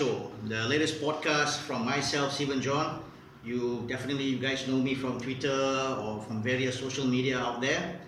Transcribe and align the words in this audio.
Show, 0.00 0.32
the 0.48 0.64
latest 0.64 1.02
podcast 1.02 1.60
from 1.68 1.84
myself, 1.84 2.32
Stephen 2.32 2.62
John. 2.62 3.04
You 3.44 3.84
definitely, 3.86 4.24
you 4.24 4.38
guys 4.38 4.66
know 4.66 4.78
me 4.78 4.94
from 4.94 5.20
Twitter 5.20 5.52
or 6.00 6.22
from 6.22 6.42
various 6.42 6.80
social 6.80 7.04
media 7.04 7.38
out 7.38 7.60
there. 7.60 8.00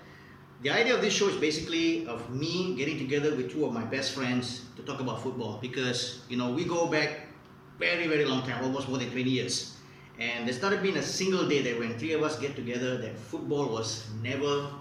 The 0.63 0.71
idea 0.71 0.95
of 0.95 1.03
this 1.03 1.13
show 1.13 1.29
is 1.29 1.37
basically 1.37 2.07
of 2.07 2.33
me 2.33 2.75
getting 2.77 2.97
together 2.97 3.37
with 3.37 3.53
two 3.53 3.67
of 3.67 3.75
my 3.75 3.85
best 3.85 4.13
friends 4.13 4.65
to 4.77 4.83
talk 4.89 5.01
about 5.01 5.21
football 5.21 5.59
because 5.61 6.25
you 6.31 6.39
know 6.39 6.49
we 6.51 6.65
go 6.65 6.87
back 6.87 7.29
very 7.79 8.07
very 8.07 8.25
long 8.25 8.41
time, 8.49 8.65
almost 8.65 8.89
more 8.89 8.97
than 8.97 9.11
20 9.11 9.29
years. 9.29 9.77
And 10.19 10.49
there's 10.49 10.63
not 10.63 10.73
been 10.83 10.97
a 10.97 11.03
single 11.03 11.47
day 11.47 11.61
that 11.61 11.79
when 11.79 11.99
three 11.99 12.15
of 12.15 12.23
us 12.23 12.39
get 12.39 12.57
together 12.57 12.97
that 13.05 13.19
football 13.19 13.69
was 13.69 14.09
never 14.23 14.73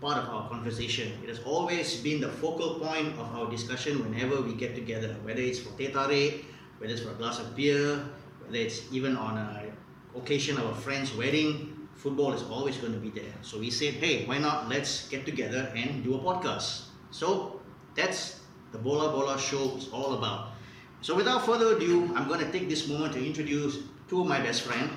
part 0.00 0.16
of 0.16 0.32
our 0.32 0.48
conversation. 0.48 1.12
It 1.22 1.28
has 1.28 1.40
always 1.44 2.00
been 2.00 2.22
the 2.22 2.28
focal 2.28 2.80
point 2.80 3.20
of 3.20 3.28
our 3.36 3.50
discussion 3.50 4.00
whenever 4.00 4.40
we 4.40 4.54
get 4.54 4.74
together, 4.74 5.14
whether 5.24 5.40
it's 5.40 5.58
for 5.58 5.76
teh 5.76 5.92
tarik, 5.92 6.53
whether 6.78 6.92
it's 6.92 7.02
for 7.02 7.10
a 7.10 7.14
glass 7.14 7.38
of 7.38 7.54
beer, 7.56 8.02
whether 8.40 8.58
it's 8.58 8.92
even 8.92 9.16
on 9.16 9.38
a 9.38 9.72
occasion 10.16 10.56
of 10.58 10.66
a 10.66 10.74
friend's 10.74 11.14
wedding, 11.14 11.88
football 11.94 12.32
is 12.32 12.42
always 12.42 12.76
going 12.76 12.92
to 12.92 12.98
be 12.98 13.10
there. 13.10 13.32
So 13.42 13.58
we 13.58 13.70
said, 13.70 13.94
hey, 13.94 14.26
why 14.26 14.38
not 14.38 14.68
let's 14.68 15.08
get 15.08 15.24
together 15.26 15.72
and 15.74 16.04
do 16.04 16.14
a 16.14 16.18
podcast. 16.18 16.92
So 17.10 17.60
that's 17.94 18.40
the 18.72 18.78
Bola 18.78 19.10
Bola 19.10 19.38
show 19.38 19.76
is 19.76 19.88
all 19.88 20.14
about. 20.14 20.54
So 21.00 21.14
without 21.14 21.44
further 21.44 21.76
ado, 21.76 22.10
I'm 22.14 22.28
going 22.28 22.40
to 22.40 22.50
take 22.50 22.68
this 22.68 22.88
moment 22.88 23.12
to 23.14 23.24
introduce 23.24 23.78
two 24.08 24.20
of 24.22 24.26
my 24.26 24.40
best 24.40 24.62
friends. 24.62 24.90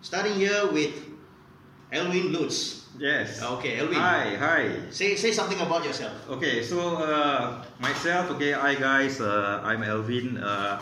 Starting 0.00 0.34
here 0.34 0.66
with 0.72 0.92
Elwin 1.92 2.32
Lutz. 2.32 2.88
Yes. 2.98 3.40
Okay, 3.40 3.78
Elwin. 3.78 3.96
Hi, 3.96 4.34
hi. 4.36 4.90
Say 4.90 5.14
say 5.16 5.30
something 5.30 5.60
about 5.60 5.84
yourself. 5.84 6.12
Okay, 6.28 6.62
so 6.62 6.96
uh, 7.00 7.64
myself, 7.80 8.28
okay, 8.36 8.52
hi 8.52 8.74
guys, 8.74 9.20
uh, 9.20 9.62
I'm 9.64 9.82
Elwin. 9.84 10.36
Uh, 10.36 10.76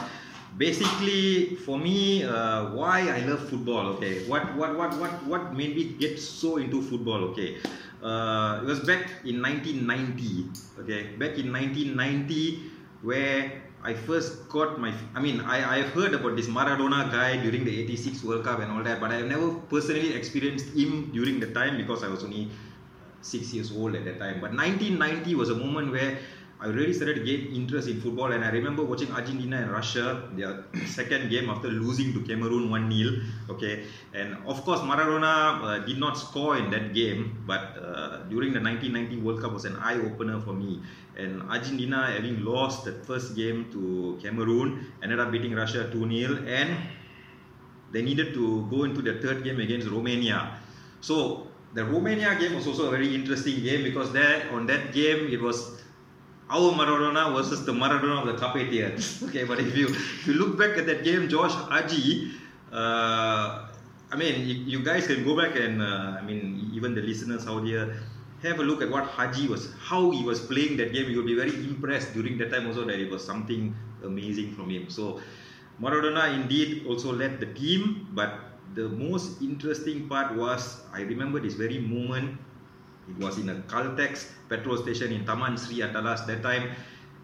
basically, 0.56 1.56
for 1.56 1.78
me, 1.78 2.24
uh, 2.24 2.70
why 2.70 3.08
I 3.08 3.20
love 3.26 3.48
football, 3.48 3.86
okay, 3.96 4.26
what 4.26 4.54
what 4.56 4.76
what 4.76 4.96
what 4.98 5.12
what 5.26 5.54
made 5.54 5.76
me 5.76 5.84
get 5.98 6.18
so 6.18 6.56
into 6.56 6.82
football, 6.82 7.24
okay. 7.32 7.58
Uh, 8.02 8.60
it 8.62 8.66
was 8.66 8.80
back 8.80 9.10
in 9.24 9.42
1990, 9.42 10.80
okay, 10.80 11.02
back 11.20 11.36
in 11.36 11.52
1990, 11.52 12.70
where 13.02 13.52
I 13.82 13.94
first 13.94 14.48
got 14.48 14.78
my, 14.78 14.92
I 15.14 15.20
mean, 15.20 15.40
I, 15.40 15.78
I've 15.78 15.90
heard 15.90 16.12
about 16.12 16.36
this 16.36 16.46
Maradona 16.48 17.10
guy 17.10 17.36
during 17.36 17.64
the 17.64 17.80
86 17.82 18.24
World 18.24 18.44
Cup 18.44 18.60
and 18.60 18.70
all 18.72 18.82
that, 18.82 19.00
but 19.00 19.10
I've 19.10 19.26
never 19.26 19.52
personally 19.70 20.14
experienced 20.14 20.66
him 20.74 21.10
during 21.12 21.40
the 21.40 21.48
time 21.48 21.76
because 21.78 22.02
I 22.04 22.08
was 22.08 22.22
only 22.22 22.50
six 23.22 23.54
years 23.54 23.72
old 23.72 23.94
at 23.94 24.04
that 24.04 24.18
time. 24.18 24.40
But 24.40 24.52
1990 24.52 25.34
was 25.34 25.50
a 25.50 25.54
moment 25.54 25.92
where 25.92 26.18
I 26.62 26.66
really 26.66 26.92
started 26.92 27.24
get 27.24 27.40
interest 27.56 27.88
in 27.88 28.02
football, 28.02 28.32
and 28.32 28.44
I 28.44 28.50
remember 28.50 28.84
watching 28.84 29.10
Argentina 29.12 29.56
and 29.56 29.72
Russia, 29.72 30.28
their 30.36 30.64
second 30.86 31.30
game 31.30 31.48
after 31.48 31.68
losing 31.68 32.12
to 32.12 32.20
Cameroon 32.20 32.68
1 32.68 32.92
0. 32.92 33.12
Okay, 33.48 33.84
and 34.12 34.36
of 34.46 34.60
course, 34.64 34.80
Maradona 34.80 35.32
uh, 35.64 35.78
did 35.86 35.98
not 35.98 36.18
score 36.18 36.58
in 36.58 36.68
that 36.70 36.92
game, 36.92 37.42
but 37.46 37.80
uh, 37.80 38.28
during 38.28 38.52
the 38.52 38.60
1990 38.60 39.24
World 39.24 39.40
Cup 39.40 39.52
was 39.52 39.64
an 39.64 39.76
eye 39.76 39.96
opener 40.04 40.38
for 40.40 40.52
me. 40.52 40.82
And 41.16 41.42
Argentina, 41.48 42.12
having 42.12 42.44
lost 42.44 42.84
the 42.84 42.92
first 43.08 43.34
game 43.34 43.72
to 43.72 44.18
Cameroon, 44.22 44.92
ended 45.02 45.18
up 45.18 45.32
beating 45.32 45.54
Russia 45.54 45.88
2 45.90 45.96
0, 45.96 46.44
and 46.46 46.76
they 47.90 48.02
needed 48.02 48.34
to 48.34 48.68
go 48.70 48.84
into 48.84 49.00
the 49.00 49.16
third 49.24 49.44
game 49.44 49.60
against 49.60 49.88
Romania. 49.88 50.60
So 51.00 51.48
the 51.72 51.84
Romania 51.84 52.36
game 52.38 52.54
was 52.54 52.66
also 52.66 52.88
a 52.88 52.90
very 52.90 53.14
interesting 53.14 53.62
game 53.62 53.82
because 53.82 54.12
there 54.12 54.50
on 54.52 54.66
that 54.66 54.92
game 54.92 55.32
it 55.32 55.40
was 55.40 55.80
our 56.50 56.72
Maradona 56.72 57.32
versus 57.34 57.64
the 57.64 57.72
Maradona 57.72 58.20
of 58.22 58.26
the 58.26 58.34
Carpathians. 58.34 59.22
okay, 59.28 59.44
but 59.44 59.60
if 59.60 59.76
you 59.76 59.86
if 59.86 60.26
you 60.26 60.34
look 60.34 60.58
back 60.58 60.76
at 60.76 60.86
that 60.86 61.04
game, 61.04 61.28
Josh 61.28 61.54
Hagi, 61.70 62.32
uh, 62.72 63.68
I 64.10 64.16
mean, 64.16 64.46
you, 64.46 64.54
you, 64.78 64.82
guys 64.82 65.06
can 65.06 65.24
go 65.24 65.36
back 65.36 65.54
and 65.54 65.80
uh, 65.80 66.18
I 66.18 66.22
mean, 66.22 66.70
even 66.74 66.94
the 66.94 67.02
listeners 67.02 67.46
out 67.46 67.64
here, 67.64 67.94
have 68.42 68.58
a 68.58 68.62
look 68.62 68.82
at 68.82 68.90
what 68.90 69.06
Hagi 69.06 69.46
was, 69.46 69.72
how 69.78 70.10
he 70.10 70.24
was 70.24 70.40
playing 70.40 70.76
that 70.78 70.92
game. 70.92 71.08
You'll 71.08 71.26
be 71.26 71.36
very 71.36 71.54
impressed 71.54 72.14
during 72.14 72.36
that 72.38 72.50
time 72.50 72.66
also 72.66 72.84
that 72.84 72.98
it 72.98 73.10
was 73.10 73.24
something 73.24 73.74
amazing 74.04 74.54
from 74.54 74.70
him. 74.70 74.90
So 74.90 75.20
Maradona 75.80 76.34
indeed 76.34 76.84
also 76.86 77.12
led 77.12 77.38
the 77.38 77.46
team, 77.46 78.08
but 78.12 78.34
the 78.74 78.88
most 78.88 79.40
interesting 79.42 80.08
part 80.08 80.34
was 80.34 80.82
I 80.92 81.02
remember 81.02 81.38
this 81.38 81.54
very 81.54 81.78
moment 81.78 82.38
it 83.10 83.24
was 83.24 83.38
in 83.38 83.48
a 83.48 83.56
Caltex 83.72 84.26
petrol 84.48 84.76
station 84.76 85.12
in 85.12 85.24
Taman 85.24 85.56
Sri 85.56 85.78
Atalas. 85.78 86.26
That 86.26 86.42
time, 86.42 86.70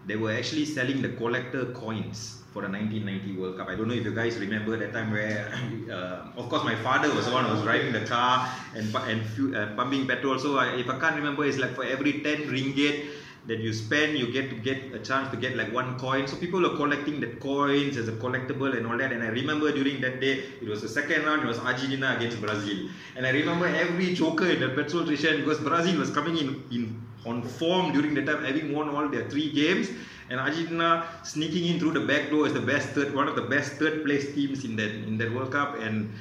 they 0.05 0.15
were 0.15 0.31
actually 0.31 0.65
selling 0.65 1.01
the 1.01 1.09
collector 1.09 1.65
coins 1.73 2.43
for 2.53 2.61
the 2.61 2.69
1990 2.69 3.39
World 3.39 3.57
Cup. 3.57 3.67
I 3.69 3.75
don't 3.75 3.87
know 3.87 3.93
if 3.93 4.03
you 4.03 4.15
guys 4.15 4.37
remember 4.37 4.77
that 4.77 4.93
time 4.93 5.11
where, 5.11 5.47
uh, 5.91 6.39
of 6.39 6.49
course, 6.49 6.63
my 6.63 6.75
father 6.75 7.13
was 7.13 7.25
the 7.25 7.31
one 7.31 7.45
who 7.45 7.53
was 7.53 7.63
driving 7.63 7.93
the 7.93 8.05
car 8.05 8.49
and 8.75 8.93
and 8.95 9.55
uh, 9.55 9.75
pumping 9.75 10.07
petrol. 10.07 10.39
So 10.39 10.57
I, 10.57 10.75
if 10.75 10.89
I 10.89 10.97
can't 10.99 11.15
remember, 11.15 11.45
it's 11.45 11.57
like 11.57 11.75
for 11.75 11.83
every 11.83 12.21
10 12.21 12.47
ringgit 12.47 13.09
that 13.47 13.59
you 13.59 13.71
spend, 13.73 14.17
you 14.17 14.31
get 14.31 14.49
to 14.49 14.55
get 14.55 14.93
a 14.93 14.99
chance 14.99 15.31
to 15.31 15.37
get 15.37 15.55
like 15.55 15.71
one 15.73 15.97
coin. 15.97 16.27
So 16.27 16.35
people 16.35 16.65
are 16.65 16.75
collecting 16.75 17.19
the 17.21 17.27
coins 17.27 17.95
as 17.95 18.07
a 18.09 18.11
collectible 18.11 18.77
and 18.77 18.85
all 18.85 18.97
that. 18.97 19.11
And 19.13 19.23
I 19.23 19.27
remember 19.27 19.71
during 19.71 20.01
that 20.01 20.19
day, 20.19 20.43
it 20.61 20.67
was 20.67 20.81
the 20.81 20.89
second 20.89 21.25
round, 21.25 21.43
it 21.43 21.47
was 21.47 21.59
Argentina 21.59 22.15
against 22.17 22.41
Brazil. 22.41 22.89
And 23.15 23.25
I 23.25 23.31
remember 23.31 23.67
every 23.67 24.13
joker 24.13 24.47
in 24.47 24.59
the 24.59 24.69
petrol 24.69 25.05
station 25.05 25.39
because 25.39 25.59
Brazil 25.59 25.97
was 25.97 26.11
coming 26.11 26.37
in, 26.37 26.63
in 26.71 27.01
on 27.25 27.41
form 27.41 27.91
during 27.93 28.13
the 28.13 28.23
time, 28.23 28.43
having 28.43 28.73
won 28.73 28.89
all 28.89 29.07
their 29.07 29.29
three 29.29 29.51
games. 29.51 29.89
And 30.29 30.39
Argentina 30.39 31.07
sneaking 31.23 31.65
in 31.67 31.79
through 31.79 31.93
the 31.93 32.05
back 32.05 32.29
door 32.29 32.47
is 32.47 32.53
the 32.53 32.61
best 32.61 32.89
third, 32.89 33.15
one 33.15 33.29
of 33.29 33.35
the 33.35 33.43
best 33.43 33.73
third 33.73 34.03
place 34.03 34.33
teams 34.35 34.65
in 34.65 34.75
that 34.75 34.91
in 34.91 35.17
that 35.19 35.33
World 35.33 35.53
Cup. 35.53 35.79
And 35.79 36.13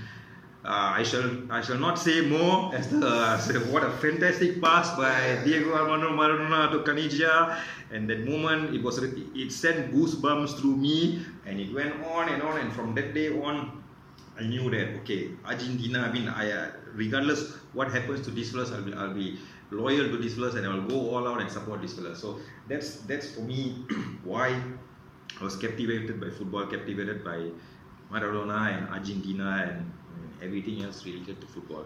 I 0.68 1.02
shall 1.04 1.30
I 1.50 1.60
shall 1.60 1.78
not 1.78 1.98
say 1.98 2.22
more 2.22 2.74
as 2.74 2.88
the 2.88 3.06
uh, 3.06 3.38
what 3.70 3.84
a 3.84 3.90
fantastic 4.02 4.60
pass 4.60 4.96
by 4.96 5.38
Diego 5.44 5.74
Armando 5.74 6.10
Maradona 6.10 6.70
to 6.72 6.78
Caniggia 6.80 7.56
and 7.92 8.10
that 8.10 8.24
moment 8.26 8.74
it 8.74 8.82
was 8.82 8.98
it 8.98 9.52
sent 9.52 9.94
goosebumps 9.94 10.58
through 10.58 10.76
me 10.76 11.24
and 11.46 11.60
it 11.60 11.72
went 11.72 11.94
on 12.06 12.28
and 12.28 12.42
on. 12.42 12.58
And 12.58 12.72
from 12.72 12.94
that 12.96 13.14
day 13.14 13.28
on 13.30 13.84
I 14.38 14.42
knew 14.42 14.68
that 14.70 15.00
okay 15.02 15.30
Argentina 15.44 16.00
I 16.00 16.12
mean 16.12 16.28
I 16.28 16.50
uh, 16.50 16.70
regardless 16.94 17.54
what 17.72 17.92
happens 17.92 18.22
to 18.22 18.32
this 18.32 18.50
fellas 18.50 18.72
I'll 18.72 18.82
be, 18.82 18.92
I'll 18.92 19.14
be 19.14 19.38
loyal 19.70 20.08
to 20.08 20.16
this 20.16 20.34
fellas 20.34 20.56
and 20.56 20.66
I'll 20.66 20.82
go 20.82 21.10
all 21.10 21.28
out 21.28 21.40
and 21.40 21.50
support 21.50 21.80
this 21.80 21.94
fellas. 21.94 22.18
So 22.18 22.40
that's 22.68 22.96
that's 23.06 23.30
for 23.30 23.42
me 23.42 23.84
why 24.24 24.60
I 25.40 25.44
was 25.44 25.54
captivated 25.54 26.20
by 26.20 26.30
football 26.30 26.66
captivated 26.66 27.22
by 27.22 27.50
Maradona 28.10 28.78
and 28.78 28.88
Argentina 28.88 29.68
and 29.70 29.92
everything 30.42 30.82
else 30.82 31.04
related 31.04 31.40
to 31.40 31.46
football. 31.46 31.84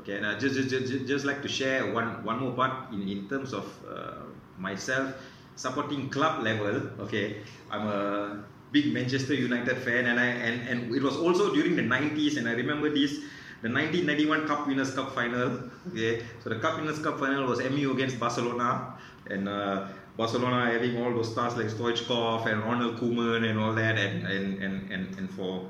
Okay, 0.00 0.16
and 0.16 0.26
I 0.26 0.38
just, 0.38 0.54
just, 0.54 0.70
just, 0.70 1.06
just 1.06 1.24
like 1.24 1.42
to 1.42 1.48
share 1.48 1.92
one, 1.92 2.24
one 2.24 2.38
more 2.38 2.52
part 2.52 2.92
in, 2.92 3.08
in 3.08 3.28
terms 3.28 3.52
of 3.52 3.66
uh, 3.88 4.22
myself 4.58 5.14
supporting 5.56 6.08
club 6.08 6.42
level. 6.42 6.82
Okay, 7.00 7.38
I'm 7.70 7.86
a 7.86 8.44
big 8.72 8.92
Manchester 8.92 9.34
United 9.34 9.78
fan, 9.78 10.06
and 10.06 10.20
I 10.20 10.26
and, 10.26 10.68
and 10.68 10.94
it 10.94 11.02
was 11.02 11.16
also 11.16 11.52
during 11.52 11.76
the 11.76 11.82
90s, 11.82 12.36
and 12.38 12.48
I 12.48 12.52
remember 12.52 12.90
this. 12.90 13.18
The 13.60 13.68
1991 13.68 14.46
Cup 14.46 14.68
Winners' 14.68 14.94
Cup 14.94 15.14
final. 15.16 15.70
Okay, 15.90 16.22
so 16.42 16.48
the 16.50 16.60
Cup 16.60 16.78
Winners' 16.78 17.00
Cup 17.00 17.18
final 17.18 17.44
was 17.46 17.58
MU 17.58 17.90
against 17.90 18.20
Barcelona, 18.20 18.94
and 19.28 19.48
uh, 19.48 19.88
Barcelona 20.16 20.70
having 20.70 20.96
all 21.02 21.12
those 21.12 21.32
stars 21.32 21.56
like 21.56 21.66
Stoichkov 21.66 22.46
and 22.46 22.62
Ronald 22.62 22.98
Koeman 22.98 23.50
and 23.50 23.58
all 23.58 23.74
that, 23.74 23.98
and 23.98 24.26
and 24.26 24.62
and 24.62 24.92
and, 24.92 25.18
and 25.18 25.30
for 25.30 25.66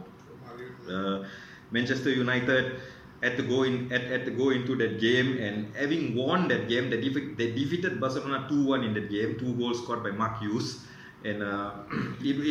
uh, 0.90 1.24
Manchester 1.70 2.10
United 2.10 2.80
had 3.22 3.36
to 3.36 3.42
go 3.42 3.62
in 3.64 3.90
had, 3.90 4.02
had 4.02 4.24
to 4.24 4.30
go 4.30 4.50
into 4.50 4.76
that 4.76 5.00
game 5.00 5.38
and 5.38 5.74
having 5.74 6.14
won 6.14 6.48
that 6.48 6.68
game 6.68 6.88
they, 6.90 6.98
defe- 6.98 7.36
they 7.36 7.50
defeated 7.52 8.00
Barcelona 8.00 8.46
2-1 8.50 8.86
in 8.86 8.94
that 8.94 9.10
game 9.10 9.36
two 9.38 9.54
goals 9.54 9.82
scored 9.82 10.02
by 10.02 10.10
Mark 10.10 10.38
Hughes 10.40 10.86
and 11.24 11.42
uh, 11.42 11.72
it, 12.20 12.36
it, 12.36 12.46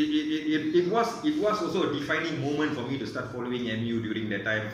it, 0.54 0.76
it, 0.76 0.92
was 0.92 1.24
it 1.24 1.42
was 1.42 1.62
also 1.62 1.90
a 1.90 1.94
defining 1.94 2.42
moment 2.42 2.74
for 2.74 2.82
me 2.82 2.98
to 2.98 3.08
start 3.08 3.32
following 3.32 3.64
MU 3.64 4.02
during 4.02 4.30
that 4.30 4.44
time 4.44 4.70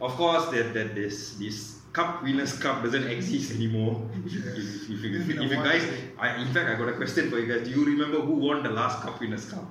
of 0.00 0.12
course 0.12 0.46
that, 0.46 0.72
that 0.72 0.94
this 0.94 1.36
this 1.36 1.76
Cup 1.92 2.22
Winners' 2.22 2.58
Cup 2.58 2.82
doesn't 2.82 3.08
exist 3.16 3.52
anymore. 3.52 4.06
if, 4.26 4.34
if, 4.36 4.90
if, 4.90 5.04
if, 5.04 5.30
if 5.30 5.50
you 5.50 5.56
guys, 5.56 5.82
I, 6.18 6.36
in 6.42 6.48
fact, 6.52 6.68
I 6.68 6.74
got 6.74 6.90
a 6.90 6.92
question 6.92 7.30
for 7.30 7.38
you 7.38 7.46
guys. 7.50 7.66
Do 7.66 7.70
you 7.70 7.86
remember 7.86 8.20
who 8.20 8.34
won 8.34 8.62
the 8.62 8.68
last 8.68 9.00
Cup 9.00 9.18
Winners' 9.18 9.50
Cup? 9.50 9.64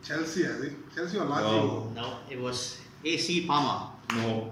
Chelsea, 0.00 0.46
I 0.46 0.52
think. 0.60 0.94
Chelsea 0.94 1.18
or 1.18 1.26
Lazio? 1.26 1.42
Oh. 1.42 1.92
No, 1.92 2.18
it 2.30 2.40
was 2.40 2.78
AC 3.04 3.46
Parma. 3.46 3.92
No. 4.14 4.50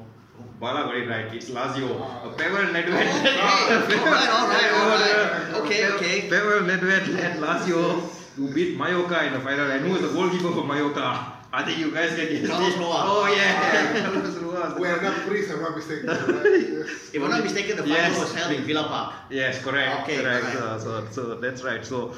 Bala 0.59 0.85
got 0.85 0.97
it 0.97 1.09
right. 1.09 1.33
It's 1.35 1.51
Lazio. 1.51 2.01
Uh, 2.01 2.31
Pavel 2.35 2.73
Nedved. 2.73 2.93
alright, 2.93 4.31
alright, 4.31 4.73
alright. 4.73 5.55
Okay, 5.63 5.87
okay. 5.93 6.21
Pavel 6.29 6.61
Nedved 6.69 7.09
led 7.15 7.39
Lazio 7.39 8.37
to 8.37 8.55
beat 8.55 8.77
Mallorca 8.77 9.25
in 9.27 9.33
the 9.33 9.41
final. 9.41 9.71
And 9.71 9.87
who 9.87 9.93
was 9.93 10.03
the 10.03 10.09
goalkeeper 10.09 10.53
for 10.53 10.65
Mallorca? 10.65 11.33
I 11.53 11.65
think 11.65 11.79
you 11.79 11.91
guys 11.91 12.15
can 12.15 12.29
guess 12.29 12.47
Carlos 12.47 12.77
Roa. 12.77 13.03
Oh 13.07 13.35
yeah, 13.35 14.05
Carlos 14.05 14.37
Roa. 14.37 14.79
We 14.79 14.87
are 14.87 15.03
not 15.03 15.27
Greece, 15.27 15.51
if 15.51 15.57
I'm 15.57 15.63
not 15.63 15.77
mistaken. 15.77 16.09
If 16.09 17.23
I'm 17.23 17.31
not 17.31 17.43
mistaken, 17.43 17.77
the 17.77 17.83
final 17.83 17.97
yes. 17.97 18.21
was 18.21 18.35
held 18.35 18.53
in 18.53 18.63
Villa 18.63 18.85
Park. 18.85 19.15
Yes, 19.31 19.63
correct. 19.63 20.03
Okay, 20.03 20.23
correct. 20.23 20.45
correct. 20.45 20.83
So, 20.83 21.07
so, 21.11 21.11
so 21.11 21.35
that's 21.41 21.65
right. 21.65 21.85
So 21.85 22.15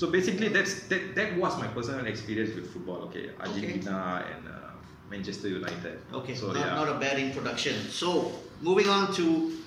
So 0.00 0.10
basically, 0.10 0.48
that's 0.48 0.88
that, 0.88 1.14
that 1.14 1.36
was 1.36 1.58
my 1.58 1.66
personal 1.68 2.06
experience 2.06 2.54
with 2.54 2.72
football. 2.72 3.02
Okay, 3.12 3.32
Argentina 3.38 4.24
and 4.32 4.48
uh, 4.48 4.69
Manchester 5.10 5.48
United. 5.48 5.98
Okay, 6.14 6.34
so 6.34 6.52
not, 6.52 6.56
yeah. 6.56 6.74
not 6.74 6.88
a 6.88 6.94
bad 6.94 7.18
introduction. 7.18 7.74
So, 7.90 8.32
moving 8.62 8.88
on 8.88 9.12
to 9.14 9.58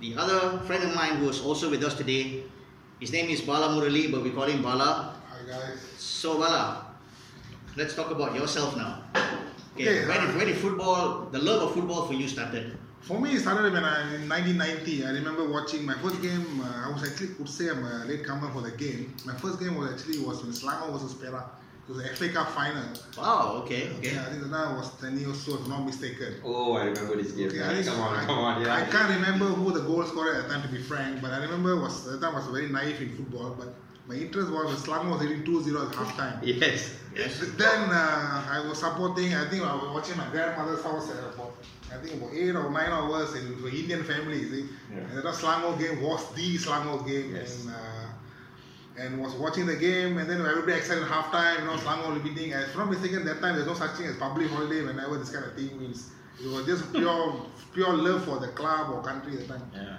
the 0.00 0.16
other 0.16 0.58
friend 0.66 0.82
of 0.82 0.94
mine 0.94 1.16
who 1.16 1.28
is 1.28 1.40
also 1.40 1.70
with 1.70 1.84
us 1.84 1.94
today. 1.94 2.42
His 2.98 3.12
name 3.12 3.30
is 3.30 3.40
Bala 3.40 3.68
Murali, 3.68 4.10
but 4.10 4.22
we 4.22 4.30
call 4.30 4.44
him 4.44 4.60
Bala. 4.60 5.14
Hi 5.30 5.46
guys. 5.46 5.78
So, 5.98 6.38
Bala, 6.38 6.86
let's 7.76 7.94
talk 7.94 8.10
about 8.10 8.34
yourself 8.34 8.76
now. 8.76 9.04
Okay, 9.74 10.04
when, 10.06 10.18
uh, 10.18 10.26
did, 10.26 10.36
when 10.36 10.46
did 10.46 10.56
football, 10.56 11.28
the 11.30 11.38
love 11.38 11.62
of 11.62 11.74
football 11.74 12.06
for 12.06 12.14
you 12.14 12.26
started? 12.26 12.76
For 13.00 13.20
me, 13.20 13.34
it 13.34 13.40
started 13.40 13.72
when 13.72 13.84
I 13.84 14.16
in 14.16 14.28
1990. 14.28 15.06
I 15.06 15.10
remember 15.10 15.48
watching 15.48 15.86
my 15.86 15.94
first 15.94 16.20
game. 16.20 16.60
Uh, 16.60 16.88
I 16.88 16.92
was 16.92 17.08
actually 17.08 17.34
could 17.34 17.48
say 17.48 17.70
I'm 17.70 17.84
a 17.84 18.04
late 18.04 18.24
comer 18.26 18.50
for 18.50 18.62
the 18.62 18.72
game. 18.72 19.14
My 19.24 19.34
first 19.34 19.60
game 19.60 19.76
was 19.76 19.92
actually 19.92 20.18
was 20.18 20.42
when 20.42 20.52
Selangor 20.52 20.90
versus 20.90 21.14
Perak. 21.14 21.46
It 21.88 21.92
was 21.94 22.02
the 22.02 22.08
FA 22.16 22.28
Cup 22.28 22.50
final. 22.50 22.84
Wow, 23.16 23.62
okay, 23.64 23.88
okay. 23.96 24.12
Yeah, 24.14 24.20
I 24.26 24.30
think 24.30 24.42
that 24.42 24.76
was 24.76 24.90
10 25.00 25.18
years 25.18 25.48
old, 25.48 25.60
if 25.62 25.68
not 25.68 25.86
mistaken. 25.86 26.34
Oh, 26.44 26.76
I 26.76 26.84
remember 26.84 27.16
this 27.16 27.32
game. 27.32 27.48
Okay, 27.48 27.64
I, 27.64 27.68
think- 27.74 27.86
come 27.86 28.00
on, 28.00 28.14
I, 28.18 28.24
come 28.26 28.38
on, 28.38 28.60
yeah. 28.62 28.74
I 28.76 28.82
can't 28.84 29.08
remember 29.14 29.46
who 29.46 29.72
the 29.72 29.80
goal 29.80 30.04
scorer 30.04 30.34
at 30.34 30.42
the 30.48 30.52
time 30.54 30.62
to 30.62 30.68
be 30.68 30.82
frank, 30.82 31.22
but 31.22 31.30
I 31.30 31.38
remember 31.38 31.80
was 31.80 32.06
at 32.06 32.20
the 32.20 32.26
time 32.26 32.34
I 32.36 32.40
was 32.40 32.48
very 32.48 32.68
naive 32.68 33.00
in 33.00 33.16
football. 33.16 33.56
But 33.58 33.74
my 34.06 34.16
interest 34.16 34.50
was 34.50 34.66
when 34.66 34.76
Selangor 34.76 35.12
was 35.12 35.20
leading 35.22 35.44
2-0 35.44 35.88
at 35.88 35.94
half 35.94 36.14
time. 36.16 36.40
Yes. 36.44 36.94
Yes. 37.16 37.38
Then 37.56 37.88
uh, 37.90 38.44
I 38.50 38.64
was 38.68 38.78
supporting. 38.78 39.32
I 39.34 39.48
think 39.48 39.64
I 39.64 39.74
was 39.74 39.88
watching 39.94 40.18
my 40.18 40.28
grandmother's 40.28 40.82
house 40.84 41.10
at 41.10 41.18
about 41.34 41.54
I 41.90 41.96
think 42.04 42.20
about 42.20 42.34
eight 42.34 42.54
or 42.54 42.70
nine 42.70 42.90
hours 42.90 43.34
in 43.34 43.46
an 43.46 43.64
Indian 43.74 44.04
family. 44.04 44.40
You 44.42 44.48
see, 44.50 44.64
Yeah. 44.92 44.98
and 45.08 45.16
that 45.18 45.24
Selangor 45.34 45.78
game 45.78 46.02
was 46.02 46.20
the 46.34 46.58
Selangor 46.58 47.06
game, 47.08 47.34
Yes. 47.34 47.64
and 47.64 47.70
uh, 47.74 48.07
and 48.98 49.20
was 49.20 49.34
watching 49.34 49.66
the 49.66 49.76
game. 49.76 50.18
And 50.18 50.28
then 50.28 50.40
everybody 50.40 50.72
excited 50.72 51.04
at 51.04 51.08
halftime. 51.08 51.60
You 51.60 51.66
know, 51.66 51.76
Selangor 51.76 52.22
leading. 52.22 52.50
If 52.50 52.72
I'm 52.74 52.80
not 52.80 52.90
mistaken, 52.90 53.24
that 53.24 53.40
time 53.40 53.54
there's 53.54 53.66
no 53.66 53.74
such 53.74 53.92
thing 53.92 54.06
as 54.06 54.16
public 54.16 54.50
holiday 54.50 54.84
whenever 54.84 55.18
this 55.18 55.30
kind 55.30 55.44
of 55.44 55.54
thing 55.54 55.78
wins. 55.78 56.10
It 56.42 56.48
was 56.48 56.66
just 56.66 56.92
pure 56.92 57.46
pure 57.74 57.92
love 57.92 58.24
for 58.24 58.38
the 58.38 58.48
club 58.48 58.90
or 58.90 59.02
country 59.02 59.34
at 59.34 59.40
the 59.40 59.54
time. 59.54 59.70
Yeah. 59.74 59.96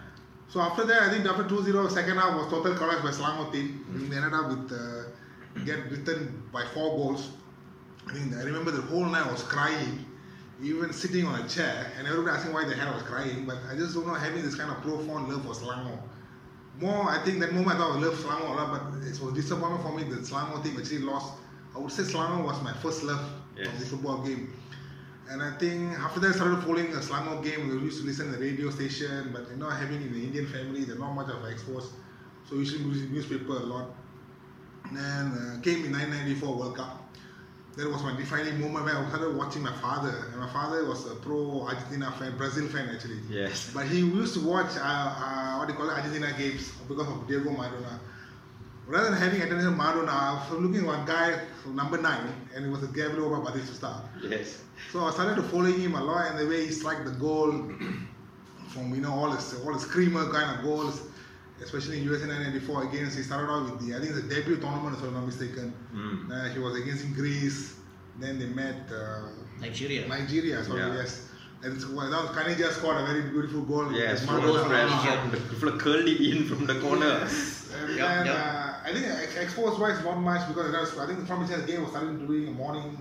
So 0.49 0.59
after 0.61 0.83
that, 0.85 1.03
I 1.03 1.09
think 1.11 1.25
after 1.27 1.43
2-0, 1.43 1.91
second 1.91 2.17
half 2.17 2.35
was 2.35 2.49
total 2.49 2.73
collapse 2.75 3.03
by 3.03 3.11
Selangor 3.11 3.51
team. 3.51 3.85
They 4.09 4.17
ended 4.17 4.33
up 4.33 4.49
with 4.49 4.71
uh, 4.71 5.63
get 5.63 5.89
beaten 5.89 6.43
by 6.51 6.65
four 6.73 6.97
goals. 6.97 7.29
I 8.07 8.13
think 8.13 8.33
I 8.35 8.41
remember 8.41 8.71
the 8.71 8.81
whole 8.81 9.05
night 9.05 9.27
I 9.27 9.31
was 9.31 9.43
crying, 9.43 10.05
even 10.61 10.91
sitting 10.91 11.27
on 11.27 11.39
a 11.39 11.47
chair, 11.47 11.91
and 11.97 12.07
everybody 12.07 12.35
asking 12.35 12.53
why 12.53 12.65
the 12.65 12.73
hell 12.75 12.89
I 12.91 12.95
was 12.95 13.03
crying. 13.03 13.45
But 13.45 13.57
I 13.71 13.75
just 13.75 13.93
don't 13.93 14.07
know 14.07 14.15
having 14.15 14.41
this 14.41 14.55
kind 14.55 14.71
of 14.71 14.81
profound 14.81 15.29
love 15.29 15.43
for 15.45 15.53
Selangor. 15.63 15.99
More, 16.79 17.09
I 17.09 17.23
think 17.25 17.39
that 17.39 17.53
moment 17.53 17.75
I 17.75 17.79
thought 17.79 17.97
I 17.97 17.99
loved 17.99 18.23
Selangor 18.23 18.49
a 18.49 18.53
lot, 18.53 18.69
but 18.71 19.03
it 19.07 19.19
was 19.19 19.33
disappointment 19.33 19.83
for 19.83 19.93
me 19.97 20.03
that 20.03 20.21
Selangor 20.21 20.63
team 20.63 20.77
actually 20.79 20.99
lost. 20.99 21.33
I 21.75 21.79
would 21.79 21.91
say 21.91 22.03
Selangor 22.03 22.45
was 22.45 22.61
my 22.63 22.73
first 22.73 23.03
love 23.03 23.21
Yes. 23.57 23.67
of 23.67 23.79
the 23.79 23.85
football 23.85 24.23
game. 24.23 24.53
And 25.29 25.43
I 25.43 25.51
think 25.57 25.91
after 25.99 26.19
that 26.21 26.29
I 26.29 26.31
started 26.31 26.63
following 26.63 26.91
the 26.91 26.99
Selangor 26.99 27.43
game. 27.43 27.67
We 27.69 27.75
used 27.83 27.99
to 28.01 28.05
listen 28.07 28.31
to 28.31 28.37
the 28.37 28.39
radio 28.39 28.69
station, 28.69 29.31
but 29.33 29.49
you 29.51 29.57
know, 29.57 29.69
having 29.69 30.01
in 30.01 30.13
the 30.13 30.23
Indian 30.23 30.47
family, 30.47 30.85
they're 30.85 30.97
not 30.97 31.13
much 31.13 31.29
of 31.29 31.45
exposed. 31.45 31.91
So 32.47 32.55
we 32.55 32.59
used 32.61 32.77
to 32.77 32.83
read 32.83 33.11
newspaper 33.11 33.51
a 33.57 33.59
lot. 33.59 33.87
Then 34.91 35.25
uh, 35.33 35.61
came 35.61 35.85
in 35.85 35.91
1994 35.91 36.55
World 36.57 36.77
Cup. 36.77 37.05
That 37.79 37.89
was 37.89 38.03
my 38.03 38.13
defining 38.13 38.59
moment 38.59 38.83
when 38.83 38.95
I 38.97 39.07
started 39.07 39.37
watching 39.37 39.63
my 39.63 39.71
father. 39.71 40.13
And 40.31 40.41
my 40.41 40.49
father 40.49 40.83
was 40.83 41.09
a 41.09 41.15
pro 41.15 41.61
Argentina 41.61 42.11
fan, 42.19 42.35
Brazil 42.35 42.67
fan 42.67 42.89
actually. 42.93 43.19
Yes. 43.29 43.71
But 43.73 43.87
he 43.87 43.99
used 43.99 44.33
to 44.33 44.45
watch 44.45 44.75
uh, 44.75 44.81
uh, 44.83 45.55
what 45.57 45.67
do 45.67 45.73
you 45.73 45.79
call 45.79 45.89
it, 45.89 45.93
Argentina 45.93 46.33
games 46.37 46.73
because 46.89 47.07
of 47.07 47.25
Diego 47.25 47.51
Maradona. 47.51 47.99
Rather 48.85 49.11
than 49.11 49.19
having 49.19 49.41
attention 49.43 49.77
Maradona, 49.77 50.09
I 50.09 50.33
was 50.51 50.59
looking 50.59 50.81
at 50.81 50.87
one 50.87 51.05
guy, 51.05 51.39
number 51.67 52.01
nine, 52.01 52.33
and 52.53 52.65
it 52.65 52.69
was 52.69 52.83
a 52.83 52.87
Gabriel 52.87 53.29
Batistuta. 53.29 54.01
Yes. 54.23 54.61
So 54.91 55.05
I 55.05 55.11
started 55.11 55.35
to 55.35 55.43
following 55.43 55.79
him 55.79 55.95
a 55.95 56.03
lot 56.03 56.31
and 56.31 56.39
the 56.39 56.47
way 56.47 56.65
he 56.65 56.71
struck 56.73 57.05
the 57.05 57.11
goal 57.11 57.51
from 58.69 58.93
you 58.93 58.99
know 58.99 59.13
all 59.13 59.31
his 59.31 59.53
all 59.63 59.73
his 59.73 59.83
screamer 59.83 60.29
kind 60.33 60.57
of 60.57 60.65
goals, 60.65 61.01
especially 61.61 61.97
in 61.99 62.03
USA 62.05 62.27
1994 62.27 62.83
against 62.89 63.17
he 63.17 63.23
started 63.23 63.51
out 63.51 63.63
with 63.71 63.77
the 63.87 63.95
I 63.95 63.99
think 63.99 64.13
the 64.15 64.21
debut 64.33 64.57
tournament 64.57 64.95
if 64.97 65.03
I'm 65.03 65.13
not 65.13 65.25
mistaken. 65.25 65.73
Mm. 65.93 66.31
Uh, 66.31 66.53
he 66.53 66.59
was 66.59 66.75
against 66.79 67.13
Greece, 67.13 67.75
then 68.19 68.39
they 68.39 68.45
met 68.47 68.89
uh, 68.91 69.29
Nigeria. 69.59 70.07
Nigeria, 70.07 70.63
sorry, 70.63 70.79
Yeah. 70.81 70.95
yes. 70.95 71.25
And 71.61 71.73
it's, 71.75 71.85
well, 71.85 72.09
that 72.09 72.21
was 72.21 72.31
Caniggia 72.31 72.71
scored 72.71 72.95
a 73.01 73.05
very 73.05 73.23
beautiful 73.23 73.61
goal. 73.63 73.91
Yes. 73.91 74.21
with 74.21 74.29
From 74.29 74.41
Maradona. 74.43 75.31
the 75.31 75.37
from 75.59 75.71
the 75.71 75.77
curled 75.83 76.07
it 76.07 76.21
in 76.21 76.45
from 76.45 76.65
the 76.65 76.79
corner. 76.79 77.27
And 77.81 77.97
Yup, 77.97 78.07
then 78.07 78.25
yup. 78.27 78.35
Uh, 78.37 78.73
I 78.87 78.93
think 78.93 79.05
ex- 79.05 79.35
exposed 79.35 79.77
wise 79.79 80.01
not 80.03 80.17
much 80.19 80.47
because 80.47 80.71
that 80.71 80.79
was, 80.79 80.97
I 80.97 81.05
think 81.07 81.27
from 81.27 81.45
the 81.45 81.57
game 81.67 81.81
was 81.81 81.91
starting 81.91 82.25
doing 82.25 82.53
morning 82.53 82.97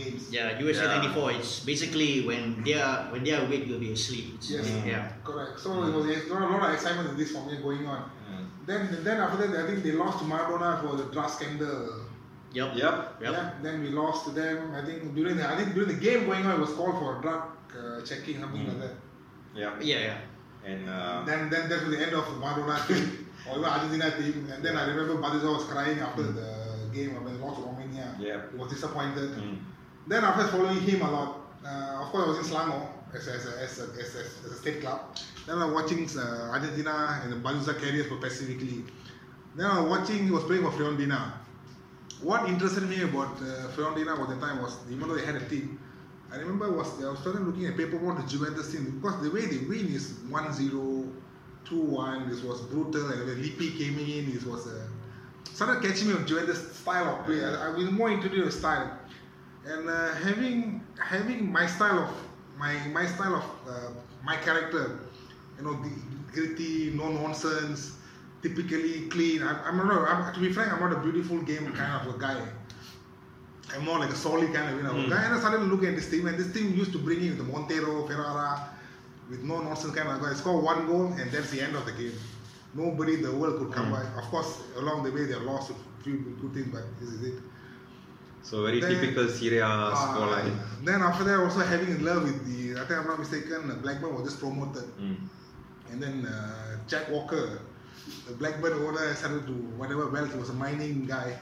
games. 0.00 0.22
Yeah, 0.36 0.58
USA 0.64 0.84
Yeah. 0.84 0.96
94. 0.98 1.32
It's 1.38 1.52
basically 1.70 2.10
when 2.28 2.42
they 2.64 2.74
are 2.86 2.96
when 3.12 3.20
they 3.24 3.32
are 3.36 3.42
awake, 3.46 3.64
you'll 3.68 3.84
be 3.88 3.92
asleep. 3.98 4.26
It's, 4.36 4.50
Yes. 4.50 4.66
Yeah. 4.86 5.04
Correct. 5.28 5.54
So 5.64 5.70
it 5.88 5.92
was 5.98 6.06
a 6.06 6.14
lot, 6.32 6.42
a 6.42 6.48
lot 6.54 6.62
of 6.68 6.74
excitement 6.76 7.06
in 7.10 7.16
this 7.20 7.30
for 7.34 7.42
me 7.48 7.56
going 7.66 7.84
on. 7.86 8.00
Mm. 8.30 8.44
Then, 8.68 8.80
then 9.06 9.16
after 9.24 9.38
that, 9.46 9.50
I 9.62 9.66
think 9.68 9.82
they 9.86 9.92
lost 9.92 10.16
to 10.20 10.24
Maradona 10.32 10.70
for 10.82 10.96
the 11.00 11.06
drug 11.14 11.28
scandal. 11.36 12.04
Yep. 12.52 12.68
Yep. 12.82 12.94
Yep. 13.24 13.32
Yeah. 13.32 13.50
Then 13.64 13.82
we 13.84 13.88
lost 14.02 14.24
to 14.26 14.30
them. 14.40 14.56
I 14.74 14.82
think 14.86 15.14
during 15.14 15.36
the 15.36 15.44
I 15.52 15.54
think 15.58 15.74
during 15.74 15.90
the 15.94 16.00
game 16.06 16.20
going 16.30 16.44
on, 16.46 16.52
it 16.58 16.60
was 16.66 16.72
called 16.78 16.96
for 17.00 17.20
drug 17.24 17.42
uh, 17.78 18.00
checking 18.08 18.36
something 18.40 18.62
Mm. 18.64 18.68
like 18.72 18.80
that. 18.84 18.94
Yeah. 19.62 19.72
Yeah, 19.90 20.00
yeah. 20.08 20.70
And 20.70 20.82
uh, 20.88 21.22
Then 21.28 21.40
then 21.52 21.68
that 21.70 21.78
was 21.84 21.90
the 21.96 22.00
end 22.06 22.14
of 22.20 22.24
Maradona 22.42 22.76
team 22.88 23.04
or 23.48 23.58
even 23.58 23.64
Argentina 23.74 24.08
team. 24.18 24.36
And 24.52 24.60
then 24.64 24.74
I 24.80 24.82
remember 24.90 25.14
Batistuta 25.24 25.52
was 25.58 25.64
crying 25.72 25.98
after 26.06 26.22
the 26.38 26.48
game 26.96 27.10
when 27.14 27.24
they 27.28 27.36
lost 27.44 27.56
to 27.60 27.62
Romania. 27.70 28.06
Yeah. 28.18 28.40
He 28.52 28.56
was 28.60 28.68
disappointed. 28.76 29.30
mm. 29.36 29.58
Then 30.08 30.24
after 30.24 30.48
following 30.48 30.80
him 30.80 31.02
a 31.02 31.10
lot, 31.10 31.36
uh, 31.64 32.02
of 32.02 32.08
course 32.10 32.24
I 32.24 32.28
was 32.28 32.38
in 32.38 32.44
Selangor 32.44 32.88
as, 33.14 33.28
as, 33.28 33.46
a, 33.46 33.60
as, 33.60 33.78
a, 33.78 33.82
as, 34.00 34.14
a, 34.16 34.46
as 34.46 34.52
a 34.52 34.54
state 34.54 34.80
club. 34.80 35.00
Then 35.46 35.58
I 35.58 35.66
was 35.66 35.74
watching 35.74 36.08
uh, 36.18 36.50
Argentina 36.50 37.20
and 37.22 37.32
the 37.32 37.36
Baluza 37.36 37.78
Carriers 37.78 38.06
specifically. 38.06 38.84
Then 39.54 39.66
I 39.66 39.80
was 39.80 39.98
watching, 39.98 40.24
he 40.24 40.30
was 40.30 40.44
playing 40.44 40.62
for 40.62 40.70
Fiorentina. 40.70 41.32
What 42.22 42.48
interested 42.48 42.84
me 42.84 43.02
about 43.02 43.36
uh, 43.36 43.68
Fiorentina 43.76 44.18
at 44.18 44.28
the 44.28 44.46
time 44.46 44.62
was, 44.62 44.78
even 44.90 45.08
though 45.08 45.14
they 45.14 45.26
had 45.26 45.36
a 45.36 45.46
team, 45.46 45.78
I 46.32 46.36
remember 46.36 46.70
was 46.70 47.02
I 47.02 47.10
was 47.10 47.18
starting 47.20 47.44
looking 47.44 47.66
at 47.66 47.76
paperwork 47.76 48.20
the 48.20 48.26
Juventus 48.26 48.72
team 48.72 49.00
because 49.00 49.22
the 49.22 49.30
way 49.30 49.46
they 49.46 49.58
win 49.66 49.88
is 49.88 50.12
1-0, 50.30 51.12
2-1, 51.66 52.28
this 52.28 52.42
was 52.42 52.60
brutal 52.62 53.10
and 53.10 53.26
when 53.26 53.42
Lippi 53.42 53.78
came 53.78 53.98
in, 53.98 54.32
this 54.32 54.44
was 54.44 54.66
uh, 54.66 54.88
started 55.44 55.82
catching 55.82 56.08
me 56.08 56.14
on 56.14 56.26
Juventus 56.26 56.76
style 56.76 57.14
of 57.14 57.26
play. 57.26 57.44
I, 57.44 57.68
I 57.68 57.70
was 57.70 57.90
more 57.90 58.10
into 58.10 58.28
the 58.28 58.50
style 58.50 58.98
and 59.70 59.88
uh, 59.88 60.14
having 60.26 60.80
having 60.98 61.50
my 61.52 61.66
style 61.66 61.98
of 62.04 62.10
my 62.58 62.74
my 62.92 63.06
style 63.06 63.34
of 63.36 63.44
uh, 63.68 63.90
my 64.24 64.36
character, 64.36 64.84
you 65.56 65.64
know, 65.64 65.74
the 65.82 65.90
gritty, 66.32 66.92
no 66.94 67.08
nonsense, 67.10 67.96
typically 68.42 69.08
clean. 69.08 69.42
I, 69.42 69.52
I'm 69.68 69.76
not. 69.76 70.08
I'm, 70.08 70.34
to 70.34 70.40
be 70.40 70.52
frank, 70.52 70.72
I'm 70.72 70.80
not 70.80 70.92
a 70.92 71.00
beautiful 71.00 71.38
game 71.42 71.72
kind 71.72 71.92
of 72.08 72.14
a 72.14 72.18
guy. 72.18 72.40
I'm 73.74 73.84
more 73.84 73.98
like 73.98 74.10
a 74.10 74.16
solid 74.16 74.52
kind 74.54 74.70
of 74.70 74.76
you 74.78 74.82
know 74.82 74.94
Mm. 74.94 75.10
guy. 75.10 75.24
And 75.24 75.34
I 75.34 75.38
started 75.38 75.60
looking 75.62 75.88
at 75.90 75.96
this 75.96 76.10
team, 76.10 76.26
and 76.26 76.38
this 76.38 76.52
team 76.52 76.74
used 76.74 76.92
to 76.92 76.98
bring 76.98 77.22
in 77.22 77.36
the 77.36 77.44
Montero, 77.44 78.06
Ferrara, 78.06 78.70
with 79.28 79.42
no 79.42 79.60
nonsense 79.60 79.94
kind 79.94 80.08
of 80.08 80.20
guy. 80.22 80.32
Score 80.34 80.60
one 80.60 80.86
goal, 80.86 81.12
and 81.18 81.30
that's 81.30 81.50
the 81.50 81.60
end 81.60 81.76
of 81.76 81.84
the 81.84 81.92
game. 81.92 82.14
Nobody 82.74 83.14
in 83.14 83.22
the 83.22 83.32
world 83.34 83.58
could 83.58 83.72
come 83.72 83.86
Mm. 83.88 83.92
by. 83.92 84.20
Of 84.22 84.26
course, 84.30 84.62
along 84.76 85.04
the 85.04 85.12
way 85.12 85.24
they 85.26 85.34
lost 85.36 85.70
a 85.70 85.74
few 86.02 86.16
good 86.40 86.54
teams, 86.54 86.72
but 86.72 86.84
this 87.00 87.10
is 87.10 87.22
it. 87.22 87.34
So 88.42 88.62
very 88.64 88.80
Then- 88.80 88.90
typical 89.00 89.28
Serie 89.28 89.58
A 89.58 89.66
Uh, 89.66 89.94
scoreline. 89.94 90.56
then 90.84 91.02
after 91.02 91.24
that, 91.24 91.38
also 91.40 91.60
having 91.60 91.88
in 91.90 92.04
love 92.04 92.22
with 92.24 92.46
the, 92.46 92.80
I 92.80 92.84
think 92.86 93.00
I'm 93.00 93.06
not 93.06 93.18
mistaken, 93.18 93.78
Blackburn 93.82 94.14
was 94.14 94.24
just 94.24 94.40
promoted. 94.40 94.84
Mm. 95.00 95.16
And 95.90 96.02
then 96.02 96.26
uh, 96.26 96.78
Jack 96.86 97.10
Walker, 97.10 97.60
the 98.26 98.34
Blackburn 98.34 98.72
owner, 98.84 99.14
started 99.14 99.46
to, 99.46 99.52
whatever 99.76 100.08
wealth, 100.08 100.32
he 100.32 100.38
was 100.38 100.50
a 100.50 100.54
mining 100.54 101.06
guy. 101.06 101.38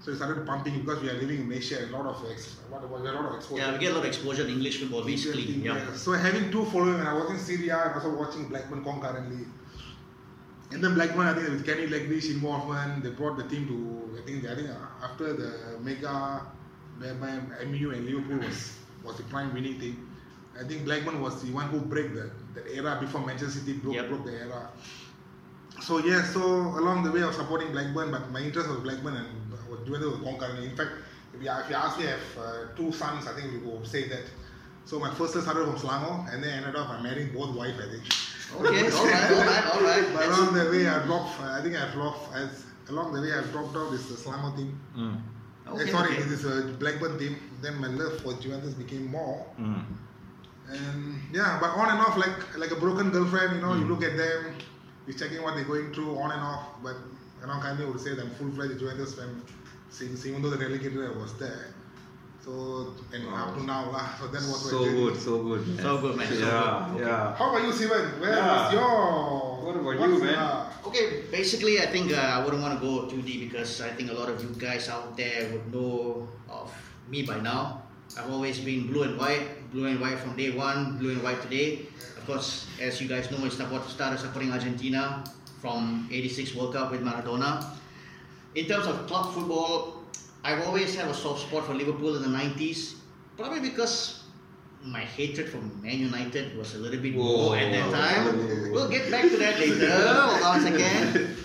So 0.00 0.12
he 0.12 0.16
started 0.16 0.46
pumping 0.46 0.78
because 0.80 1.02
we 1.02 1.10
are 1.10 1.18
living 1.20 1.40
in 1.40 1.48
Malaysia, 1.48 1.84
a 1.84 1.90
lot 1.90 2.06
of, 2.06 2.24
ex, 2.30 2.56
what, 2.70 2.88
what, 2.88 3.00
a 3.00 3.12
lot 3.12 3.26
of 3.26 3.34
exposure. 3.34 3.62
Yeah, 3.62 3.72
we 3.72 3.78
get 3.78 3.90
a 3.92 3.94
lot 3.94 4.04
of 4.04 4.06
exposure 4.06 4.42
in 4.44 4.50
English 4.50 4.78
football, 4.80 5.04
basically. 5.04 5.42
Yeah. 5.42 5.76
Yeah. 5.76 5.92
So 5.94 6.12
having 6.12 6.50
two 6.50 6.64
following, 6.66 6.98
and 7.00 7.08
I 7.08 7.12
was 7.14 7.30
in 7.30 7.38
Serie 7.38 7.68
A 7.68 7.76
I 7.76 7.96
was 7.96 8.04
also 8.04 8.16
watching 8.16 8.48
Blackburn 8.48 8.82
concurrently. 8.84 9.44
And 10.70 10.84
then 10.84 10.94
Blackburn, 10.94 11.26
I 11.26 11.34
think 11.34 11.48
with 11.48 11.64
Kenny 11.64 11.86
Dalglish 11.86 12.30
involvement, 12.30 13.02
they 13.02 13.10
brought 13.10 13.36
the 13.38 13.44
team 13.44 13.66
to, 13.68 14.20
I 14.20 14.26
think, 14.26 14.44
I 14.46 14.54
think 14.54 14.68
uh, 14.70 15.04
after 15.04 15.32
the 15.32 15.78
mega, 15.80 16.42
whereby 16.98 17.40
MU 17.66 17.90
and 17.92 18.04
Liverpool 18.04 18.38
was, 18.46 18.78
was 19.02 19.16
the 19.16 19.22
prime 19.24 19.54
winning 19.54 19.80
team. 19.80 20.10
I 20.60 20.64
think 20.64 20.84
Blackburn 20.84 21.22
was 21.22 21.40
the 21.42 21.52
one 21.52 21.68
who 21.68 21.80
broke 21.80 22.12
that, 22.14 22.30
that 22.54 22.66
era 22.74 22.98
before 23.00 23.24
Manchester 23.24 23.60
City 23.60 23.74
broke, 23.74 23.94
Yep. 23.94 24.08
broke 24.08 24.24
the 24.26 24.32
era. 24.32 24.68
So 25.80 25.98
yeah, 25.98 26.22
so 26.22 26.40
along 26.42 27.04
the 27.04 27.12
way 27.12 27.22
I 27.22 27.26
was 27.26 27.36
supporting 27.36 27.70
Blackburn, 27.72 28.10
but 28.10 28.30
my 28.30 28.40
interest 28.40 28.68
was 28.68 28.78
Blackburn 28.80 29.14
and 29.16 29.28
I 29.54 29.70
was 29.70 29.80
doing 29.86 30.02
it 30.02 30.22
concurrently. 30.22 30.66
In 30.68 30.76
fact, 30.76 30.90
if 31.32 31.42
you, 31.42 31.50
if 31.50 31.70
you 31.70 31.76
ask 31.76 31.98
me, 31.98 32.06
I 32.06 32.10
have 32.10 32.38
uh, 32.38 32.76
two 32.76 32.92
sons, 32.92 33.26
I 33.26 33.34
think 33.40 33.52
we 33.52 33.58
will 33.70 33.84
say 33.84 34.08
that. 34.08 34.24
So 34.84 34.98
my 34.98 35.14
first 35.14 35.32
started 35.40 35.64
from 35.64 35.76
Selangor 35.76 36.32
and 36.34 36.42
then 36.42 36.64
ended 36.64 36.74
up 36.76 37.00
marrying 37.02 37.32
both 37.32 37.54
wife, 37.54 37.74
I 37.78 37.88
think. 37.90 38.04
Okay, 38.56 38.90
all 38.90 39.04
right, 39.06 39.30
all 39.30 39.44
right, 39.44 39.64
all 39.74 39.82
right. 39.82 40.06
But 40.14 40.26
along 40.26 40.54
the 40.54 40.70
way, 40.70 40.86
I 40.88 41.04
lost. 41.04 41.40
I 41.40 41.60
think 41.62 41.74
I've 41.76 41.94
lost. 41.96 42.32
As 42.34 42.64
along 42.88 43.12
the 43.12 43.20
way 43.20 43.32
I've 43.32 43.50
dropped 43.52 43.76
out 43.76 43.90
this 43.90 44.10
uh, 44.10 44.14
Selangor 44.30 44.56
team. 44.56 44.80
Mm. 44.96 45.20
Eh, 45.80 45.90
sorry, 45.90 46.14
this 46.16 46.26
is 46.32 46.44
a 46.46 46.72
Blackburn 46.78 47.18
team. 47.18 47.36
Then 47.60 47.78
my 47.78 47.88
love 47.88 48.20
for 48.22 48.32
Juventus 48.34 48.72
became 48.74 49.06
more. 49.10 49.44
Mm. 49.60 49.84
And 50.70 51.14
yeah, 51.32 51.58
but 51.60 51.70
on 51.70 51.90
and 51.90 52.00
off, 52.00 52.16
like 52.16 52.56
like 52.58 52.70
a 52.70 52.76
broken 52.76 53.10
girlfriend, 53.10 53.56
you 53.56 53.60
know, 53.62 53.72
Hmm. 53.74 53.80
you 53.82 53.86
look 53.88 54.02
at 54.02 54.16
them, 54.16 54.54
you're 55.06 55.16
checking 55.16 55.42
what 55.42 55.54
they're 55.54 55.64
going 55.64 55.92
through, 55.92 56.18
on 56.18 56.30
and 56.30 56.40
off. 56.40 56.64
But 56.82 56.96
you 57.40 57.46
know, 57.46 57.58
kindly 57.60 57.84
would 57.86 58.00
say 58.00 58.14
that 58.14 58.22
I'm 58.22 58.30
full-fledged 58.32 58.78
Juventus 58.78 59.14
fan 59.14 59.42
since 59.90 60.24
even 60.26 60.42
though 60.42 60.50
the 60.50 60.58
relegated 60.58 61.04
I 61.04 61.16
was 61.16 61.34
there. 61.38 61.74
So 62.44 62.94
and 63.12 63.26
Wow. 63.26 63.50
up 63.50 63.58
to 63.58 63.62
now, 63.66 63.90
lah. 63.90 64.14
So 64.18 64.28
that 64.30 64.40
was 64.46 64.64
my 64.64 64.70
So 64.70 64.78
journey. 64.84 65.00
good, 65.02 65.16
so 65.20 65.32
good. 65.42 65.62
man. 65.66 65.78
So 65.82 65.90
good, 65.98 66.14
man, 66.16 66.28
so 66.28 66.34
Yeah, 66.38 66.88
good. 66.94 67.00
yeah. 67.06 67.34
How 67.36 67.46
about 67.50 67.62
you, 67.66 67.72
Sivan? 67.74 68.06
Where 68.22 68.36
Yeah. 68.38 68.46
was 68.54 68.72
your? 68.72 68.92
What 69.68 69.74
about 69.76 69.98
what's, 70.00 70.12
you, 70.12 70.24
man? 70.24 70.38
uh, 70.38 70.88
Okay, 70.88 71.06
basically, 71.30 71.76
I 71.82 71.86
think 71.92 72.08
uh, 72.14 72.16
I 72.16 72.38
wouldn't 72.40 72.62
want 72.62 72.78
to 72.78 72.80
go 72.80 73.04
too 73.10 73.20
deep 73.20 73.50
because 73.50 73.82
I 73.84 73.90
think 73.92 74.08
a 74.10 74.16
lot 74.16 74.30
of 74.32 74.40
you 74.40 74.48
guys 74.56 74.88
out 74.88 75.12
there 75.18 75.50
would 75.52 75.66
know 75.74 76.24
of 76.48 76.72
me 77.10 77.22
by 77.26 77.36
now. 77.42 77.82
I've 78.16 78.30
always 78.32 78.62
been 78.64 78.86
blue 78.88 79.02
and 79.04 79.18
white, 79.20 79.68
blue 79.74 79.84
and 79.84 80.00
white 80.00 80.16
from 80.18 80.32
day 80.38 80.50
one, 80.56 80.96
blue 80.96 81.10
and 81.12 81.22
white 81.22 81.42
today. 81.44 81.84
Of 82.16 82.24
course, 82.24 82.64
as 82.80 82.96
you 83.02 83.08
guys 83.10 83.28
know, 83.30 83.44
I 83.44 83.50
support, 83.52 83.84
started 83.90 84.16
supporting 84.18 84.48
Argentina 84.54 85.20
from 85.60 86.08
86 86.10 86.54
World 86.56 86.72
Cup 86.72 86.88
with 86.94 87.02
Maradona. 87.04 87.60
In 88.54 88.64
terms 88.64 88.86
of 88.88 89.04
club 89.06 89.34
football, 89.36 89.97
I've 90.44 90.66
always 90.66 90.94
had 90.94 91.08
a 91.08 91.14
soft 91.14 91.48
spot 91.48 91.66
for 91.66 91.74
Liverpool 91.74 92.16
in 92.16 92.22
the 92.22 92.38
90s, 92.38 92.94
probably 93.36 93.60
because 93.60 94.24
my 94.82 95.00
hatred 95.00 95.48
for 95.48 95.58
Man 95.82 95.98
United 95.98 96.56
was 96.56 96.74
a 96.74 96.78
little 96.78 97.00
bit 97.00 97.14
more 97.14 97.56
at 97.56 97.72
that 97.72 97.86
Whoa. 97.86 97.92
time. 97.92 98.72
We'll 98.72 98.88
get 98.88 99.10
back 99.10 99.22
to 99.22 99.36
that 99.36 99.58
later. 99.58 99.90
Hold 99.90 100.42
on 100.42 100.58
a 100.58 100.62
second. 100.62 101.36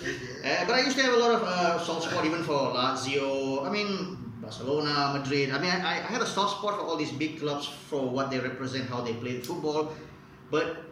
Uh, 0.44 0.64
but 0.66 0.74
I 0.74 0.80
used 0.80 0.96
to 0.98 1.02
have 1.02 1.14
a 1.14 1.16
lot 1.16 1.32
of 1.32 1.42
uh, 1.42 1.78
soft 1.82 2.10
spot 2.10 2.24
even 2.24 2.42
for 2.44 2.52
Lazio. 2.52 3.66
I 3.66 3.70
mean, 3.70 4.32
Barcelona, 4.40 5.18
Madrid. 5.18 5.50
I 5.50 5.58
mean, 5.58 5.70
I, 5.70 6.04
I 6.04 6.12
had 6.12 6.20
a 6.20 6.26
soft 6.26 6.58
spot 6.58 6.74
for 6.78 6.82
all 6.82 6.96
these 6.96 7.12
big 7.12 7.40
clubs 7.40 7.66
for 7.66 8.08
what 8.08 8.30
they 8.30 8.38
represent, 8.38 8.88
how 8.88 9.00
they 9.00 9.14
play 9.14 9.40
football. 9.40 9.94
But 10.50 10.84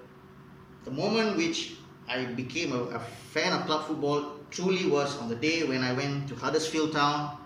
the 0.85 0.91
moment 0.91 1.37
which 1.37 1.75
I 2.09 2.25
became 2.25 2.73
a, 2.73 2.97
a 2.97 2.99
fan 2.99 3.53
of 3.53 3.67
club 3.67 3.87
football 3.87 4.41
truly 4.51 4.89
was 4.89 5.19
on 5.19 5.29
the 5.29 5.37
day 5.37 5.65
when 5.65 5.85
I 5.85 5.93
went 5.93 6.29
to 6.29 6.35
Huddersfield 6.35 6.93
Town 6.93 7.37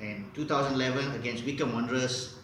in 0.00 0.30
2011 0.34 1.14
against 1.14 1.44
Wycombe 1.44 1.72
Wanderers. 1.72 2.34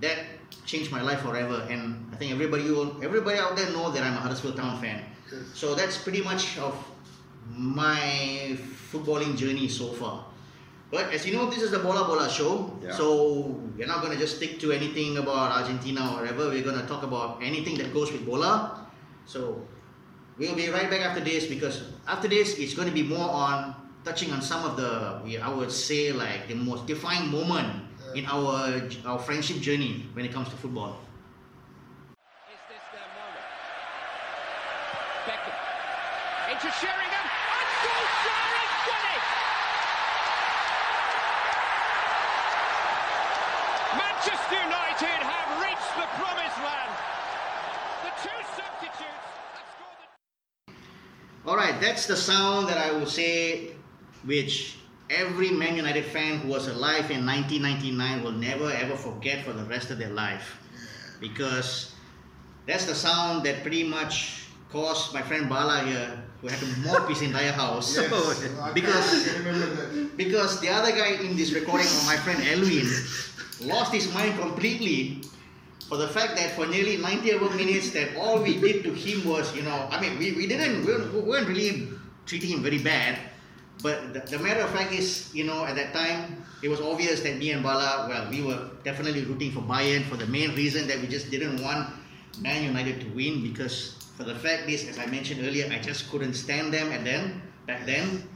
That 0.00 0.18
changed 0.66 0.90
my 0.90 1.00
life 1.00 1.20
forever, 1.20 1.66
and 1.70 2.08
I 2.12 2.16
think 2.16 2.32
everybody 2.32 2.64
everybody 3.02 3.38
out 3.38 3.56
there 3.56 3.70
know 3.70 3.90
that 3.90 4.02
I'm 4.02 4.14
a 4.14 4.20
Huddersfield 4.20 4.56
Town 4.56 4.80
fan. 4.80 5.02
Yes. 5.30 5.42
So 5.54 5.74
that's 5.74 5.96
pretty 5.96 6.22
much 6.22 6.58
of 6.58 6.74
my 7.48 8.58
footballing 8.90 9.36
journey 9.36 9.68
so 9.68 9.92
far. 9.92 10.26
But 10.90 11.12
as 11.12 11.24
you 11.26 11.34
know, 11.34 11.48
this 11.48 11.62
is 11.62 11.70
the 11.70 11.78
Bola 11.78 12.04
Bola 12.04 12.28
show. 12.28 12.76
Yeah. 12.82 12.92
So 12.92 13.56
we're 13.76 13.86
not 13.86 14.02
going 14.02 14.12
to 14.12 14.18
just 14.18 14.36
stick 14.36 14.60
to 14.60 14.72
anything 14.72 15.16
about 15.16 15.52
Argentina 15.52 16.04
or 16.12 16.20
whatever. 16.20 16.50
We're 16.50 16.62
going 16.62 16.78
to 16.78 16.86
talk 16.86 17.02
about 17.02 17.42
anything 17.42 17.78
that 17.78 17.94
goes 17.94 18.12
with 18.12 18.26
Bola. 18.26 18.86
So 19.24 19.64
we'll 20.36 20.54
be 20.54 20.68
right 20.68 20.90
back 20.90 21.00
after 21.00 21.20
this 21.24 21.46
because 21.46 21.82
after 22.06 22.28
this, 22.28 22.58
it's 22.58 22.74
going 22.74 22.88
to 22.88 22.94
be 22.94 23.02
more 23.02 23.30
on 23.30 23.74
touching 24.04 24.32
on 24.32 24.42
some 24.42 24.64
of 24.64 24.76
the, 24.76 25.38
I 25.40 25.48
would 25.48 25.70
say, 25.70 26.12
like 26.12 26.48
the 26.48 26.54
most 26.54 26.86
defining 26.86 27.30
moment 27.30 27.84
in 28.14 28.26
our 28.26 28.82
our 29.06 29.18
friendship 29.18 29.58
journey 29.60 30.06
when 30.12 30.24
it 30.24 30.32
comes 30.32 30.48
to 30.50 30.56
football. 30.56 31.00
Is 32.50 32.60
this 32.68 32.82
their 32.92 33.08
moment? 33.16 33.46
Beckham 35.24 35.56
into 36.52 36.68
Sheringham 36.76 37.26
and 37.56 37.68
Solskjaer 37.80 38.48
has 38.52 38.72
done 38.90 39.06
it! 39.16 39.24
Manchester 43.96 44.58
United 44.60 45.20
have 45.24 45.48
reached 45.62 45.92
the 45.96 46.08
promised 46.20 46.58
land. 46.60 46.92
The 48.04 48.12
two 48.20 48.38
substitutes 48.60 49.24
the 50.66 51.48
All 51.48 51.56
right, 51.56 51.80
that's 51.80 52.06
the 52.06 52.16
sound 52.16 52.68
that 52.68 52.76
I 52.76 52.92
will 52.92 53.06
say, 53.06 53.72
which 54.24 54.76
every 55.10 55.50
Man 55.50 55.76
United 55.76 56.04
fan 56.06 56.38
who 56.40 56.48
was 56.48 56.68
alive 56.68 57.10
in 57.10 57.26
1999 57.26 58.22
will 58.22 58.32
never 58.32 58.70
ever 58.70 58.96
forget 58.96 59.44
for 59.44 59.52
the 59.52 59.64
rest 59.64 59.90
of 59.90 59.98
their 59.98 60.10
life, 60.10 60.58
because 61.20 61.94
that's 62.66 62.84
the 62.86 62.94
sound 62.94 63.44
that 63.44 63.62
pretty 63.62 63.84
much 63.84 64.46
caused 64.70 65.12
my 65.12 65.20
friend 65.22 65.48
Bala 65.48 65.84
here, 65.84 66.22
who 66.40 66.48
had 66.48 66.58
to 66.60 66.66
mop 66.80 67.08
his 67.08 67.20
entire 67.22 67.52
house, 67.52 67.96
Yes, 68.00 68.72
because 68.72 69.28
can 69.28 69.44
remember 69.44 69.66
that. 69.66 70.16
because 70.16 70.60
the 70.60 70.68
other 70.70 70.92
guy 70.92 71.20
in 71.22 71.36
this 71.36 71.52
recording, 71.52 71.86
my 72.06 72.16
friend 72.16 72.40
Elwin, 72.48 72.86
lost 73.68 73.92
his 73.92 74.12
mind 74.14 74.38
completely 74.40 75.20
for 75.88 75.98
the 75.98 76.08
fact 76.08 76.36
that 76.36 76.52
for 76.56 76.66
nearly 76.66 76.96
90 76.96 77.32
over 77.34 77.54
minutes 77.54 77.90
that 77.90 78.16
all 78.16 78.40
we 78.42 78.56
did 78.58 78.82
to 78.84 78.94
him 78.94 79.28
was, 79.28 79.54
you 79.54 79.60
know, 79.62 79.88
I 79.90 80.00
mean, 80.00 80.18
we, 80.18 80.32
we 80.32 80.46
didn't, 80.46 80.86
we 80.86 80.92
weren't, 80.92 81.12
we 81.12 81.20
weren't 81.20 81.48
really 81.48 81.88
treating 82.24 82.50
him 82.56 82.62
very 82.62 82.78
bad. 82.78 83.18
But 83.82 84.12
the, 84.12 84.20
the 84.20 84.38
matter 84.38 84.60
of 84.60 84.70
fact 84.70 84.92
is, 84.92 85.32
you 85.34 85.44
know, 85.44 85.64
at 85.64 85.74
that 85.76 85.92
time, 85.92 86.44
it 86.62 86.68
was 86.68 86.80
obvious 86.80 87.22
that 87.22 87.38
me 87.38 87.50
and 87.50 87.62
Bala, 87.62 88.06
well, 88.08 88.30
we 88.30 88.42
were 88.42 88.70
definitely 88.84 89.24
rooting 89.24 89.50
for 89.50 89.60
Bayern 89.60 90.04
for 90.04 90.16
the 90.16 90.26
main 90.26 90.54
reason 90.54 90.86
that 90.88 91.00
we 91.00 91.06
just 91.06 91.30
didn't 91.30 91.62
want 91.62 91.90
Man 92.40 92.62
United 92.62 93.00
to 93.00 93.08
win 93.08 93.42
because 93.42 93.96
for 94.16 94.24
the 94.24 94.34
fact 94.34 94.68
is, 94.68 94.88
as 94.88 94.98
I 94.98 95.06
mentioned 95.06 95.44
earlier, 95.44 95.66
I 95.72 95.78
just 95.78 96.10
couldn't 96.10 96.34
stand 96.34 96.72
them 96.72 96.92
and 96.92 97.06
then, 97.06 97.42
back 97.66 97.86
then. 97.86 98.28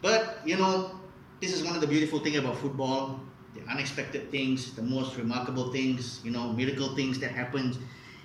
But, 0.00 0.38
you 0.44 0.56
know, 0.56 1.00
this 1.40 1.52
is 1.52 1.62
one 1.62 1.74
of 1.74 1.80
the 1.80 1.86
beautiful 1.86 2.20
things 2.20 2.38
about 2.38 2.56
football 2.56 3.20
the 3.56 3.70
unexpected 3.70 4.30
things, 4.30 4.74
the 4.74 4.82
most 4.82 5.16
remarkable 5.16 5.72
things, 5.72 6.20
you 6.24 6.30
know, 6.30 6.52
miracle 6.52 6.94
things 6.94 7.18
that 7.20 7.30
happened 7.30 7.78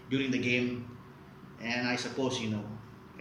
during 0.09 0.31
the 0.31 0.37
game. 0.37 0.97
And 1.61 1.87
I 1.87 1.95
suppose, 1.95 2.39
you 2.39 2.49
know, 2.49 2.63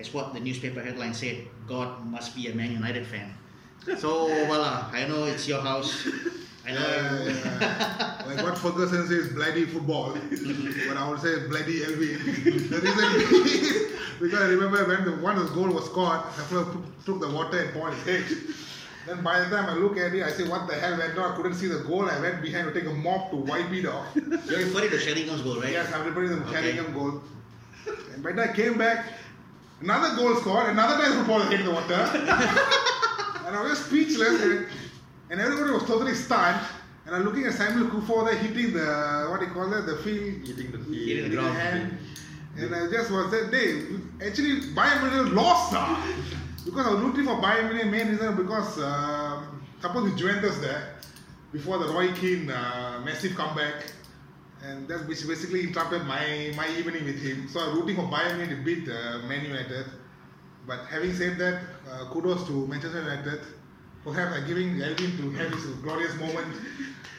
as 0.01 0.13
what 0.15 0.33
the 0.33 0.41
newspaper 0.41 0.81
headline 0.81 1.13
said, 1.15 1.47
God 1.69 2.05
must 2.07 2.35
be 2.35 2.49
a 2.49 2.55
Man 2.55 2.73
United 2.73 3.07
fan. 3.07 3.35
So, 3.99 4.27
voila, 4.47 4.91
I 4.93 5.07
know 5.09 5.25
it's 5.25 5.49
your 5.49 5.61
house. 5.63 6.07
I 6.69 6.73
know. 6.73 7.25
Yeah, 7.25 7.33
yeah. 7.61 8.23
like 8.27 8.45
what 8.45 8.59
Ferguson 8.59 9.07
says, 9.09 9.33
bloody 9.33 9.65
football. 9.65 10.13
but 10.89 10.97
I 10.99 11.09
would 11.09 11.19
say 11.21 11.49
bloody 11.49 11.81
LV. 11.81 12.69
the 12.69 12.79
reason 12.85 13.09
being, 13.45 13.99
because 14.21 14.41
I 14.43 14.49
remember 14.49 14.85
when 14.87 15.05
the 15.07 15.17
one 15.23 15.37
goal 15.55 15.71
was 15.71 15.87
scored, 15.87 16.21
Hefler 16.37 16.71
took- 16.73 17.05
took 17.07 17.21
the 17.21 17.31
water 17.31 17.59
and 17.59 17.73
poured 17.73 17.95
his 17.95 18.05
head. 18.05 18.25
Then 19.07 19.23
by 19.25 19.41
the 19.41 19.47
time 19.47 19.65
I 19.71 19.75
look 19.75 19.97
at 19.97 20.15
it, 20.15 20.23
I 20.25 20.31
say, 20.31 20.47
what 20.47 20.69
the 20.69 20.75
hell 20.75 20.99
went 20.99 21.17
on? 21.17 21.33
I 21.33 21.37
couldn't 21.37 21.55
see 21.55 21.69
the 21.69 21.81
goal. 21.81 22.05
I 22.11 22.21
went 22.21 22.43
behind 22.43 22.67
to 22.73 22.79
take 22.79 22.89
a 22.89 22.93
mop 22.93 23.31
to 23.31 23.37
wipe 23.37 23.73
it 23.73 23.87
off. 23.87 24.15
You're 24.15 24.59
referring 24.69 24.91
to 24.91 24.99
Sheringham's 24.99 25.41
goal, 25.41 25.59
right? 25.59 25.73
Yes, 25.73 25.91
I'm 25.95 26.05
referring 26.07 26.29
to 26.29 26.37
the 26.37 26.45
Okay. 26.51 26.73
Sheringham 26.73 26.93
goal. 26.93 27.23
And 28.13 28.23
by 28.23 28.33
the 28.33 28.43
time 28.43 28.51
I 28.51 28.55
came 28.55 28.77
back, 28.77 29.07
another 29.81 30.17
goal 30.17 30.37
scored, 30.37 30.71
another 30.71 31.03
time 31.03 31.13
football 31.19 31.41
hit 31.41 31.65
the 31.65 31.71
water. 31.71 31.95
and 33.47 33.57
I 33.57 33.63
was 33.63 33.85
speechless, 33.85 34.43
and, 34.43 34.67
and 35.31 35.41
everybody 35.41 35.73
was 35.73 35.85
totally 35.85 36.15
stunned. 36.15 36.61
And 37.07 37.15
I'm 37.15 37.25
looking 37.25 37.45
at 37.45 37.55
Samuel 37.55 37.89
Kuffour 37.89 38.27
there 38.27 38.37
hitting 38.37 38.73
the, 38.73 39.27
what 39.31 39.41
do 39.41 39.47
you 39.47 39.53
call 39.53 39.69
that, 39.71 39.87
the 39.87 39.97
field. 39.97 40.47
Hitting 40.47 40.71
the 40.71 40.79
Hitting 40.79 40.85
field. 40.85 41.31
the 41.33 41.37
ground. 41.37 41.55
his 41.55 41.63
hand. 41.63 41.99
And 42.59 42.75
I 42.75 42.91
just 42.91 43.11
was 43.11 43.31
that 43.31 43.51
day, 43.51 43.83
actually, 44.25 44.61
Bayern 44.75 45.11
Munich 45.11 45.33
lost 45.33 45.73
now. 45.73 46.05
Because 46.65 46.87
I 46.87 46.91
was 46.91 47.01
rooting 47.01 47.25
for 47.25 47.41
Bayern 47.41 47.73
Munich, 47.73 47.87
main 47.87 48.09
reason 48.09 48.37
because, 48.37 48.79
um, 48.81 49.65
suppose 49.81 50.05
with 50.05 50.19
Juventus 50.19 50.59
there, 50.59 50.97
before 51.53 51.79
the 51.79 51.89
Roy 51.93 52.13
Keane 52.13 52.51
uh, 52.51 53.01
massive 53.05 53.35
comeback, 53.35 53.85
and 54.65 54.89
that 54.89 55.07
which 55.09 55.27
basically 55.27 55.65
interrupted 55.65 56.05
my, 56.07 56.53
my 56.57 56.69
evening 56.77 57.05
with 57.05 57.21
him. 57.21 57.49
So 57.49 57.61
I'm 57.61 57.77
rooting 57.77 57.97
for 57.97 58.03
Bayern 58.03 58.37
Munich 58.37 58.59
to 58.59 58.63
beat 58.65 58.89
uh, 58.89 59.19
Man 59.27 59.45
United. 59.45 59.87
But 60.67 60.81
having 60.87 61.15
said 61.15 61.39
that, 61.39 61.63
uh, 61.91 62.11
kudos 62.11 62.47
to 62.47 62.67
Manchester 62.67 63.01
United 63.01 63.41
for 64.05 64.15
have, 64.15 64.33
uh, 64.33 64.41
giving 64.47 64.81
Elvin 64.83 65.17
to 65.19 65.31
have 65.33 65.53
his 65.53 65.65
glorious 65.83 66.15
moment. 66.17 66.49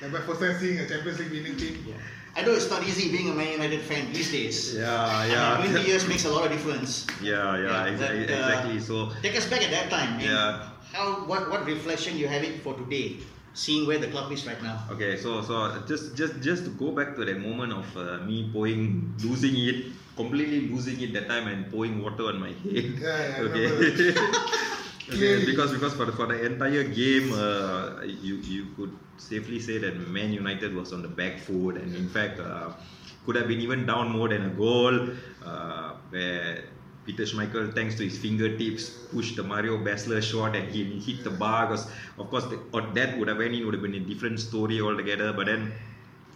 like 0.02 0.12
my 0.12 0.20
first 0.22 0.42
time 0.42 0.58
seeing 0.60 0.80
a 0.80 0.88
Champions 0.88 1.20
League 1.20 1.32
winning 1.32 1.58
team. 1.58 1.84
Yeah. 1.88 1.96
I 2.36 2.44
know 2.44 2.54
it's 2.54 2.70
not 2.70 2.82
easy 2.84 3.12
being 3.12 3.30
a 3.30 3.34
Man 3.34 3.52
United 3.52 3.82
fan 3.82 4.14
these 4.14 4.32
days. 4.32 4.74
Yeah, 4.76 4.88
I 4.88 5.28
mean, 5.28 5.74
yeah. 5.74 5.74
20 5.74 5.84
years 5.84 6.08
makes 6.08 6.24
a 6.26 6.32
lot 6.32 6.46
of 6.46 6.52
difference. 6.52 7.06
Yeah, 7.22 7.58
yeah, 7.58 7.64
Yeah, 7.68 7.86
exactly, 7.92 8.26
but, 8.26 8.32
uh, 8.32 8.38
exactly. 8.38 8.80
So, 8.80 9.12
Take 9.22 9.36
us 9.36 9.50
back 9.50 9.62
at 9.64 9.72
that 9.72 9.90
time. 9.90 10.20
Yeah. 10.20 10.70
How 10.94 11.28
what 11.28 11.50
what 11.50 11.66
reflection 11.66 12.18
you 12.18 12.28
have 12.28 12.44
it 12.44 12.62
for 12.64 12.74
today, 12.76 13.20
seeing 13.54 13.88
where 13.88 13.98
the 14.00 14.08
club 14.08 14.32
is 14.32 14.46
right 14.48 14.62
now. 14.64 14.80
okay, 14.92 15.18
so 15.18 15.42
so 15.42 15.82
just 15.88 16.16
just 16.16 16.40
just 16.42 16.64
to 16.66 16.72
go 16.72 16.92
back 16.92 17.16
to 17.16 17.26
that 17.26 17.40
moment 17.40 17.74
of 17.74 17.88
uh, 17.98 18.18
me 18.26 18.50
pouring, 18.54 19.14
losing 19.24 19.56
it, 19.58 19.92
completely 20.16 20.68
losing 20.70 21.00
it 21.02 21.14
that 21.14 21.28
time 21.28 21.48
and 21.48 21.70
pouring 21.72 22.02
water 22.02 22.28
on 22.28 22.40
my 22.40 22.54
head. 22.64 22.96
Yeah, 23.00 23.40
yeah, 23.40 23.44
okay. 23.48 24.16
Okay, 25.12 25.44
because 25.46 25.74
because 25.74 25.94
for 25.94 26.06
the, 26.06 26.12
for 26.14 26.26
the 26.28 26.40
entire 26.46 26.84
game, 26.84 27.34
uh, 27.34 28.00
you 28.04 28.36
you 28.48 28.68
could 28.78 28.96
safely 29.18 29.60
say 29.60 29.78
that 29.78 29.98
Man 30.08 30.32
United 30.32 30.74
was 30.74 30.94
on 30.94 31.02
the 31.02 31.10
back 31.10 31.38
foot, 31.40 31.76
and 31.76 31.94
in 31.96 32.08
fact, 32.08 32.40
uh, 32.40 32.72
could 33.26 33.36
have 33.36 33.48
been 33.48 33.60
even 33.60 33.86
down 33.86 34.10
more 34.10 34.30
than 34.30 34.46
a 34.46 34.54
goal. 34.56 35.10
Uh, 35.44 35.94
where 36.10 36.64
Peter 37.06 37.24
Schmeichel, 37.24 37.74
thanks 37.74 37.96
to 37.96 38.04
his 38.04 38.18
fingertips, 38.18 38.90
pushed 39.12 39.36
the 39.36 39.44
Mario 39.44 39.78
Basler 39.78 40.22
shot 40.22 40.56
and 40.56 40.72
he 40.72 41.00
hit 41.00 41.24
the 41.24 41.32
bar. 41.32 41.68
Because 41.68 41.88
of 42.18 42.30
course, 42.30 42.46
the, 42.46 42.60
or 42.74 42.82
that 42.94 43.18
would 43.18 43.28
have 43.28 43.42
in 43.42 43.66
would 43.66 43.74
have 43.74 43.84
been 43.84 43.96
a 43.96 44.00
different 44.00 44.40
story 44.40 44.82
altogether. 44.82 45.34
But 45.34 45.48
then 45.48 45.74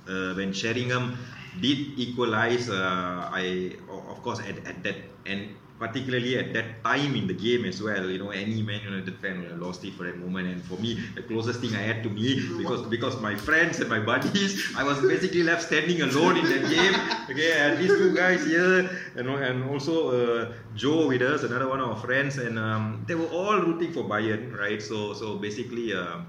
uh, 0.08 0.34
when 0.34 0.54
Sheringham 0.54 1.18
did 1.60 1.78
equalize, 1.98 2.70
uh, 2.70 3.30
I 3.32 3.78
of 3.90 4.22
course 4.22 4.40
at, 4.40 4.66
at 4.66 4.84
that 4.84 4.96
and 5.26 5.56
particularly 5.78 6.38
at 6.38 6.54
that 6.54 6.84
time 6.84 7.16
in 7.16 7.28
the 7.28 7.34
game 7.34 7.66
as 7.66 7.82
well, 7.82 8.10
you 8.10 8.18
know, 8.18 8.30
any 8.30 8.62
Man 8.62 8.82
United 8.82 9.18
fan 9.20 9.42
would 9.42 9.52
have 9.52 9.60
lost 9.60 9.84
it 9.84 9.94
for 9.94 10.04
that 10.04 10.18
moment. 10.18 10.48
And 10.48 10.64
for 10.64 10.76
me, 10.76 11.00
the 11.16 11.22
closest 11.22 11.60
thing 11.60 11.76
I 11.76 11.82
had 11.82 12.02
to 12.04 12.10
me 12.10 12.42
because 12.58 12.82
because 12.88 13.20
my 13.22 13.36
friends 13.36 13.80
and 13.80 13.90
my 13.90 14.00
buddies, 14.00 14.74
I 14.78 14.84
was 14.84 15.02
basically 15.02 15.44
left 15.44 15.64
standing 15.64 16.02
alone 16.02 16.38
in 16.38 16.46
that 16.46 16.70
game. 16.70 16.96
Okay, 17.30 17.52
and 17.60 17.78
these 17.78 17.90
two 17.90 18.16
guys 18.16 18.46
here, 18.46 18.90
and 19.16 19.30
and 19.30 19.70
also 19.70 19.96
uh, 20.16 20.54
Joe 20.76 21.08
with 21.08 21.22
us, 21.22 21.44
another 21.44 21.68
one 21.68 21.82
of 21.82 21.90
our 21.90 22.00
friends, 22.00 22.38
and 22.38 22.58
um, 22.58 23.04
they 23.08 23.16
were 23.16 23.28
all 23.28 23.60
rooting 23.60 23.92
for 23.92 24.04
Bayern, 24.04 24.58
right? 24.58 24.82
So 24.82 25.14
so 25.14 25.36
basically, 25.38 25.94
uh, 25.94 26.20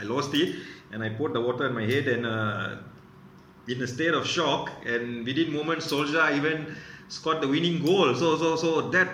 I 0.00 0.04
lost 0.04 0.32
it, 0.34 0.56
and 0.92 1.02
I 1.02 1.10
poured 1.10 1.34
the 1.34 1.40
water 1.40 1.66
in 1.66 1.74
my 1.74 1.84
head 1.84 2.08
and. 2.08 2.26
Uh, 2.26 2.76
in 3.68 3.80
a 3.80 3.86
state 3.86 4.12
of 4.12 4.26
shock, 4.26 4.70
and 4.84 5.24
within 5.24 5.52
moments, 5.52 5.86
Solskjaer 5.86 6.36
even 6.36 6.74
scored 7.08 7.40
the 7.40 7.48
winning 7.48 7.82
goal. 7.84 8.14
So, 8.14 8.36
so, 8.36 8.56
so 8.56 8.90
that 8.90 9.08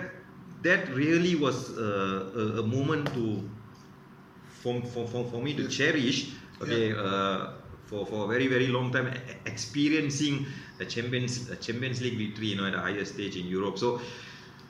that 0.63 0.89
really 0.89 1.35
was 1.35 1.77
uh, 1.77 2.31
a, 2.35 2.59
a 2.59 2.63
moment 2.63 3.13
to 3.13 3.49
for, 4.61 4.81
for, 4.81 5.07
for, 5.07 5.25
for 5.25 5.41
me 5.41 5.55
to 5.55 5.67
cherish. 5.67 6.31
Okay, 6.61 6.91
uh, 6.93 7.51
for, 7.85 8.05
for 8.05 8.25
a 8.25 8.27
very 8.27 8.47
very 8.47 8.67
long 8.67 8.91
time, 8.91 9.13
experiencing 9.45 10.45
a 10.79 10.85
Champions 10.85 11.49
a 11.49 11.55
Champions 11.55 12.01
League 12.01 12.17
victory, 12.17 12.47
you 12.47 12.57
know, 12.57 12.65
at 12.65 12.73
the 12.73 12.79
highest 12.79 13.13
stage 13.13 13.35
in 13.35 13.45
Europe. 13.47 13.77
So. 13.77 14.01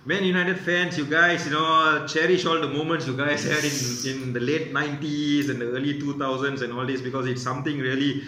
Man 0.05 0.23
United 0.23 0.57
fans, 0.57 0.97
you 0.97 1.05
guys, 1.05 1.45
you 1.45 1.51
know, 1.51 2.07
cherish 2.07 2.45
all 2.45 2.59
the 2.61 2.69
moments 2.69 3.05
you 3.05 3.17
guys 3.17 3.43
had 3.43 3.61
in, 3.65 4.23
in 4.23 4.33
the 4.33 4.39
late 4.39 4.73
90s 4.73 5.49
and 5.49 5.59
the 5.59 5.65
early 5.65 5.99
2000s 5.99 6.61
and 6.61 6.71
all 6.71 6.85
this 6.85 7.01
because 7.01 7.27
it's 7.27 7.43
something 7.43 7.77
really 7.79 8.23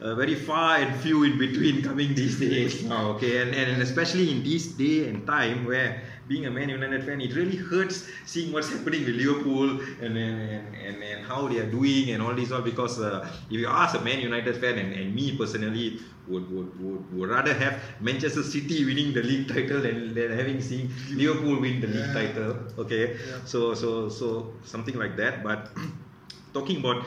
uh, 0.00 0.14
very 0.14 0.34
far 0.34 0.76
and 0.76 0.94
few 1.00 1.24
in 1.24 1.38
between 1.38 1.82
coming 1.88 2.14
these 2.14 2.38
days 2.38 2.84
now, 2.84 3.10
okay? 3.12 3.42
And, 3.42 3.54
and, 3.54 3.72
and 3.72 3.82
especially 3.82 4.30
in 4.30 4.42
this 4.42 4.66
day 4.68 5.08
and 5.08 5.26
time 5.26 5.64
where 5.64 6.02
being 6.28 6.46
a 6.46 6.50
Man 6.50 6.68
United 6.68 7.04
fan, 7.04 7.20
it 7.20 7.34
really 7.34 7.56
hurts 7.56 8.06
seeing 8.26 8.52
what's 8.52 8.70
happening 8.74 9.04
with 9.04 9.16
Liverpool 9.16 9.80
and, 10.00 10.16
and, 10.16 10.76
and, 10.76 11.02
and 11.02 11.26
how 11.26 11.48
they 11.48 11.58
are 11.58 11.70
doing 11.70 12.10
and 12.10 12.22
all 12.22 12.34
this 12.34 12.52
all 12.52 12.62
because 12.62 13.00
uh, 13.00 13.26
if 13.50 13.58
you 13.58 13.66
ask 13.66 13.98
a 13.98 14.00
Man 14.00 14.20
United 14.20 14.56
fan 14.60 14.78
and, 14.78 14.92
and 14.92 15.14
me 15.14 15.36
personally 15.36 16.00
would, 16.28 16.50
would, 16.52 16.80
would, 16.80 17.18
would 17.18 17.30
rather 17.30 17.54
have 17.54 17.80
Manchester 18.00 18.42
City 18.42 18.84
winning 18.84 19.12
the 19.14 19.22
league 19.22 19.48
title 19.48 19.80
than, 19.80 20.14
than 20.14 20.30
having 20.30 20.60
seen 20.60 20.90
Liverpool 21.10 21.60
win 21.60 21.80
the 21.80 21.86
league 21.86 22.12
title, 22.12 22.58
okay? 22.78 23.14
Yeah. 23.14 23.44
So, 23.44 23.74
so, 23.74 24.08
so 24.08 24.52
something 24.62 24.96
like 24.96 25.16
that. 25.16 25.42
But 25.42 25.70
talking 26.52 26.78
about 26.78 27.06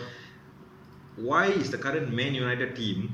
why 1.15 1.48
is 1.48 1.72
the 1.72 1.77
current 1.77 2.13
Man 2.13 2.34
United 2.34 2.75
team 2.75 3.13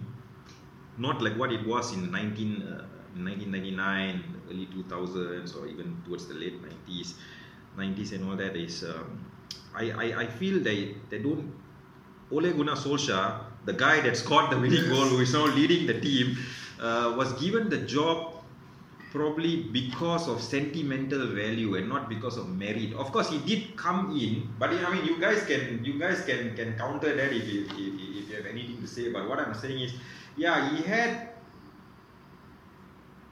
not 0.97 1.21
like 1.21 1.37
what 1.37 1.51
it 1.51 1.65
was 1.65 1.93
in 1.93 2.11
19, 2.11 2.63
uh, 2.63 2.85
1999, 3.15 4.23
early 4.49 4.65
2000s, 4.67 5.55
or 5.55 5.67
even 5.67 6.01
towards 6.05 6.27
the 6.27 6.33
late 6.33 6.59
90s, 6.61 7.13
90s 7.77 8.13
and 8.13 8.29
all 8.29 8.35
that 8.35 8.55
is, 8.55 8.83
um, 8.83 9.25
I, 9.75 9.91
I, 9.91 10.21
I 10.21 10.27
feel 10.27 10.59
they, 10.59 10.95
they 11.09 11.19
don't, 11.19 11.53
Ole 12.31 12.51
Gunnar 12.51 12.75
Solskjaer, 12.75 13.41
the 13.65 13.73
guy 13.73 14.01
that 14.01 14.17
scored 14.17 14.49
the 14.49 14.57
winning 14.57 14.89
goal, 14.89 15.05
who 15.05 15.19
is 15.19 15.33
now 15.33 15.45
leading 15.45 15.85
the 15.85 15.99
team, 15.99 16.37
uh, 16.81 17.13
was 17.17 17.33
given 17.33 17.69
the 17.69 17.77
job 17.77 18.36
probably 19.11 19.63
because 19.63 20.27
of 20.27 20.41
sentimental 20.41 21.27
value 21.27 21.75
and 21.75 21.87
not 21.87 22.09
because 22.09 22.37
of 22.37 22.49
merit. 22.49 22.93
Of 22.93 23.11
course, 23.11 23.29
he 23.29 23.39
did 23.39 23.77
come 23.77 24.11
in, 24.17 24.49
but 24.59 24.71
I 24.71 24.93
mean, 24.93 25.05
you 25.05 25.19
guys 25.19 25.43
can 25.43 25.83
you 25.83 25.99
guys 25.99 26.25
can 26.25 26.55
can 26.55 26.77
counter 26.77 27.15
that 27.15 27.31
if 27.31 27.47
you, 27.47 27.65
if, 27.65 28.23
if 28.23 28.29
you 28.29 28.35
have 28.35 28.45
anything 28.45 28.81
to 28.81 28.87
say. 28.87 29.11
But 29.11 29.29
what 29.29 29.39
I'm 29.39 29.53
saying 29.53 29.79
is, 29.79 29.93
yeah, 30.35 30.75
he 30.75 30.83
had 30.83 31.29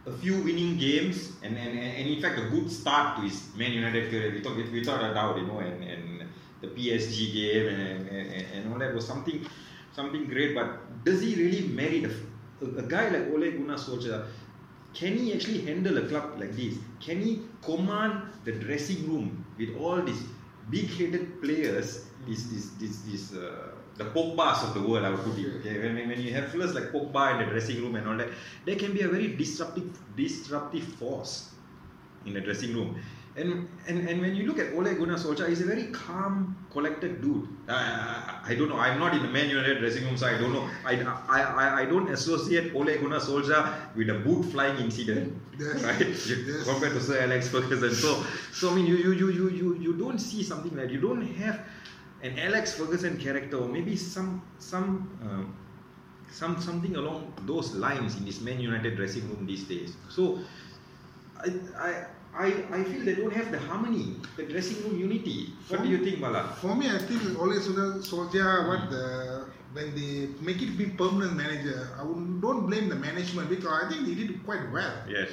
a 0.05 0.11
few 0.11 0.37
winning 0.43 0.77
games 0.77 1.33
and, 1.41 1.57
and, 1.57 1.79
and, 1.79 2.07
in 2.07 2.21
fact 2.21 2.37
a 2.37 2.49
good 2.49 2.69
start 2.69 3.17
to 3.17 3.23
his 3.23 3.49
Man 3.57 3.73
United 3.73 4.11
career 4.11 4.33
without, 4.33 4.55
without 4.55 5.03
a 5.03 5.13
doubt, 5.15 5.37
you 5.37 5.47
know, 5.47 5.57
and, 5.57 5.83
and 5.83 6.29
the 6.61 6.67
PSG 6.67 7.33
game 7.33 7.67
and, 7.67 8.07
and, 8.09 8.45
and 8.53 8.71
all 8.71 8.77
that 8.77 8.93
was 8.93 9.05
something 9.05 9.45
something 9.93 10.25
great. 10.25 10.53
But 10.53 11.03
does 11.03 11.21
he 11.21 11.35
really 11.35 11.67
merit 11.67 12.11
a, 12.61 12.65
a 12.77 12.83
guy 12.83 13.09
like 13.09 13.31
Ole 13.33 13.51
Gunnar 13.51 13.77
Solskjaer? 13.77 14.25
Can 14.95 15.17
he 15.17 15.33
actually 15.33 15.61
handle 15.61 15.97
a 15.97 16.07
club 16.07 16.39
like 16.39 16.55
this? 16.55 16.75
Can 17.01 17.21
he 17.21 17.41
command 17.61 18.23
the 18.45 18.53
dressing 18.53 19.07
room 19.07 19.45
with 19.57 19.75
all 19.77 20.01
these 20.01 20.23
big-headed 20.69 21.41
players? 21.41 22.05
These, 22.25 22.49
these, 22.49 22.71
these, 22.77 23.01
these 23.03 23.37
uh, 23.37 23.71
the 23.97 24.05
Pogba's 24.05 24.63
of 24.63 24.73
the 24.73 24.81
world, 24.81 25.05
I 25.05 25.09
would 25.09 25.19
put 25.19 25.37
it. 25.37 25.57
Okay? 25.59 25.79
When, 25.79 26.07
when 26.07 26.21
you 26.21 26.33
have 26.33 26.49
players 26.49 26.73
like 26.73 26.91
Pogba 26.91 27.33
in 27.33 27.45
the 27.45 27.51
dressing 27.51 27.81
room 27.81 27.95
and 27.95 28.07
all 28.07 28.17
that, 28.17 28.29
they 28.65 28.75
can 28.75 28.93
be 28.93 29.01
a 29.01 29.07
very 29.07 29.35
disruptive, 29.35 29.97
disruptive 30.15 30.83
force 30.83 31.51
in 32.25 32.33
the 32.33 32.41
dressing 32.41 32.73
room. 32.73 32.99
And, 33.37 33.67
and, 33.87 34.07
and 34.07 34.21
when 34.21 34.33
you 34.33 34.47
look 34.47 34.59
at 34.59 34.73
Ole 34.73 34.93
Gunnar 34.95 35.15
Solskjaer, 35.15 35.49
he's 35.49 35.59
a 35.59 35.65
very 35.65 35.87
calm, 35.87 36.55
collected 36.71 37.21
dude. 37.21 37.49
I, 37.67 37.73
I, 37.73 38.51
I 38.51 38.55
don't 38.55 38.69
know. 38.69 38.77
I'm 38.77 38.97
not 38.97 39.13
in 39.13 39.21
the 39.23 39.27
Man 39.27 39.49
United 39.49 39.79
dressing 39.79 40.05
room, 40.05 40.15
so 40.15 40.25
I 40.27 40.37
don't 40.37 40.53
know. 40.53 40.69
I, 40.85 40.93
I, 41.01 41.41
I, 41.41 41.81
I 41.81 41.85
don't 41.85 42.09
associate 42.09 42.73
Ole 42.73 42.95
Gunnar 42.97 43.19
Solskjaer 43.19 43.93
with 43.95 44.09
a 44.09 44.19
boot 44.19 44.43
flying 44.45 44.77
incident, 44.77 45.33
Yes. 45.59 45.83
right? 45.89 45.99
Yes. 46.07 46.63
Compared 46.69 46.93
to 46.93 47.01
Sir 47.01 47.21
Alex 47.23 47.49
Ferguson. 47.49 47.93
So, 47.93 48.23
so 48.53 48.71
I 48.71 48.75
mean, 48.75 48.85
you, 48.85 48.95
you, 48.95 49.11
you, 49.11 49.29
you, 49.31 49.49
you, 49.49 49.75
you 49.79 49.93
don't 49.97 50.19
see 50.19 50.41
something 50.41 50.75
like 50.77 50.89
you 50.89 51.01
don't 51.01 51.21
have 51.35 51.59
an 52.23 52.39
Alex 52.39 52.75
Ferguson 52.75 53.17
character, 53.17 53.57
or 53.57 53.67
maybe 53.67 53.97
some 53.97 54.41
some. 54.59 55.09
Um, 55.23 55.57
some 56.31 56.59
something 56.59 56.95
along 56.97 57.31
those 57.45 57.75
lines 57.75 58.17
in 58.17 58.25
this 58.25 58.41
Man 58.41 58.59
United 58.59 58.97
dressing 58.97 59.25
room 59.29 59.45
these 59.45 59.63
days. 59.63 59.95
So 60.09 60.39
I, 61.39 61.49
I, 61.77 62.05
I, 62.37 62.47
I 62.71 62.83
feel 62.83 63.05
they 63.05 63.15
don't 63.15 63.33
have 63.33 63.51
the 63.51 63.59
harmony, 63.59 64.15
the 64.35 64.43
dressing 64.43 64.83
room 64.83 64.99
unity. 64.99 65.53
What 65.69 65.83
do 65.83 65.89
you 65.89 66.03
think, 66.03 66.19
Bala? 66.21 66.55
For 66.61 66.75
me, 66.75 66.89
I 66.89 66.97
think 66.99 67.21
Ole 67.39 67.59
Gunnar 67.59 67.99
Solskjaer, 68.01 68.67
what 68.67 68.89
the 68.89 69.45
when 69.73 69.93
they 69.93 70.29
make 70.41 70.61
it 70.61 70.77
be 70.77 70.85
permanent 70.85 71.35
manager, 71.35 71.89
I 71.99 72.03
would, 72.03 72.41
don't 72.41 72.65
blame 72.65 72.87
the 72.87 72.95
management 72.95 73.49
because 73.49 73.83
I 73.83 73.89
think 73.89 74.05
they 74.07 74.15
did 74.15 74.43
quite 74.45 74.71
well. 74.71 74.93
Yes. 75.07 75.29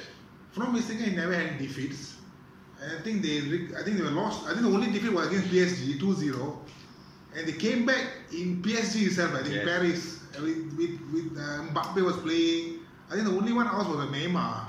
From 0.51 0.73
mistaken, 0.73 1.05
he 1.05 1.15
never 1.15 1.33
had 1.33 1.57
defeats. 1.57 2.15
I 2.81 3.01
think 3.01 3.21
they, 3.21 3.37
I 3.79 3.83
think 3.83 3.97
they 3.97 4.03
were 4.03 4.11
lost. 4.11 4.45
I 4.45 4.49
think 4.49 4.63
the 4.63 4.67
only 4.67 4.91
defeat 4.91 5.13
was 5.13 5.27
against 5.27 5.47
PSG, 5.47 5.97
2-0. 5.97 6.57
And 7.37 7.47
they 7.47 7.53
came 7.53 7.85
back 7.85 8.05
in 8.33 8.61
PSG 8.61 9.07
itself. 9.07 9.33
I 9.33 9.43
think 9.43 9.55
Yes. 9.55 9.65
Paris 9.65 10.19
with 10.41 10.73
with, 10.77 10.99
with 11.13 11.37
uh, 11.37 11.63
Mbappe 11.71 12.03
was 12.03 12.17
playing. 12.17 12.79
I 13.09 13.15
think 13.15 13.25
the 13.27 13.33
only 13.35 13.53
one 13.53 13.67
else 13.67 13.87
was 13.87 14.05
Neymar 14.09 14.67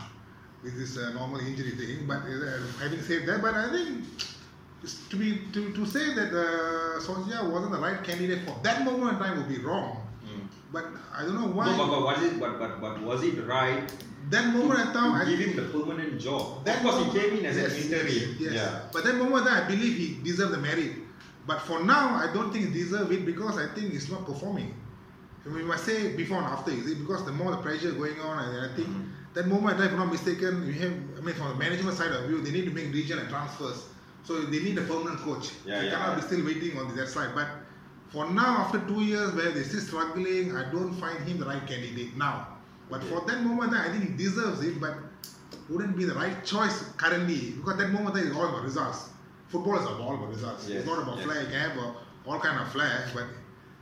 with 0.64 0.76
this 0.78 0.96
uh, 0.96 1.12
normal 1.12 1.40
injury 1.40 1.72
thing. 1.72 2.06
But 2.06 2.22
uh, 2.22 2.58
having 2.82 3.02
said 3.02 3.26
that, 3.26 3.42
but 3.42 3.54
I 3.54 3.70
think 3.70 4.04
to 5.10 5.16
be 5.16 5.42
to, 5.52 5.72
to 5.72 5.86
say 5.86 6.14
that 6.14 6.32
uh, 6.32 7.50
wasn't 7.50 7.72
the 7.72 7.78
right 7.78 8.02
candidate 8.02 8.40
for 8.46 8.58
that 8.62 8.84
moment 8.84 9.12
in 9.12 9.18
time 9.18 9.36
would 9.38 9.48
be 9.48 9.58
wrong. 9.58 10.00
But 10.72 10.86
I 11.16 11.22
don't 11.22 11.40
know 11.40 11.46
why. 11.46 11.66
No, 11.76 11.86
but, 11.86 11.90
but 11.90 12.02
was 12.02 12.22
it 12.24 12.40
but, 12.40 12.58
but 12.58 12.80
but 12.80 13.00
was 13.02 13.22
it 13.22 13.46
right 13.46 13.88
that 14.30 14.52
moment 14.54 14.80
in 14.80 14.92
time, 14.92 15.12
I 15.12 15.24
give 15.24 15.38
him 15.38 15.54
the 15.54 15.62
permanent 15.70 16.20
job? 16.20 16.64
That 16.64 16.82
was 16.82 17.04
he 17.04 17.18
came 17.18 17.38
in 17.38 17.46
as 17.46 17.56
yes, 17.56 17.76
an 17.76 17.82
interim. 17.82 18.36
Yes. 18.40 18.52
Yeah. 18.52 18.80
But 18.92 19.04
that 19.04 19.16
moment, 19.16 19.46
I 19.46 19.68
believe 19.68 19.96
he 19.96 20.18
deserved 20.24 20.52
the 20.52 20.58
merit. 20.58 20.92
But 21.46 21.60
for 21.60 21.84
now, 21.84 22.14
I 22.16 22.32
don't 22.32 22.50
think 22.52 22.68
he 22.68 22.72
deserves 22.72 23.10
it 23.10 23.26
because 23.26 23.58
I 23.58 23.72
think 23.74 23.92
he's 23.92 24.10
not 24.10 24.24
performing. 24.24 24.74
We 25.44 25.62
must 25.62 25.84
say 25.84 26.16
before 26.16 26.38
and 26.38 26.46
after, 26.46 26.70
is 26.70 26.90
it? 26.90 27.00
Because 27.00 27.26
the 27.26 27.32
more 27.32 27.50
the 27.50 27.58
pressure 27.58 27.92
going 27.92 28.18
on, 28.20 28.48
and 28.48 28.72
I 28.72 28.74
think 28.74 28.88
Mhm. 28.88 29.10
That 29.34 29.46
moment, 29.48 29.80
if 29.80 29.90
I'm 29.90 29.96
not 29.98 30.10
mistaken, 30.12 30.66
you 30.66 30.72
have, 30.74 30.92
I 31.18 31.20
mean, 31.20 31.34
from 31.34 31.48
the 31.48 31.54
management 31.56 31.96
side 31.96 32.12
of 32.12 32.26
view, 32.26 32.40
they 32.42 32.50
need 32.52 32.64
to 32.66 32.70
make 32.70 32.92
regional 32.92 33.26
transfers. 33.26 33.84
So 34.22 34.40
they 34.42 34.60
need 34.60 34.78
a 34.78 34.82
permanent 34.82 35.18
coach. 35.20 35.50
Yeah, 35.66 35.80
they 35.80 35.86
yeah. 35.86 35.90
cannot 35.98 36.16
be 36.16 36.22
still 36.22 36.44
waiting 36.44 36.78
on 36.78 36.94
that 36.96 37.08
side. 37.08 37.30
But 37.34 37.48
for 38.08 38.30
now, 38.30 38.58
after 38.58 38.78
two 38.86 39.02
years 39.02 39.34
where 39.34 39.50
they're 39.50 39.64
still 39.64 39.80
struggling, 39.80 40.56
I 40.56 40.70
don't 40.70 40.94
find 40.94 41.18
him 41.28 41.38
the 41.38 41.46
right 41.46 41.66
candidate 41.66 42.16
now. 42.16 42.48
But 42.88 43.00
Okay. 43.02 43.08
for 43.08 43.20
that 43.26 43.42
moment, 43.42 43.74
I 43.74 43.90
think 43.90 44.04
he 44.10 44.16
deserves 44.16 44.62
it, 44.62 44.80
but 44.80 44.96
wouldn't 45.68 45.96
be 45.96 46.04
the 46.04 46.14
right 46.14 46.44
choice 46.44 46.84
currently 46.96 47.52
because 47.52 47.76
that 47.78 47.88
moment 47.90 48.16
is 48.16 48.34
all 48.36 48.48
about 48.48 48.62
results. 48.62 49.10
Football 49.48 49.78
is 49.78 49.86
all 49.86 50.14
about 50.14 50.28
results. 50.28 50.68
Yes, 50.68 50.78
It's 50.78 50.86
not 50.86 51.02
about 51.02 51.16
yes. 51.18 51.26
flag, 51.26 51.46
eh, 51.52 51.58
have 51.58 51.78
all 52.26 52.40
kind 52.40 52.60
of 52.60 52.70
flags, 52.72 53.10
but 53.12 53.24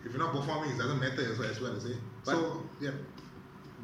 if 0.04 0.12
you're 0.12 0.18
not 0.22 0.32
performing, 0.32 0.70
it 0.70 0.78
doesn't 0.78 1.00
matter 1.00 1.30
as 1.32 1.38
well. 1.38 1.50
As 1.50 1.60
well, 1.60 1.80
see. 1.80 1.96
So 2.24 2.62
yeah, 2.80 2.90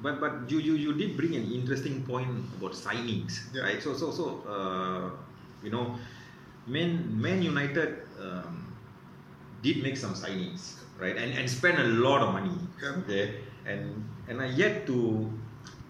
But 0.03 0.21
but 0.21 0.49
you, 0.51 0.59
you, 0.59 0.75
you 0.75 0.93
did 0.95 1.17
bring 1.17 1.35
an 1.35 1.51
interesting 1.51 2.03
point 2.07 2.31
about 2.59 2.73
signings, 2.73 3.53
Yeah. 3.53 3.63
right? 3.63 3.83
So 3.83 3.95
so 3.95 4.11
so 4.11 4.25
uh, 4.47 5.11
you 5.63 5.71
know, 5.71 5.97
Man 6.67 7.21
Man 7.21 7.43
United 7.43 7.99
um, 8.21 8.63
did 9.63 9.83
make 9.83 9.97
some 9.97 10.15
signings, 10.15 10.79
right? 11.01 11.17
And 11.17 11.33
and 11.35 11.51
spend 11.51 11.79
a 11.79 11.89
lot 12.07 12.23
of 12.23 12.33
money, 12.33 12.55
Yeah. 12.83 12.95
okay? 13.03 13.35
And 13.67 14.05
and 14.29 14.41
I 14.41 14.47
yet 14.47 14.87
to 14.87 15.31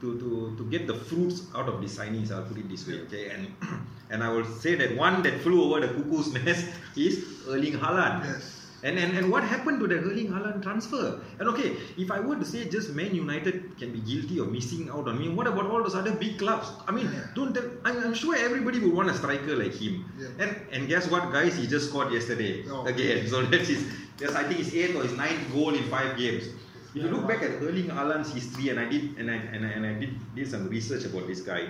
to, 0.01 0.19
to, 0.19 0.55
to 0.57 0.65
get 0.71 0.87
the 0.87 0.95
fruits 0.95 1.43
out 1.55 1.69
of 1.69 1.81
the 1.81 1.89
signings. 1.89 2.31
I'll 2.31 2.45
put 2.45 2.57
it 2.59 2.69
this 2.69 2.87
way, 2.87 3.01
okay? 3.07 3.31
And 3.31 3.53
and 4.11 4.23
I 4.25 4.31
will 4.31 4.45
say 4.45 4.75
that 4.77 4.97
one 4.97 5.23
that 5.23 5.41
flew 5.43 5.63
over 5.65 5.81
the 5.87 5.93
cuckoo's 5.93 6.33
nest 6.45 6.67
is 6.97 7.27
Erling 7.47 7.75
Haaland. 7.79 8.25
Yes. 8.25 8.58
And, 8.85 8.97
and 8.97 9.17
and 9.19 9.31
what 9.33 9.43
happened 9.43 9.81
to 9.81 9.89
that 9.89 10.05
Erling 10.09 10.29
Haaland 10.29 10.63
transfer? 10.63 11.21
And 11.41 11.49
okay, 11.49 11.77
if 11.97 12.11
I 12.13 12.21
were 12.21 12.37
to 12.37 12.45
say 12.45 12.69
just 12.69 12.91
Man 12.95 13.13
United 13.15 13.77
can 13.77 13.93
be 13.93 13.99
guilty 14.01 14.39
of 14.39 14.53
missing 14.53 14.89
out 14.89 15.09
on 15.09 15.19
me, 15.19 15.29
what 15.29 15.49
about 15.49 15.67
all 15.67 15.83
those 15.83 15.97
other 15.97 16.13
big 16.13 16.39
clubs? 16.39 16.69
I 16.87 16.93
mean, 16.93 17.11
Yeah. 17.13 17.27
don't 17.35 17.53
tell, 17.53 17.65
I'm, 17.85 17.99
I'm 18.05 18.15
sure 18.15 18.37
everybody 18.37 18.79
would 18.79 18.95
want 18.95 19.11
a 19.11 19.15
striker 19.15 19.57
like 19.57 19.75
him. 19.75 20.05
Yeah. 20.17 20.29
And 20.45 20.57
and 20.71 20.87
guess 20.89 21.11
what, 21.11 21.33
guys? 21.33 21.57
He 21.57 21.67
just 21.67 21.89
scored 21.91 22.13
yesterday 22.13 22.65
Oh. 22.71 22.87
again. 22.87 23.27
So 23.27 23.43
that's 23.43 23.67
his. 23.69 23.85
Yes, 24.21 24.35
I 24.35 24.45
think 24.45 24.59
his 24.59 24.73
eighth 24.75 24.95
or 24.97 25.03
his 25.03 25.17
ninth 25.17 25.53
goal 25.53 25.75
in 25.75 25.83
five 25.91 26.17
games. 26.17 26.47
If 26.95 27.03
you 27.03 27.09
look 27.11 27.27
back 27.29 27.43
at 27.43 27.61
Erling 27.63 27.91
Haaland's 27.99 28.33
history, 28.33 28.71
and 28.71 28.79
I 28.81 28.89
did 28.89 29.19
and 29.19 29.31
I 29.31 29.35
and 29.59 29.67
I, 29.67 29.71
and 29.81 29.87
I 29.87 29.93
did 29.99 30.15
did 30.39 30.49
some 30.57 30.69
research 30.69 31.05
about 31.05 31.27
this 31.27 31.41
guy. 31.41 31.69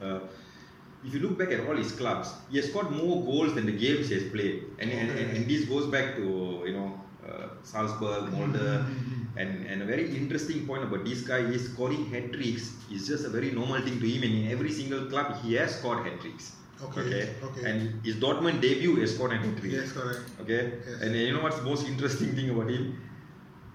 Uh, 0.00 0.20
if 1.04 1.14
you 1.14 1.20
look 1.20 1.38
back 1.38 1.50
at 1.50 1.60
all 1.66 1.76
his 1.76 1.92
clubs, 1.92 2.30
he 2.50 2.56
has 2.58 2.68
scored 2.70 2.90
more 2.90 3.22
goals 3.24 3.54
than 3.54 3.66
the 3.66 3.72
games 3.84 4.08
he 4.08 4.14
has 4.20 4.30
played, 4.32 4.64
and 4.78 4.90
and, 4.90 5.10
and, 5.10 5.36
and 5.36 5.48
this 5.50 5.64
goes 5.64 5.86
back 5.86 6.14
to 6.16 6.26
you 6.66 6.72
know 6.76 7.00
uh, 7.28 7.48
Salzburg, 7.62 8.30
Molde, 8.32 8.66
and 9.36 9.66
and 9.66 9.82
a 9.82 9.84
very 9.84 10.06
interesting 10.16 10.66
point 10.66 10.84
about 10.88 11.04
this 11.04 11.22
guy 11.22 11.38
is 11.58 11.68
scoring 11.72 12.06
hat 12.14 12.32
tricks 12.32 12.72
is 12.90 13.06
just 13.08 13.24
a 13.24 13.28
very 13.36 13.50
normal 13.50 13.80
thing 13.80 13.98
to 14.00 14.08
him, 14.14 14.22
and 14.22 14.34
in 14.44 14.50
every 14.56 14.72
single 14.80 15.06
club 15.06 15.36
he 15.42 15.54
has 15.54 15.78
scored 15.78 16.04
hat 16.06 16.20
tricks. 16.20 16.52
Okay, 16.84 17.28
okay. 17.48 17.64
And 17.70 18.04
his 18.04 18.16
Dortmund 18.16 18.60
debut 18.60 18.94
he 18.96 19.02
has 19.02 19.14
scored 19.14 19.32
a 19.32 19.36
hat 19.36 19.56
trick. 19.58 19.72
Yes, 19.72 19.92
correct. 19.92 20.20
Okay, 20.40 20.72
Yes. 20.88 21.00
and 21.02 21.14
you 21.16 21.32
know 21.32 21.42
what's 21.42 21.56
the 21.58 21.68
most 21.72 21.86
interesting 21.86 22.34
thing 22.34 22.50
about 22.50 22.70
him? 22.70 23.00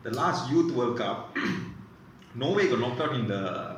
The 0.04 0.12
last 0.12 0.52
Youth 0.52 0.74
World 0.74 0.98
Cup, 0.98 1.36
Norway 2.36 2.68
got 2.70 2.80
knocked 2.80 3.02
out 3.02 3.16
in 3.16 3.28
the 3.28 3.77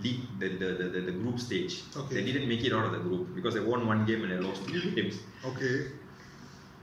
league, 0.00 0.20
the, 0.38 0.48
the, 0.48 0.66
the, 0.74 0.84
the, 0.94 1.00
the 1.00 1.12
group 1.12 1.38
stage. 1.40 1.82
Okay. 1.96 2.14
They 2.16 2.22
didn't 2.32 2.48
make 2.48 2.64
it 2.64 2.72
out 2.72 2.84
of 2.86 2.92
the 2.92 2.98
group 2.98 3.34
because 3.34 3.54
they 3.54 3.60
won 3.60 3.86
one 3.86 4.04
game 4.06 4.22
and 4.22 4.32
they 4.32 4.38
lost 4.38 4.62
three 4.62 4.90
games. 4.92 5.16
Okay. 5.44 5.88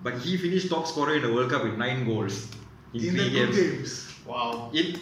But 0.04 0.15
he 0.19 0.38
finished 0.38 0.69
top 0.69 0.86
scorer 0.88 1.15
in 1.15 1.21
the 1.23 1.34
World 1.34 1.49
Cup 1.51 1.63
with 1.63 1.78
nine 1.78 2.06
goals 2.06 2.47
in, 2.93 3.04
In 3.06 3.10
three 3.15 3.23
the 3.23 3.30
two 3.30 3.45
games. 3.45 3.58
games. 3.58 4.13
Wow. 4.25 4.71
In, 4.73 4.99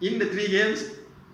in 0.00 0.18
the 0.18 0.26
three 0.26 0.48
games, 0.48 0.84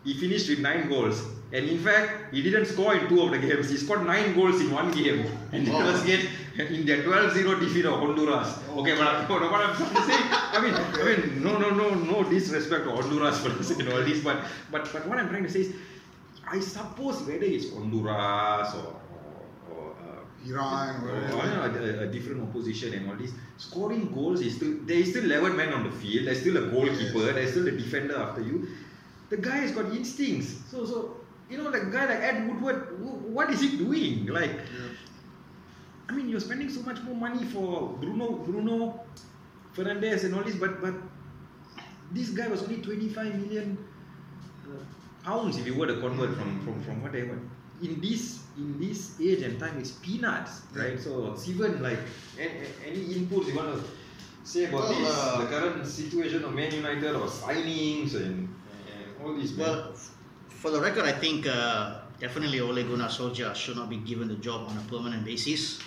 he 0.05 0.15
finished 0.15 0.49
with 0.49 0.61
nine 0.61 0.89
goals. 0.89 1.23
And 1.53 1.69
in 1.69 1.79
fact, 1.79 2.35
he 2.35 2.43
didn't 2.43 2.67
score 2.67 2.97
in 2.97 3.07
two 3.09 3.21
of 3.23 3.31
the 3.31 3.39
games. 3.39 3.71
He 3.71 3.77
scored 3.77 4.05
nine 4.07 4.35
goals 4.35 4.61
in 4.61 4.71
one 4.73 4.91
game. 4.91 5.27
And 5.53 5.69
Wow. 5.69 5.81
it 5.81 5.93
was 5.93 6.03
again 6.03 6.27
in 6.59 6.85
their 6.87 7.03
12-0 7.05 7.61
defeat 7.61 7.85
of 7.85 8.01
Honduras. 8.01 8.59
Okay, 8.71 8.97
but 8.97 9.07
I- 9.07 9.29
what 9.29 9.43
I'm 9.61 9.77
trying 9.77 9.95
to 9.95 10.03
say, 10.03 10.19
I 10.57 10.61
mean, 10.61 10.75
I 10.75 11.05
mean, 11.05 11.43
no, 11.45 11.57
no, 11.59 11.71
no, 11.71 11.95
no 11.95 12.25
disrespect 12.29 12.85
to 12.85 12.91
Honduras 12.91 13.39
for 13.41 13.63
saying 13.63 13.93
all 13.93 14.03
this, 14.03 14.21
but, 14.25 14.39
but, 14.73 14.91
but 14.93 15.07
what 15.07 15.19
I'm 15.19 15.29
trying 15.29 15.45
to 15.45 15.51
say 15.51 15.61
is, 15.61 15.75
I 16.51 16.61
suppose 16.61 17.23
whether 17.23 17.45
it's 17.45 17.73
Honduras 17.73 18.75
or, 18.75 18.97
uh, 19.73 20.49
Iran 20.49 21.05
or 21.05 21.15
or, 21.37 22.03
a, 22.03 22.07
different 22.13 22.43
opposition 22.43 22.95
and 22.95 23.11
all 23.11 23.17
this. 23.17 23.33
Scoring 23.57 24.13
goals 24.13 24.41
is 24.41 24.57
still 24.57 24.75
there 24.83 24.99
is 24.99 25.11
still 25.11 25.25
11 25.25 25.57
men 25.57 25.73
on 25.73 25.85
the 25.85 25.91
field. 25.91 26.27
There's 26.27 26.41
still 26.41 26.57
a 26.57 26.71
goalkeeper. 26.71 27.19
Yes. 27.19 27.35
There's 27.35 27.51
still 27.53 27.69
a 27.69 27.71
defender 27.71 28.17
after 28.17 28.43
you. 28.43 28.69
The 29.31 29.39
guy 29.39 29.57
has 29.57 29.73
got 29.73 29.87
instincts. 29.93 30.55
So 30.71 30.85
so 30.85 31.17
you 31.51 31.59
know, 31.59 31.71
like 31.71 31.83
a 31.83 31.91
guy 31.91 32.07
like 32.07 32.21
Ed 32.21 32.49
Woodward, 32.49 33.01
what 33.33 33.51
is 33.51 33.61
he 33.61 33.77
doing? 33.77 34.27
Like, 34.27 34.51
Yeah. 34.51 34.89
I 36.09 36.13
mean, 36.13 36.29
you're 36.29 36.41
spending 36.41 36.69
so 36.69 36.83
much 36.83 37.01
more 37.03 37.15
money 37.15 37.45
for 37.45 37.97
Bruno 38.01 38.33
Bruno 38.45 39.01
Fernandes 39.75 40.25
and 40.25 40.35
all 40.35 40.43
this, 40.43 40.57
but 40.57 40.81
but 40.81 40.95
this 42.13 42.31
guy 42.31 42.49
was 42.49 42.63
only 42.63 42.83
25 42.83 43.35
million 43.41 43.79
uh, 44.69 44.85
pounds 45.25 45.57
if 45.59 45.67
you 45.67 45.75
were 45.75 45.87
to 45.87 45.99
convert 46.01 46.37
from 46.37 46.61
from 46.65 46.83
from 46.83 47.03
whatever. 47.03 47.39
In 47.83 48.01
this 48.01 48.45
in 48.57 48.79
this 48.79 49.19
age 49.21 49.43
and 49.43 49.59
time, 49.59 49.79
it's 49.79 49.93
peanuts, 49.93 50.63
right? 50.75 50.99
So 51.01 51.35
even 51.49 51.83
like, 51.83 51.99
a- 52.39 52.43
a- 52.65 52.75
any 52.87 53.03
inputs 53.19 53.49
you 53.49 53.57
want 53.57 53.75
to 53.75 53.83
say 54.45 54.67
about 54.67 54.81
Well, 54.85 54.95
this, 54.95 55.09
uh, 55.11 55.41
the 55.43 55.47
current 55.49 55.87
situation 55.87 56.45
of 56.45 56.55
Man 56.55 56.73
United 56.73 57.17
or 57.17 57.27
signings 57.27 58.15
and, 58.15 58.47
and 58.47 59.05
all 59.21 59.35
this? 59.35 59.51
man? 59.53 59.59
Well, 59.67 59.91
f- 59.93 60.11
for 60.49 60.71
the 60.71 60.81
record, 60.81 61.05
I 61.05 61.13
think 61.13 61.47
uh, 61.49 62.03
definitely 62.21 62.61
Ole 62.61 62.85
Gunnar 62.85 63.09
Solskjaer 63.09 63.55
should 63.57 63.77
not 63.77 63.91
be 63.91 63.97
given 63.99 64.29
the 64.29 64.37
job 64.37 64.69
on 64.71 64.77
a 64.79 64.85
permanent 64.89 65.25
basis. 65.25 65.81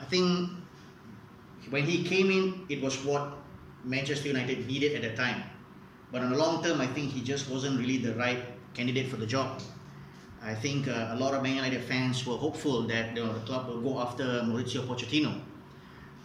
I 0.00 0.04
think 0.04 0.50
when 1.68 1.84
he 1.84 2.02
came 2.04 2.30
in, 2.30 2.64
it 2.70 2.80
was 2.82 2.96
what 3.04 3.36
Manchester 3.84 4.28
United 4.28 4.66
needed 4.66 4.96
at 4.96 5.02
the 5.02 5.14
time. 5.22 5.42
But 6.10 6.22
on 6.22 6.30
the 6.30 6.38
long 6.38 6.64
term, 6.64 6.80
I 6.80 6.86
think 6.86 7.12
he 7.12 7.20
just 7.20 7.50
wasn't 7.50 7.78
really 7.78 7.98
the 7.98 8.14
right 8.14 8.40
candidate 8.74 9.08
for 9.08 9.16
the 9.16 9.26
job. 9.26 9.60
I 10.42 10.54
think 10.54 10.88
uh, 10.88 11.12
a 11.12 11.16
lot 11.16 11.34
of 11.34 11.42
Man 11.42 11.56
United 11.56 11.84
fans 11.84 12.26
were 12.26 12.36
hopeful 12.36 12.82
that 12.88 13.16
you 13.16 13.24
know, 13.24 13.32
the 13.32 13.40
club 13.40 13.68
will 13.68 13.80
go 13.80 14.00
after 14.00 14.24
Maurizio 14.24 14.86
Pochettino. 14.86 15.40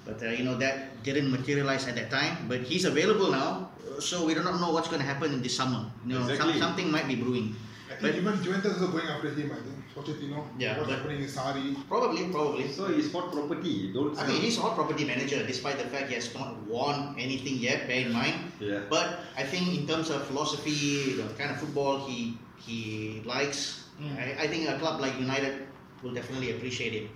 But 0.05 0.21
uh, 0.23 0.29
you 0.29 0.43
know 0.43 0.55
that 0.55 1.03
didn't 1.03 1.31
materialize 1.31 1.87
at 1.87 1.95
that 1.95 2.09
time. 2.11 2.45
But 2.47 2.61
he's 2.61 2.85
available 2.85 3.31
now, 3.31 3.71
so 3.99 4.25
we 4.25 4.33
do 4.33 4.43
not 4.43 4.61
know 4.61 4.71
what's 4.71 4.87
going 4.87 5.01
to 5.01 5.07
happen 5.07 5.33
in 5.33 5.41
this 5.41 5.55
summer. 5.55 5.91
You 6.05 6.19
know, 6.19 6.35
some, 6.35 6.53
something 6.53 6.91
might 6.91 7.07
be 7.07 7.15
brewing. 7.15 7.55
I 7.87 8.01
But 8.01 8.01
think 8.01 8.15
even 8.17 8.43
Juventus 8.43 8.81
is 8.81 8.89
going 8.89 9.07
after 9.07 9.29
him, 9.29 9.51
I 9.51 9.55
think. 9.61 9.77
Pochettino. 9.95 10.43
Yeah, 10.57 10.77
What's 10.77 10.91
happening 10.91 11.21
in 11.21 11.29
Sarri. 11.29 11.75
probably, 11.87 12.27
probably. 12.29 12.67
so 12.71 12.87
he's 12.87 13.13
not 13.13 13.31
property. 13.31 13.93
Don't 13.93 14.17
I 14.19 14.27
mean, 14.27 14.41
he's 14.41 14.57
not 14.57 14.75
property 14.75 15.05
manager, 15.05 15.45
despite 15.45 15.77
the 15.77 15.85
fact 15.85 16.09
he 16.09 16.15
has 16.15 16.33
not 16.33 16.57
won 16.67 17.15
anything 17.17 17.55
yet. 17.57 17.87
Bear 17.87 18.07
in 18.07 18.11
mind. 18.11 18.51
Yeah. 18.59 18.81
But 18.89 19.19
I 19.37 19.43
think 19.43 19.77
in 19.77 19.87
terms 19.87 20.09
of 20.09 20.25
philosophy, 20.27 21.13
the 21.13 21.23
kind 21.37 21.51
of 21.51 21.57
football 21.59 22.05
he 22.07 22.37
he 22.57 23.21
likes, 23.25 23.81
Mm. 23.95 24.11
I, 24.19 24.43
I 24.43 24.47
think 24.51 24.67
a 24.67 24.75
club 24.77 24.99
like 24.99 25.15
United 25.17 25.67
will 26.03 26.11
definitely 26.11 26.51
appreciate 26.51 26.91
it. 26.93 27.07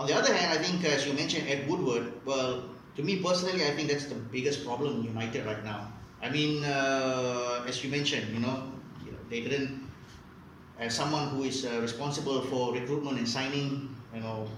On 0.00 0.06
the 0.08 0.14
other 0.18 0.34
hand, 0.34 0.50
I 0.50 0.60
think 0.60 0.82
as 0.84 1.06
you 1.06 1.12
mentioned 1.14 1.46
Ed 1.48 1.70
Woodward, 1.70 2.10
well, 2.26 2.64
to 2.96 3.02
me 3.06 3.22
personally, 3.22 3.62
I 3.62 3.70
think 3.70 3.86
that's 3.88 4.06
the 4.06 4.16
biggest 4.16 4.66
problem 4.66 4.96
in 4.98 5.04
United 5.14 5.46
right 5.46 5.62
now. 5.62 5.92
I 6.20 6.28
mean, 6.28 6.64
uh, 6.64 7.62
as 7.70 7.84
you 7.84 7.90
mentioned, 7.94 8.34
you 8.34 8.40
know, 8.42 8.66
they 9.28 9.40
didn't. 9.40 9.86
As 10.78 10.94
someone 10.94 11.28
who 11.28 11.44
is 11.44 11.64
uh, 11.64 11.80
responsible 11.80 12.42
for 12.42 12.74
recruitment 12.74 13.18
and 13.18 13.28
signing, 13.28 13.94
you 14.14 14.20
know, 14.20 14.48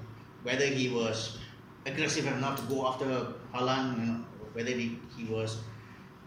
whether 0.43 0.67
he 0.67 0.89
was 0.89 1.39
aggressive 1.87 2.27
enough 2.27 2.61
to 2.61 2.75
go 2.75 2.87
after 2.87 3.07
Haaland, 3.55 3.99
you 3.99 4.07
know, 4.07 4.25
whether 4.53 4.71
he, 4.71 4.99
he 5.17 5.25
was 5.25 5.59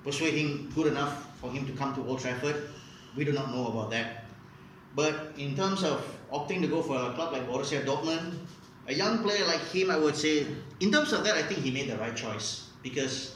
persuading 0.04 0.71
good 0.73 0.88
enough 0.88 1.38
for 1.39 1.51
him 1.51 1.65
to 1.65 1.73
come 1.73 1.93
to 1.95 2.01
Old 2.08 2.19
Trafford, 2.19 2.69
we 3.15 3.25
do 3.25 3.34
not 3.34 3.51
know 3.54 3.67
about 3.67 3.91
that. 3.91 4.25
But 4.95 5.34
in 5.38 5.56
terms 5.56 5.84
of 5.84 6.04
opting 6.32 6.62
to 6.62 6.67
go 6.67 6.82
for 6.82 6.95
a 6.95 7.13
club 7.13 7.34
like 7.34 7.47
Borussia 7.47 7.84
Dortmund, 7.84 8.36
a 8.88 8.93
young 8.93 9.19
player 9.23 9.45
like 9.45 9.62
him, 9.69 9.91
I 9.91 9.97
would 9.97 10.15
say, 10.15 10.47
in 10.80 10.91
terms 10.91 11.13
of 11.13 11.23
that, 11.23 11.36
I 11.36 11.43
think 11.43 11.60
he 11.62 11.71
made 11.71 11.89
the 11.89 11.97
right 11.97 12.15
choice 12.15 12.69
because 12.82 13.36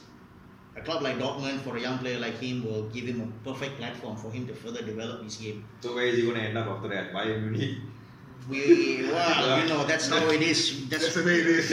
a 0.75 0.81
club 0.81 1.01
like 1.01 1.17
Dortmund 1.17 1.61
for 1.61 1.77
a 1.77 1.81
young 1.81 1.97
player 1.99 2.19
like 2.19 2.37
him 2.39 2.63
will 2.65 2.83
give 2.89 3.05
him 3.05 3.21
a 3.21 3.29
perfect 3.47 3.77
platform 3.77 4.15
for 4.17 4.31
him 4.31 4.45
to 4.47 4.53
further 4.53 4.81
develop 4.81 5.23
his 5.23 5.37
game. 5.37 5.63
So 5.81 5.95
where 5.95 6.05
is 6.05 6.17
he 6.17 6.23
going 6.23 6.35
to 6.35 6.41
end 6.41 6.57
up 6.57 6.67
after 6.67 6.89
that? 6.89 7.13
Bayern 7.13 7.43
Munich. 7.49 7.77
We, 8.49 9.07
well, 9.09 9.59
you 9.63 9.69
know, 9.69 9.85
that's 9.85 10.07
how 10.09 10.27
it 10.29 10.41
is. 10.41 10.87
That's, 10.89 11.03
That's 11.03 11.15
the 11.15 11.23
way 11.23 11.39
it 11.39 11.47
is. 11.47 11.69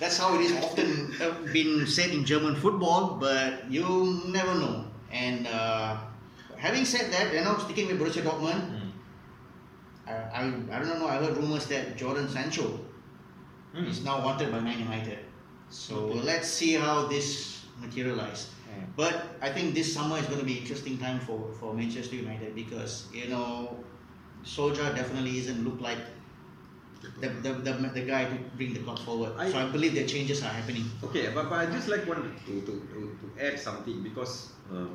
that's 0.00 0.16
how 0.16 0.34
it 0.36 0.40
is 0.40 0.52
often 0.64 1.12
uh, 1.20 1.34
been 1.52 1.86
said 1.86 2.10
in 2.10 2.24
German 2.24 2.54
football, 2.54 3.18
but 3.20 3.70
you 3.70 4.22
never 4.26 4.54
know. 4.54 4.84
And 5.12 5.46
uh, 5.46 5.98
having 6.56 6.84
said 6.86 7.12
that, 7.12 7.34
you 7.34 7.42
know, 7.44 7.58
sticking 7.58 7.88
with 7.88 8.00
Borussia 8.00 8.22
Dortmund, 8.22 8.62
Hmm. 8.72 8.88
I, 10.06 10.12
I, 10.12 10.40
I 10.72 10.78
don't 10.78 10.98
know. 10.98 11.08
I 11.08 11.16
heard 11.18 11.36
rumors 11.36 11.66
that 11.66 11.96
Jadon 11.98 12.28
Sancho 12.30 12.80
Hmm. 13.74 13.84
is 13.84 14.02
now 14.02 14.24
wanted 14.24 14.50
by 14.50 14.60
Man 14.60 14.78
United. 14.78 15.18
So 15.68 15.96
Okay. 16.08 16.20
let's 16.20 16.48
see 16.48 16.72
how 16.72 17.06
this 17.06 17.57
materializes. 17.80 18.50
Hmm. 18.68 18.84
But 18.96 19.26
I 19.40 19.50
think 19.50 19.74
this 19.74 19.92
summer 19.92 20.18
is 20.18 20.26
going 20.26 20.40
to 20.40 20.46
be 20.46 20.58
interesting 20.58 20.98
time 20.98 21.20
for, 21.20 21.52
for 21.60 21.74
Manchester 21.74 22.16
United 22.16 22.54
because 22.54 23.06
you 23.12 23.28
know, 23.28 23.76
Soldier 24.44 24.92
definitely 24.94 25.38
isn't 25.38 25.64
look 25.64 25.80
like 25.80 25.98
the, 27.20 27.28
the, 27.28 27.52
the, 27.52 27.72
the 27.94 28.02
guy 28.02 28.24
to 28.24 28.36
bring 28.56 28.74
the 28.74 28.80
club 28.80 28.98
forward. 28.98 29.32
I- 29.38 29.50
so 29.50 29.58
I 29.58 29.66
believe 29.70 29.94
the 29.94 30.06
changes 30.06 30.42
are 30.42 30.48
happening. 30.50 30.84
Okay, 31.04 31.30
but, 31.34 31.48
but 31.48 31.58
I 31.58 31.66
just 31.66 31.88
like 31.88 32.06
wanted 32.06 32.30
to, 32.46 32.60
to, 32.62 32.72
to, 32.92 32.98
to 33.20 33.46
add 33.46 33.58
something 33.58 34.02
because 34.02 34.52
uh, 34.72 34.86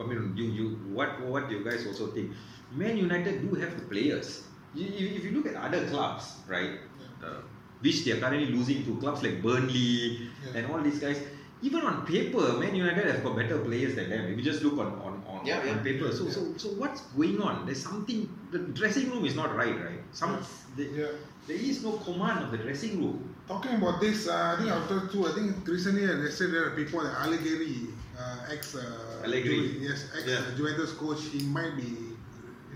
I 0.00 0.06
mean 0.06 0.34
you, 0.36 0.44
you 0.44 0.68
what 0.92 1.20
what 1.26 1.50
you 1.50 1.64
guys 1.64 1.86
also 1.86 2.08
think. 2.08 2.32
Man 2.72 2.96
United 2.96 3.42
do 3.48 3.54
have 3.60 3.76
the 3.78 3.84
players. 3.86 4.44
You, 4.74 4.86
you, 4.86 5.16
if 5.16 5.24
you 5.24 5.32
look 5.32 5.46
at 5.46 5.56
other 5.56 5.86
clubs, 5.88 6.36
right, 6.48 6.80
uh, 7.22 7.40
which 7.80 8.04
they 8.04 8.12
are 8.12 8.20
currently 8.20 8.46
losing 8.48 8.84
to 8.84 8.96
clubs 8.96 9.22
like 9.22 9.42
Burnley 9.42 10.30
Yeah. 10.44 10.56
and 10.56 10.72
all 10.72 10.80
these 10.80 10.98
guys, 10.98 11.20
even 11.62 11.82
on 11.82 12.04
paper, 12.06 12.54
Man 12.58 12.74
United 12.74 13.06
has 13.06 13.20
got 13.20 13.36
better 13.36 13.58
players 13.58 13.94
than 13.94 14.10
them. 14.10 14.24
If 14.32 14.36
you 14.38 14.42
just 14.42 14.62
look 14.62 14.78
on 14.78 14.88
on, 15.06 15.22
on, 15.28 15.46
Yeah, 15.46 15.60
on 15.60 15.66
yeah. 15.66 15.82
paper, 15.82 16.10
so 16.12 16.28
so 16.28 16.40
so 16.56 16.68
what's 16.82 17.02
going 17.18 17.40
on? 17.40 17.66
There's 17.66 17.82
something. 17.82 18.28
The 18.50 18.58
dressing 18.80 19.10
room 19.10 19.24
is 19.24 19.34
not 19.36 19.54
right, 19.56 19.76
right? 19.84 20.00
Some 20.12 20.38
the, 20.76 20.84
Yeah. 20.84 21.06
there 21.46 21.56
is 21.56 21.82
no 21.84 21.92
command 22.08 22.44
of 22.44 22.50
the 22.50 22.58
dressing 22.58 22.98
room. 23.02 23.34
Talking 23.48 23.74
about 23.76 24.00
this, 24.00 24.28
uh, 24.28 24.54
I 24.54 24.56
think 24.62 24.70
after 24.70 25.06
two, 25.12 25.26
I 25.26 25.32
think 25.32 25.66
recently 25.66 26.04
I 26.06 26.28
said 26.30 26.52
there 26.52 26.66
are 26.66 26.74
people 26.80 27.02
that 27.02 27.14
Allegri, 27.24 27.88
uh, 28.18 28.52
ex 28.54 28.74
uh, 28.74 29.22
Allegri. 29.24 29.58
Ju- 29.60 29.78
yes, 29.88 30.06
ex 30.16 30.26
Yeah. 30.26 30.42
Juventus 30.56 30.92
coach, 30.92 31.22
he 31.32 31.40
might 31.58 31.76
be 31.76 31.90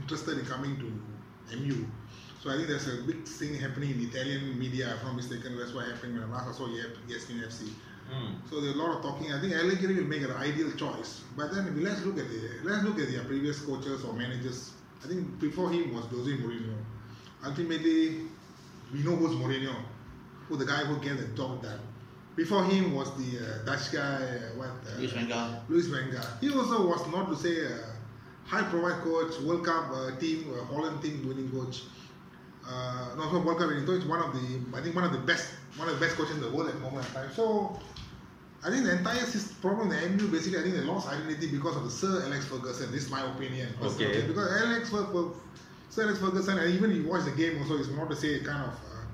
interested 0.01 0.39
in 0.39 0.45
coming 0.47 0.77
to 0.83 1.57
MU. 1.59 1.87
So 2.43 2.51
I 2.51 2.57
think 2.57 2.69
there's 2.69 2.87
a 2.87 3.03
big 3.03 3.27
thing 3.27 3.55
happening 3.55 3.91
in 3.91 4.01
Italian 4.11 4.59
media, 4.59 4.95
if 4.95 5.01
I'm 5.01 5.07
not 5.07 5.17
mistaken. 5.17 5.57
That's 5.59 5.73
what 5.75 5.87
happened 5.87 6.15
when 6.19 6.25
I 6.31 6.31
last 6.31 6.59
saw 6.59 6.67
ESPN 6.69 7.43
FC. 7.51 7.71
Hmm. 8.11 8.35
So 8.49 8.61
there's 8.61 8.75
a 8.75 8.79
lot 8.79 8.97
of 8.97 9.03
talking. 9.03 9.33
I 9.33 9.41
think 9.41 9.55
Allegri 9.55 9.95
will 9.95 10.05
make 10.05 10.23
an 10.23 10.33
ideal 10.33 10.71
choice. 10.73 11.23
But 11.37 11.53
then 11.53 11.83
let's 11.83 12.05
look 12.05 12.19
at 12.19 12.29
the 12.29 12.61
let's 12.65 12.85
look 12.85 12.99
at 12.99 13.11
their 13.11 13.25
previous 13.25 13.61
coaches 13.61 14.05
or 14.05 14.13
managers. 14.13 14.73
I 15.05 15.09
think 15.09 15.39
before 15.41 15.71
him 15.71 15.95
was 15.95 16.05
Jose 16.07 16.31
Mourinho. 16.31 16.75
Ultimately, 17.45 18.23
we 18.93 19.03
know 19.03 19.17
who's 19.17 19.37
Mourinho, 19.37 19.75
who 20.49 20.57
the 20.57 20.65
guy 20.65 20.85
who 20.85 20.99
gave 20.99 21.19
the 21.19 21.29
job 21.37 21.63
done. 21.63 21.81
Before 22.37 22.65
him 22.65 22.95
was 22.95 23.09
the 23.17 23.39
uh, 23.39 23.65
Dutch 23.65 23.93
guy, 23.93 24.23
uh, 24.23 24.59
what? 24.59 24.69
Uh, 24.69 24.99
Luis 24.99 25.13
Gaal. 25.13 25.61
Luis 25.69 25.89
Gaal. 25.89 26.41
He 26.41 26.51
also 26.51 26.87
was 26.87 27.07
not 27.11 27.29
to 27.31 27.37
say 27.37 27.65
a 27.65 27.79
high 28.45 28.63
profile 28.65 29.01
coach, 29.01 29.41
World 29.41 29.65
Cup 29.65 29.91
uh, 29.91 30.15
team, 30.21 30.53
uh, 30.53 30.65
Holland 30.67 31.03
team 31.03 31.27
winning 31.27 31.51
coach. 31.51 31.83
Uh, 32.69 33.15
no, 33.17 33.33
not 33.33 33.45
World 33.45 33.59
Cup 33.59 33.69
winning 33.69 33.87
coach. 33.87 34.05
One 34.05 34.21
of 34.21 34.35
the, 34.35 34.77
I 34.77 34.83
think 34.83 34.95
one 34.95 35.05
of 35.05 35.13
the 35.13 35.19
best, 35.19 35.49
one 35.77 35.89
of 35.89 35.99
the 35.99 36.05
best 36.05 36.17
coaches 36.17 36.35
in 36.37 36.41
the 36.41 36.51
world 36.51 36.69
at 36.69 36.75
the 36.75 36.81
moment 36.81 37.07
in 37.09 37.13
time. 37.15 37.31
So, 37.35 37.79
I 38.65 38.71
think 38.71 38.85
the 38.85 38.97
entire 38.99 39.25
problem 39.61 39.89
the 39.91 40.09
MU 40.09 40.29
basically, 40.29 40.59
I 40.59 40.63
think 40.63 40.75
they 40.75 40.81
lost 40.83 41.09
identity 41.09 41.49
because 41.51 41.77
of 41.77 41.85
the 41.85 41.91
Sir 41.91 42.23
Alex 42.25 42.47
Ferguson. 42.47 42.91
This 42.91 43.05
is 43.05 43.11
my 43.11 43.23
opinion. 43.35 43.69
Okay. 43.83 44.23
Because 44.27 44.63
Alex 44.63 44.91
Fer- 44.91 45.31
Sir 45.91 46.05
Alex 46.05 46.19
Ferguson, 46.19 46.59
and 46.59 46.75
even 46.75 46.91
if 46.91 46.97
you 46.97 47.09
watch 47.09 47.25
the 47.25 47.31
game 47.31 47.59
also, 47.63 47.79
it's 47.79 47.89
not 47.91 48.11
to 48.11 48.17
say 48.17 48.41
kind 48.41 48.65
of, 48.65 48.71
uh, 48.75 49.05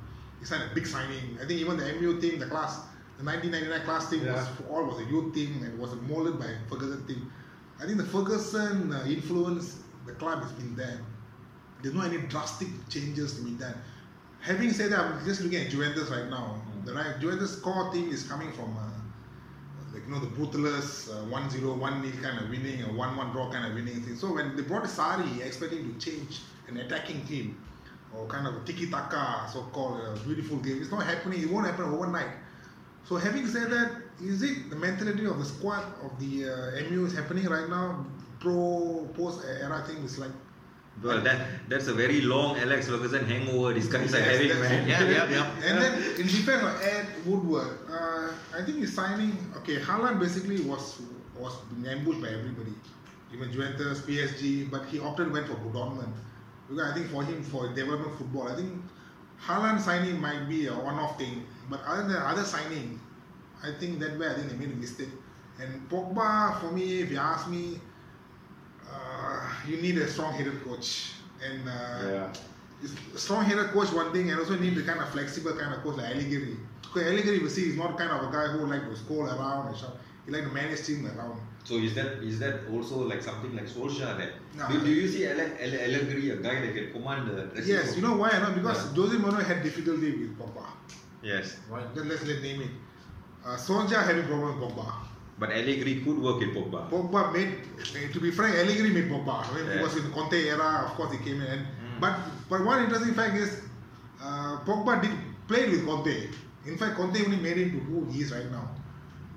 it's 0.40 0.51
not 0.51 0.61
a 0.70 0.75
big 0.75 0.87
signing. 0.87 1.37
I 1.42 1.46
think 1.46 1.61
even 1.61 1.77
the 1.77 1.85
MU 2.01 2.20
team, 2.20 2.38
the 2.38 2.46
class, 2.46 2.81
the 3.18 3.25
1999 3.25 3.85
class 3.85 4.09
team 4.09 4.20
was 4.20 4.46
Yeah. 4.46 4.66
all 4.70 4.85
was 4.85 5.01
a 5.01 5.05
youth 5.05 5.35
team 5.35 5.62
and 5.62 5.79
was 5.79 5.92
molded 6.09 6.38
by 6.38 6.48
Ferguson 6.70 7.07
team. 7.07 7.31
I 7.81 7.85
think 7.87 7.98
the 7.98 8.05
Ferguson 8.05 8.92
uh, 8.92 9.05
influence, 9.07 9.79
the 10.07 10.12
club 10.12 10.42
has 10.42 10.53
been 10.53 10.75
there. 10.77 10.98
There's 11.83 11.94
not 11.94 12.07
any 12.07 12.18
drastic 12.29 12.68
changes 12.88 13.35
to 13.37 13.42
be 13.42 13.51
done. 13.53 13.75
Having 14.42 14.72
said 14.72 14.90
that, 14.90 14.98
I'm 14.98 15.24
just 15.24 15.40
looking 15.40 15.61
at 15.61 15.70
Juventus 15.70 16.11
right 16.11 16.28
now. 16.28 16.61
The 16.85 16.92
right 16.94 17.20
Juventus 17.20 17.61
core 17.61 17.92
team 17.92 18.11
is 18.11 18.24
coming 18.24 18.50
from 18.50 18.76
uh, 18.76 18.90
like 19.94 20.05
you 20.05 20.12
know 20.12 20.18
the 20.18 20.26
ruthless 20.35 21.09
uh, 21.09 21.24
1-0, 21.31 21.61
1-0 21.78 22.22
kind 22.22 22.38
of 22.40 22.50
winning, 22.50 22.83
a 22.83 22.88
1-1 22.88 23.33
draw 23.33 23.52
kind 23.52 23.66
of 23.66 23.74
winning 23.74 24.02
thing. 24.02 24.16
So 24.16 24.35
when 24.35 24.57
they 24.57 24.62
brought 24.62 24.83
Sarri, 24.83 25.46
expecting 25.46 25.94
to 25.94 26.00
change 26.05 26.40
an 26.66 26.76
attacking 26.78 27.24
team 27.26 27.57
or 28.12 28.26
kind 28.26 28.48
of 28.48 28.57
a 28.57 28.64
tiki-taka 28.64 29.48
so-called 29.52 30.00
uh, 30.00 30.16
beautiful 30.24 30.57
game, 30.57 30.83
it's 30.83 30.90
not 30.90 31.05
happening. 31.07 31.40
It 31.40 31.48
won't 31.48 31.66
happen 31.66 31.85
overnight. 31.85 32.35
So 33.05 33.18
having 33.18 33.46
said 33.46 33.70
that, 33.70 33.92
is 34.20 34.42
it 34.42 34.70
the 34.70 34.76
mentality 34.76 35.24
of 35.24 35.38
the 35.38 35.44
squad 35.44 35.85
of 36.02 36.18
the 36.18 36.50
uh, 36.50 36.90
MU 36.90 37.07
is 37.07 37.14
happening 37.14 37.44
right 37.46 37.68
now? 37.68 38.05
Pro 38.40 39.09
post 39.14 39.44
era 39.46 39.85
thing 39.87 39.98
is 39.98 40.18
like 40.18 40.33
Well, 41.00 41.20
that 41.22 41.68
that's 41.68 41.88
a 41.88 41.94
very 41.94 42.20
long 42.20 42.59
Alex 42.59 42.88
Ferguson 42.88 43.24
hangover 43.24 43.72
these 43.72 43.88
guys 43.88 44.12
are 44.14 44.18
Yes, 44.18 44.40
having, 44.40 44.61
man. 44.61 44.88
Yeah, 44.88 45.02
yeah, 45.09 45.31
yeah. 45.31 45.66
And 45.66 45.81
then 45.83 45.92
in 46.20 46.26
defense 46.26 46.62
of 46.62 46.81
Ed 46.83 47.07
Woodward, 47.24 47.78
uh, 47.90 48.33
I 48.55 48.62
think 48.64 48.78
he's 48.78 48.92
signing. 48.94 49.37
Okay, 49.59 49.78
Haaland 49.78 50.20
basically 50.20 50.61
was 50.62 51.00
was 51.38 51.57
being 51.70 51.87
ambushed 51.88 52.20
by 52.20 52.28
everybody, 52.28 52.74
even 53.33 53.50
Juventus, 53.50 54.00
PSG, 54.02 54.70
but 54.70 54.85
he 54.87 55.00
opted 55.00 55.33
went 55.33 55.46
for 55.48 55.55
Dortmund 55.55 56.12
because 56.68 56.90
I 56.90 56.94
think 56.94 57.07
for 57.09 57.24
him 57.24 57.42
for 57.42 57.68
development 57.74 58.16
football, 58.18 58.48
I 58.48 58.55
think 58.55 58.70
Haaland 59.40 59.81
signing 59.81 60.20
might 60.20 60.48
be 60.48 60.66
a 60.66 60.72
one-off 60.74 61.18
thing, 61.18 61.44
but 61.68 61.81
other 61.87 62.05
than 62.05 62.16
other 62.16 62.44
signing, 62.44 63.00
I 63.62 63.72
think 63.81 63.98
that 64.00 64.18
way 64.18 64.28
I 64.28 64.35
think 64.35 64.50
they 64.50 64.57
made 64.57 64.72
a 64.72 64.76
mistake. 64.76 65.11
And 65.61 65.88
Pogba, 65.90 66.61
for 66.61 66.70
me, 66.70 67.00
if 67.02 67.11
you 67.11 67.18
ask 67.18 67.48
me, 67.48 67.81
uh, 68.88 69.21
you 69.68 69.77
need 69.81 69.98
a 69.98 70.09
strong-headed 70.09 70.62
coach, 70.64 71.12
and 71.44 71.68
uh, 71.68 71.72
Yeah. 72.12 72.33
is 72.83 72.94
strong-headed 73.16 73.66
coach 73.72 73.92
one 73.92 74.12
thing, 74.12 74.31
and 74.31 74.38
also 74.40 74.57
need 74.59 74.75
the 74.75 74.83
kind 74.83 75.01
of 75.01 75.09
flexible 75.11 75.53
kind 75.57 75.72
of 75.75 75.83
coach 75.83 75.96
like 75.96 76.11
Allegri. 76.14 76.57
Because 76.83 77.09
Allegri, 77.11 77.38
you 77.40 77.48
see, 77.48 77.68
is 77.70 77.77
not 77.77 77.96
kind 77.98 78.11
of 78.11 78.29
a 78.29 78.33
guy 78.33 78.46
who 78.53 78.66
like 78.66 78.85
to 78.88 78.96
score 78.96 79.27
around 79.27 79.68
and 79.68 79.77
stuff. 79.77 79.92
He 80.27 80.31
like 80.33 80.44
to 80.44 80.51
manage 80.51 80.85
team 80.87 81.07
around. 81.07 81.40
So 81.64 81.75
is 81.77 81.94
that 81.94 82.22
is 82.31 82.38
that 82.40 82.61
also 82.72 82.96
like 83.09 83.22
something 83.22 83.55
like 83.57 83.66
Solskjaer 83.66 84.18
then? 84.18 84.31
No. 84.57 84.68
Do, 84.68 84.81
do 84.85 84.90
you 84.90 85.09
see 85.09 85.27
Allegri 85.27 86.31
a 86.31 86.37
guy 86.37 86.61
that 86.61 86.75
can 86.75 86.92
command 86.92 87.29
the 87.29 87.62
Yes, 87.64 87.96
you 87.96 88.03
know 88.03 88.16
why? 88.16 88.31
not? 88.38 88.55
Because 88.55 88.85
Yeah. 88.87 89.03
Jose 89.03 89.16
Mourinho 89.16 89.44
had 89.44 89.62
difficulty 89.62 90.11
with 90.20 90.38
Pogba. 90.38 90.64
Yes, 91.22 91.57
Right? 91.70 91.92
Then 91.94 92.09
let's 92.09 92.25
let 92.27 92.42
name 92.42 92.62
it. 92.62 92.70
Uh, 93.44 93.57
Solskjaer 93.57 94.05
having 94.05 94.27
problem 94.27 94.61
with 94.61 94.70
Pogba. 94.70 94.92
But 95.38 95.51
Allegri 95.51 96.03
could 96.05 96.18
work 96.18 96.42
in 96.42 96.51
Pogba. 96.51 96.88
Pogba 96.90 97.33
made, 97.33 97.49
eh, 97.97 98.12
to 98.12 98.21
be 98.21 98.31
frank, 98.31 98.55
Allegri 98.57 98.90
made 98.90 99.11
Pogba. 99.11 99.42
When 99.55 99.66
he 99.66 99.75
Yeah. 99.77 99.83
was 99.83 99.97
in 99.97 100.11
Conte 100.12 100.35
era, 100.49 100.85
of 100.87 100.95
course 100.97 101.12
he 101.12 101.18
came 101.18 101.40
in. 101.40 101.49
And, 101.49 101.66
Mm. 101.66 102.01
But 102.01 102.14
but 102.49 102.64
one 102.64 102.83
interesting 102.85 103.14
fact 103.14 103.35
is, 103.37 103.61
uh, 104.23 104.59
Pogba 104.66 105.01
did 105.03 105.12
played 105.49 105.71
with 105.71 105.85
Conte. 105.87 106.29
In 106.66 106.77
fact, 106.79 106.97
Conte 106.97 107.18
only 107.25 107.37
made 107.37 107.57
him 107.57 107.71
to 107.73 107.79
who 107.88 108.05
he 108.11 108.21
is 108.23 108.33
right 108.33 108.51
now. 108.51 108.71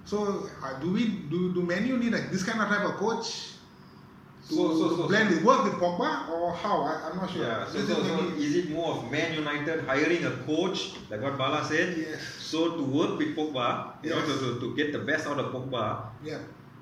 So 0.06 0.48
uh, 0.64 0.74
do 0.80 0.92
we 0.94 1.08
do 1.34 1.54
do 1.54 1.62
Manu 1.64 1.98
need 1.98 2.14
like 2.14 2.32
this 2.32 2.44
kind 2.44 2.62
of 2.62 2.70
type 2.70 2.86
of 2.86 2.96
coach 2.98 3.55
to 4.50 4.54
So- 4.56 4.78
so- 4.80 4.96
so- 4.98 5.08
blend 5.08 5.30
with 5.32 5.44
Pogba 5.44 6.30
or 6.30 6.54
how? 6.54 6.82
I, 6.82 7.10
I'm 7.10 7.18
not 7.18 7.30
sure. 7.32 7.44
Yeah, 7.44 7.66
so, 7.68 7.78
Is 7.80 7.88
so, 7.88 7.98
it 8.02 8.06
so 8.06 8.20
is 8.38 8.56
it 8.56 8.70
more 8.70 8.96
of 8.96 9.12
Man 9.12 9.34
United 9.34 9.86
hiring 9.86 10.24
a 10.26 10.32
coach, 10.46 10.94
like 11.10 11.22
what 11.22 11.38
Bala 11.38 11.64
said? 11.66 11.98
Yes. 11.98 12.22
So 12.40 12.76
to 12.78 12.84
work 12.84 13.18
with 13.18 13.36
Pogba, 13.36 13.94
you 14.04 14.12
know, 14.12 14.18
Yes. 14.18 14.28
to, 14.28 14.36
to, 14.56 14.60
to 14.62 14.76
get 14.76 14.92
the 14.94 15.00
best 15.00 15.26
out 15.28 15.40
of 15.40 15.52
Pogba, 15.52 16.10
yeah. 16.24 16.38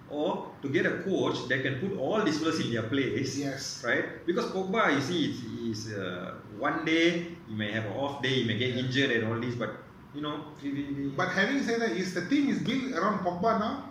or 0.09 0.51
to 0.61 0.67
get 0.69 0.85
a 0.85 0.99
coach 1.03 1.47
that 1.47 1.63
can 1.63 1.79
put 1.79 1.97
all 1.97 2.21
these 2.23 2.37
players 2.39 2.59
in 2.59 2.71
their 2.71 2.83
place. 2.83 3.37
Yes. 3.37 3.81
Right? 3.85 4.25
Because 4.25 4.45
Pogba, 4.51 4.93
you 4.95 5.01
see, 5.01 5.21
is 5.71 5.93
uh, 5.93 6.33
one 6.59 6.83
day 6.85 7.27
he 7.47 7.53
may 7.55 7.71
have 7.71 7.85
an 7.85 7.93
off 7.93 8.21
day, 8.21 8.41
he 8.41 8.43
may 8.43 8.57
get 8.57 8.71
Yeah. 8.75 8.81
injured 8.83 9.11
and 9.11 9.27
all 9.31 9.39
this, 9.39 9.55
but 9.55 9.71
you 10.13 10.21
know, 10.21 10.45
But 11.17 11.29
having 11.29 11.63
said 11.63 11.81
that, 11.81 11.91
is 11.91 12.13
the 12.13 12.25
team 12.27 12.49
is 12.49 12.59
built 12.59 12.91
around 12.93 13.19
Pogba 13.25 13.57
now? 13.59 13.89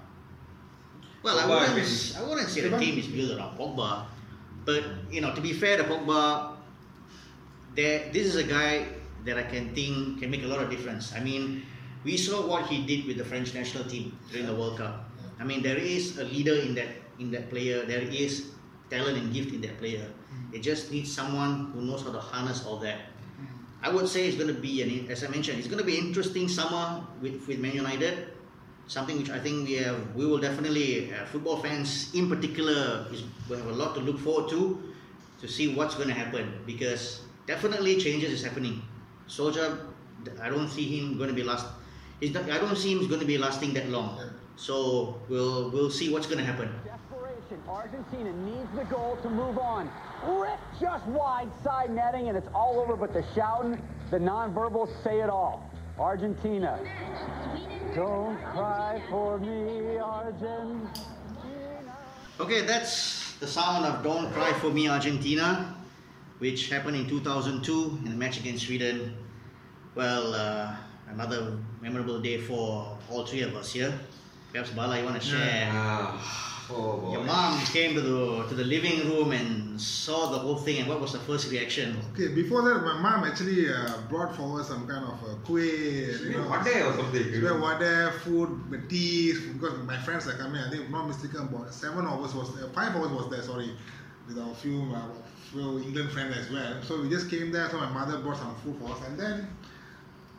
Well, 1.23 1.39
I 1.39 1.43
Pogba, 1.43 1.69
I 1.69 1.75
wouldn't, 1.75 2.17
I 2.19 2.23
wouldn't 2.29 2.49
say 2.49 2.69
the 2.69 2.79
team 2.79 2.99
is 2.99 3.07
built 3.07 3.39
around 3.39 3.57
Pogba, 3.57 4.07
but 4.65 4.85
you 5.11 5.21
know, 5.21 5.35
to 5.35 5.41
be 5.41 5.53
fair 5.53 5.77
to 5.77 5.85
Pogba, 5.85 6.57
there 7.75 8.11
this 8.13 8.27
is 8.27 8.37
a 8.37 8.43
guy 8.43 8.87
that 9.25 9.39
I 9.39 9.45
can 9.45 9.75
think 9.75 10.21
can 10.21 10.31
make 10.31 10.43
a 10.43 10.51
lot 10.51 10.61
of 10.61 10.71
difference. 10.71 11.15
I 11.15 11.21
mean, 11.21 11.63
we 12.05 12.17
saw 12.17 12.47
what 12.47 12.67
he 12.67 12.85
did 12.85 13.07
with 13.07 13.19
the 13.19 13.25
French 13.25 13.55
national 13.55 13.85
team 13.85 14.19
during 14.31 14.47
the 14.47 14.55
World 14.55 14.79
Cup. 14.79 15.11
I 15.39 15.45
mean, 15.45 15.63
there 15.63 15.79
is 15.79 16.19
a 16.19 16.25
leader 16.25 16.55
in 16.55 16.75
that 16.75 16.91
in 17.19 17.31
that 17.31 17.51
player. 17.51 17.85
There 17.87 18.03
is 18.03 18.51
talent 18.91 19.17
and 19.17 19.33
gift 19.33 19.55
in 19.55 19.61
that 19.63 19.79
player. 19.79 20.07
It 20.53 20.61
just 20.61 20.91
needs 20.91 21.11
someone 21.11 21.73
who 21.73 21.83
knows 21.83 22.03
how 22.03 22.13
to 22.13 22.21
harness 22.21 22.67
all 22.67 22.77
that. 22.79 23.13
I 23.83 23.91
would 23.91 24.07
say 24.07 24.29
it's 24.29 24.37
going 24.37 24.55
to 24.55 24.61
be, 24.61 24.83
an, 24.83 25.11
as 25.11 25.25
I 25.25 25.29
mentioned, 25.29 25.59
it's 25.59 25.67
going 25.67 25.81
to 25.81 25.85
be 25.85 25.99
interesting 25.99 26.47
summer 26.47 27.03
with, 27.21 27.47
with 27.49 27.59
Man 27.59 27.75
United. 27.75 28.29
Something 28.89 29.19
which 29.19 29.31
I 29.31 29.39
think 29.39 29.69
we 29.69 29.75
have, 29.75 30.15
we 30.15 30.27
will 30.27 30.39
definitely, 30.39 31.13
uh, 31.13 31.25
football 31.27 31.57
fans 31.59 32.13
in 32.15 32.29
particular, 32.29 33.07
is, 33.13 33.25
will 33.49 33.57
have 33.57 33.67
a 33.67 33.73
lot 33.73 33.95
to 33.95 34.01
look 34.01 34.19
forward 34.19 34.51
to, 34.51 34.93
to 35.41 35.49
see 35.49 35.75
what's 35.75 35.95
going 35.95 36.09
to 36.09 36.15
happen 36.15 36.53
because 36.67 37.23
definitely 37.47 37.97
changes 37.99 38.33
is 38.33 38.45
happening. 38.45 38.83
Soldier, 39.27 39.79
I 40.41 40.49
don't 40.51 40.69
see 40.69 40.99
him 40.99 41.17
going 41.17 41.29
to 41.29 41.35
be 41.35 41.43
last. 41.43 41.67
Not, 42.21 42.51
I 42.51 42.59
don't 42.59 42.77
see 42.77 42.93
him 42.93 43.09
going 43.09 43.21
to 43.21 43.27
be 43.27 43.39
lasting 43.39 43.75
that 43.75 43.89
long. 43.89 44.21
So 44.57 45.21
we'll 45.29 45.71
we'll 45.71 45.91
see 45.91 46.13
what's 46.13 46.27
going 46.27 46.39
to 46.39 46.45
happen. 46.45 46.71
Desperation. 46.85 47.61
Argentina 47.69 48.33
needs 48.45 48.69
the 48.77 48.85
goal 48.85 49.19
to 49.23 49.31
move 49.31 49.59
on. 49.59 49.91
Ripped 50.25 50.81
just 50.81 51.05
wide 51.07 51.51
side 51.65 51.91
netting, 51.91 52.29
and 52.29 52.37
it's 52.39 52.49
all 52.55 52.79
over. 52.79 52.95
But 52.95 53.13
the 53.13 53.25
shouting, 53.35 53.83
the 54.11 54.19
nonverbals 54.19 54.91
say 55.03 55.21
it 55.21 55.31
all. 55.31 55.72
Argentina. 55.99 56.79
Don't 57.95 58.39
cry 58.43 59.01
for 59.11 59.39
me, 59.39 59.99
Argentina. 59.99 60.91
Okay, 62.41 62.63
that's 62.63 63.35
the 63.39 63.47
sound 63.47 63.85
of 63.85 64.03
Don't 64.03 64.33
Cry 64.33 64.53
For 64.55 64.71
Me 64.71 64.89
Argentina, 64.89 65.77
which 66.39 66.71
happened 66.71 66.97
in 66.97 67.09
2002 67.09 67.99
in 68.05 68.11
the 68.11 68.17
match 68.17 68.41
against 68.41 68.67
Sweden. 68.67 69.15
Well, 69.95 70.35
uh, 70.35 70.75
another 71.09 71.59
memorable 71.81 72.21
day 72.21 72.39
for 72.39 72.99
all 73.11 73.27
three 73.27 73.43
of 73.43 73.55
us 73.55 73.73
here. 73.73 73.93
Perhaps 74.51 74.71
Bala, 74.71 74.99
you 74.99 75.05
want 75.05 75.21
to 75.21 75.27
share? 75.27 75.69
Ah, 75.71 76.52
Oh. 76.71 77.11
Your 77.13 77.25
mom 77.25 77.61
came 77.67 77.95
to 77.95 78.01
the 78.01 78.47
to 78.49 78.55
the 78.55 78.65
living 78.65 79.01
room 79.11 79.33
and 79.33 79.81
saw 79.81 80.31
the 80.31 80.39
whole 80.39 80.57
thing, 80.57 80.79
and 80.81 80.89
what 80.89 81.01
was 81.01 81.13
the 81.13 81.19
first 81.19 81.51
reaction? 81.51 81.97
Okay, 82.13 82.29
before 82.35 82.63
that, 82.63 82.83
my 82.85 82.99
mom 83.01 83.25
actually 83.25 83.69
uh, 83.69 83.99
brought 84.09 84.35
forward 84.37 84.65
some 84.65 84.87
kind 84.87 85.05
of 85.05 85.19
a 85.29 85.35
kueh, 85.47 86.23
you 86.23 86.39
know, 86.39 86.49
One 86.49 86.65
day 86.65 86.81
or 86.83 86.95
something. 86.95 87.29
you 87.35 87.43
Well, 87.43 87.57
know. 87.59 87.63
what 87.63 87.81
there, 87.81 88.13
food, 88.13 88.51
tea, 88.89 89.35
because 89.53 89.77
my 89.85 89.99
friends 89.99 90.27
are 90.29 90.35
coming. 90.39 90.63
I 90.63 90.71
think, 90.71 90.85
if 90.85 90.91
not 90.91 91.09
mistaken, 91.09 91.41
about 91.43 91.75
seven 91.75 92.07
of 92.07 92.23
us 92.25 92.33
was 92.35 92.55
there, 92.57 92.69
five 92.71 92.95
of 92.95 93.03
us 93.03 93.11
was 93.11 93.29
there. 93.31 93.43
Sorry, 93.43 93.71
with 94.29 94.39
our 94.39 94.55
few, 94.55 94.81
uh, 94.95 95.03
few 95.51 95.81
England 95.83 96.11
friends 96.11 96.37
as 96.39 96.49
well. 96.51 96.81
So 96.83 97.03
we 97.03 97.11
just 97.11 97.29
came 97.29 97.51
there. 97.51 97.69
So 97.71 97.77
my 97.79 97.91
mother 97.91 98.19
brought 98.19 98.39
some 98.39 98.55
food 98.63 98.77
for 98.81 98.93
us, 98.93 99.01
and 99.09 99.19
then 99.19 99.49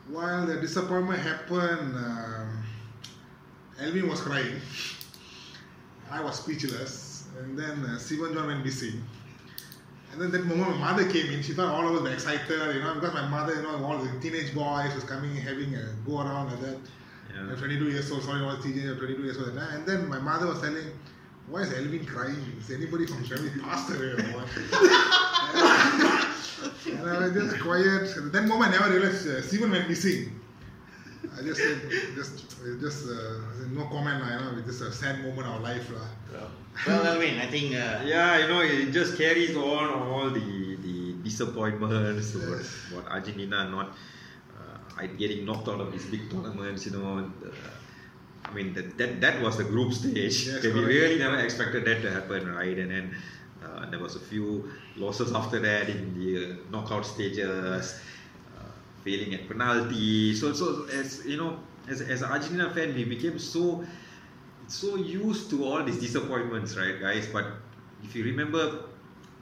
while 0.08 0.46
the 0.46 0.56
disappointment 0.56 1.20
happened, 1.20 1.94
um, 1.96 2.64
Elvin 3.78 4.08
was 4.08 4.20
crying. 4.22 4.56
I 6.10 6.22
was 6.22 6.38
speechless, 6.38 7.24
and 7.38 7.58
then 7.58 7.84
uh, 7.84 7.98
Stephen 7.98 8.32
John 8.34 8.46
went 8.46 8.64
missing. 8.64 9.02
And 10.12 10.20
then 10.22 10.30
that 10.30 10.44
moment, 10.46 10.78
my 10.78 10.92
mother 10.92 11.10
came 11.10 11.26
in. 11.32 11.42
She 11.42 11.54
thought 11.54 11.74
all 11.74 11.88
of 11.88 11.96
us 11.96 12.02
were 12.02 12.12
excited, 12.12 12.74
you 12.74 12.82
know, 12.82 12.94
because 12.94 13.14
my 13.14 13.26
mother, 13.26 13.56
you 13.56 13.62
know, 13.62 13.84
all 13.84 13.98
the 13.98 14.20
teenage 14.20 14.54
boys 14.54 14.94
was 14.94 15.02
coming, 15.04 15.34
having 15.34 15.74
a 15.74 15.88
go 16.06 16.20
around 16.20 16.50
like 16.50 16.60
that. 16.60 16.78
Yeah. 17.34 17.50
I'm 17.50 17.56
22 17.56 17.90
years 17.90 18.12
old, 18.12 18.22
sorry, 18.22 18.40
not 18.40 18.62
teenager, 18.62 18.96
22 18.96 19.22
years 19.22 19.38
old. 19.38 19.48
And 19.48 19.84
then 19.84 20.08
my 20.08 20.20
mother 20.20 20.46
was 20.46 20.60
telling, 20.60 20.86
why 21.48 21.62
is 21.62 21.72
Elvin 21.72 22.06
crying? 22.06 22.36
Is 22.60 22.70
anybody 22.70 23.06
from 23.06 23.24
family 23.24 23.50
passed 23.60 23.90
away 23.90 24.12
or 24.12 24.22
what? 24.34 24.48
and 26.86 27.08
I 27.10 27.18
was 27.18 27.32
just 27.32 27.60
quiet. 27.60 28.16
At 28.16 28.32
that 28.32 28.44
moment, 28.44 28.72
I 28.72 28.78
never 28.78 28.90
realized 28.90 29.26
uh, 29.26 29.42
Stephen 29.42 29.72
went 29.72 29.88
missing. 29.88 30.40
I 31.32 31.42
just 31.42 31.60
said, 31.60 31.80
just, 32.14 32.34
just 32.80 33.06
uh, 33.08 33.66
no 33.72 33.84
comment, 33.88 34.20
lah, 34.20 34.28
you 34.32 34.38
know, 34.44 34.58
it's 34.58 34.66
just 34.66 34.82
a 34.82 34.92
sad 34.92 35.22
moment 35.24 35.48
of 35.48 35.62
life. 35.62 35.88
lah. 35.90 36.08
Well, 36.86 37.06
Alvin, 37.06 37.38
I 37.38 37.46
think 37.46 37.72
uh, 37.74 38.02
Yeah, 38.04 38.38
you 38.42 38.48
know, 38.48 38.60
it 38.60 38.90
just 38.92 39.16
carries 39.16 39.56
on 39.56 39.88
all 40.10 40.28
the 40.30 40.76
the 40.82 41.14
disappointments 41.22 42.34
about, 42.34 42.58
Yes. 42.58 42.68
about 42.90 43.06
Argentina 43.08 43.70
not 43.70 43.94
uh, 44.58 45.06
getting 45.16 45.46
knocked 45.46 45.68
out 45.68 45.80
of 45.80 45.92
these 45.92 46.04
big 46.06 46.28
tournaments. 46.30 46.84
You 46.86 46.98
know, 46.98 47.30
the, 47.40 47.52
I 48.44 48.52
mean 48.52 48.74
that, 48.74 48.98
that 48.98 49.20
that 49.22 49.40
was 49.40 49.56
the 49.56 49.64
group 49.64 49.92
stage. 49.94 50.46
Yes, 50.50 50.62
we 50.76 50.82
really 50.84 51.18
never 51.18 51.38
expected 51.38 51.84
that 51.86 52.02
to 52.02 52.10
happen, 52.10 52.50
right? 52.52 52.76
And 52.76 52.90
then 52.90 53.06
uh, 53.64 53.88
there 53.90 54.00
was 54.02 54.16
a 54.16 54.20
few 54.20 54.68
losses 54.96 55.32
after 55.32 55.58
that 55.60 55.88
in 55.88 56.12
the 56.18 56.28
uh, 56.36 56.56
knockout 56.74 57.06
stages, 57.06 57.48
uh, 57.48 57.80
failing 59.04 59.34
at 59.34 59.48
penalty. 59.48 60.34
So 60.34 60.52
so 60.52 60.86
as 60.92 61.24
you 61.26 61.36
know, 61.36 61.58
as 61.88 62.00
as 62.00 62.22
an 62.22 62.30
Argentina 62.30 62.70
fan, 62.72 62.94
we 62.94 63.04
became 63.04 63.38
so 63.38 63.84
so 64.66 64.96
used 64.96 65.50
to 65.50 65.64
all 65.64 65.84
these 65.84 66.00
disappointments, 66.00 66.76
right, 66.76 67.00
guys? 67.00 67.26
But 67.28 67.46
if 68.02 68.14
you 68.16 68.24
remember, 68.24 68.84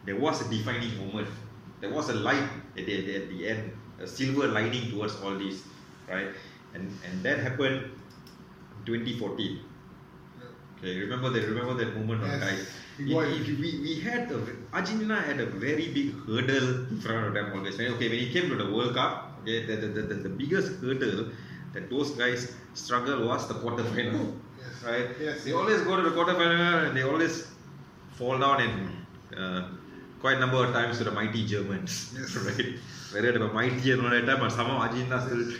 there 0.05 0.16
was 0.16 0.40
a 0.44 0.48
defining 0.51 0.96
moment. 0.98 1.29
There 1.81 1.90
was 1.90 2.09
a 2.11 2.14
light 2.14 2.42
at 2.77 2.87
the, 2.87 3.16
at 3.16 3.29
the 3.29 3.48
end, 3.48 3.72
a 4.01 4.07
silver 4.07 4.46
lining 4.48 4.90
towards 4.90 5.14
all 5.22 5.38
this, 5.38 5.62
right? 6.09 6.29
And 6.75 6.90
and 7.07 7.22
that 7.22 7.38
happened 7.38 7.87
in 7.87 8.85
2014. 8.87 9.61
Okay, 10.79 10.98
remember 10.98 11.31
that? 11.31 11.46
Remember 11.46 11.75
that 11.75 11.94
moment, 11.96 12.22
Yes. 12.27 12.40
guys? 12.40 12.62
We 12.98 13.05
It- 13.05 13.14
got 13.14 13.25
it- 13.31 13.48
it. 13.48 13.59
we, 13.59 13.70
we 13.87 13.92
had 14.01 14.31
a, 14.33 14.38
Argentina 14.72 15.20
had 15.20 15.38
a 15.40 15.46
very 15.46 15.88
big 15.94 16.14
hurdle 16.27 16.87
in 16.90 17.01
front 17.01 17.27
of 17.29 17.35
them 17.35 17.53
always. 17.55 17.75
Okay, 17.79 18.09
when 18.09 18.18
it 18.18 18.33
came 18.33 18.48
to 18.51 18.57
the 18.57 18.68
World 18.70 18.94
Cup, 18.94 19.31
okay, 19.42 19.66
the, 19.66 19.76
the, 19.76 20.02
the, 20.02 20.14
the, 20.14 20.28
biggest 20.28 20.81
hurdle 20.81 21.31
that 21.72 21.90
those 21.90 22.11
guys 22.12 22.52
struggled 22.74 23.26
was 23.26 23.48
the 23.48 23.55
quarterfinal 23.55 24.35
Yes. 24.59 24.85
right? 24.85 25.09
Yes. 25.20 25.44
They 25.44 25.52
always 25.52 25.81
go 25.83 25.96
to 25.96 26.02
the 26.02 26.11
quarterfinal 26.16 26.88
and 26.88 26.96
they 26.96 27.02
always 27.02 27.46
fall 28.12 28.38
down 28.38 28.61
and 28.61 29.07
uh, 29.37 29.68
quite 30.20 30.37
a 30.37 30.40
number 30.40 30.64
of 30.64 30.72
times 30.72 30.98
to 30.98 31.05
the 31.05 31.11
mighty 31.11 31.44
Germans, 31.46 32.14
Yes. 32.16 32.37
right? 32.46 32.74
Whether 33.12 33.33
they 33.33 33.38
were 33.38 33.52
mighty 33.52 33.92
and 33.92 34.02
all 34.02 34.11
that 34.11 34.26
time, 34.26 34.40
but 34.40 34.50
somehow 34.52 34.78
Argentina 34.78 35.20
still, 35.20 35.52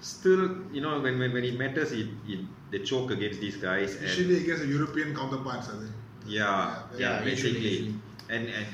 still, 0.00 0.42
you 0.72 0.80
know, 0.80 1.00
when, 1.00 1.18
when, 1.18 1.32
when 1.32 1.44
it 1.44 1.58
matters, 1.58 1.92
it, 1.92 2.08
it 2.28 2.40
they 2.70 2.80
choke 2.80 3.10
against 3.12 3.40
these 3.40 3.56
guys. 3.56 3.96
Usually 4.02 4.38
against 4.42 4.62
the 4.62 4.68
European 4.68 5.14
counterparts, 5.14 5.68
I 5.68 5.78
think. 5.78 5.90
yeah, 6.26 6.42
Yeah, 6.44 6.98
yeah, 6.98 6.98
yeah, 6.98 7.24
usually, 7.24 7.52
basically, 7.52 7.68
usually. 7.70 7.94
and 8.30 8.48
and 8.48 8.66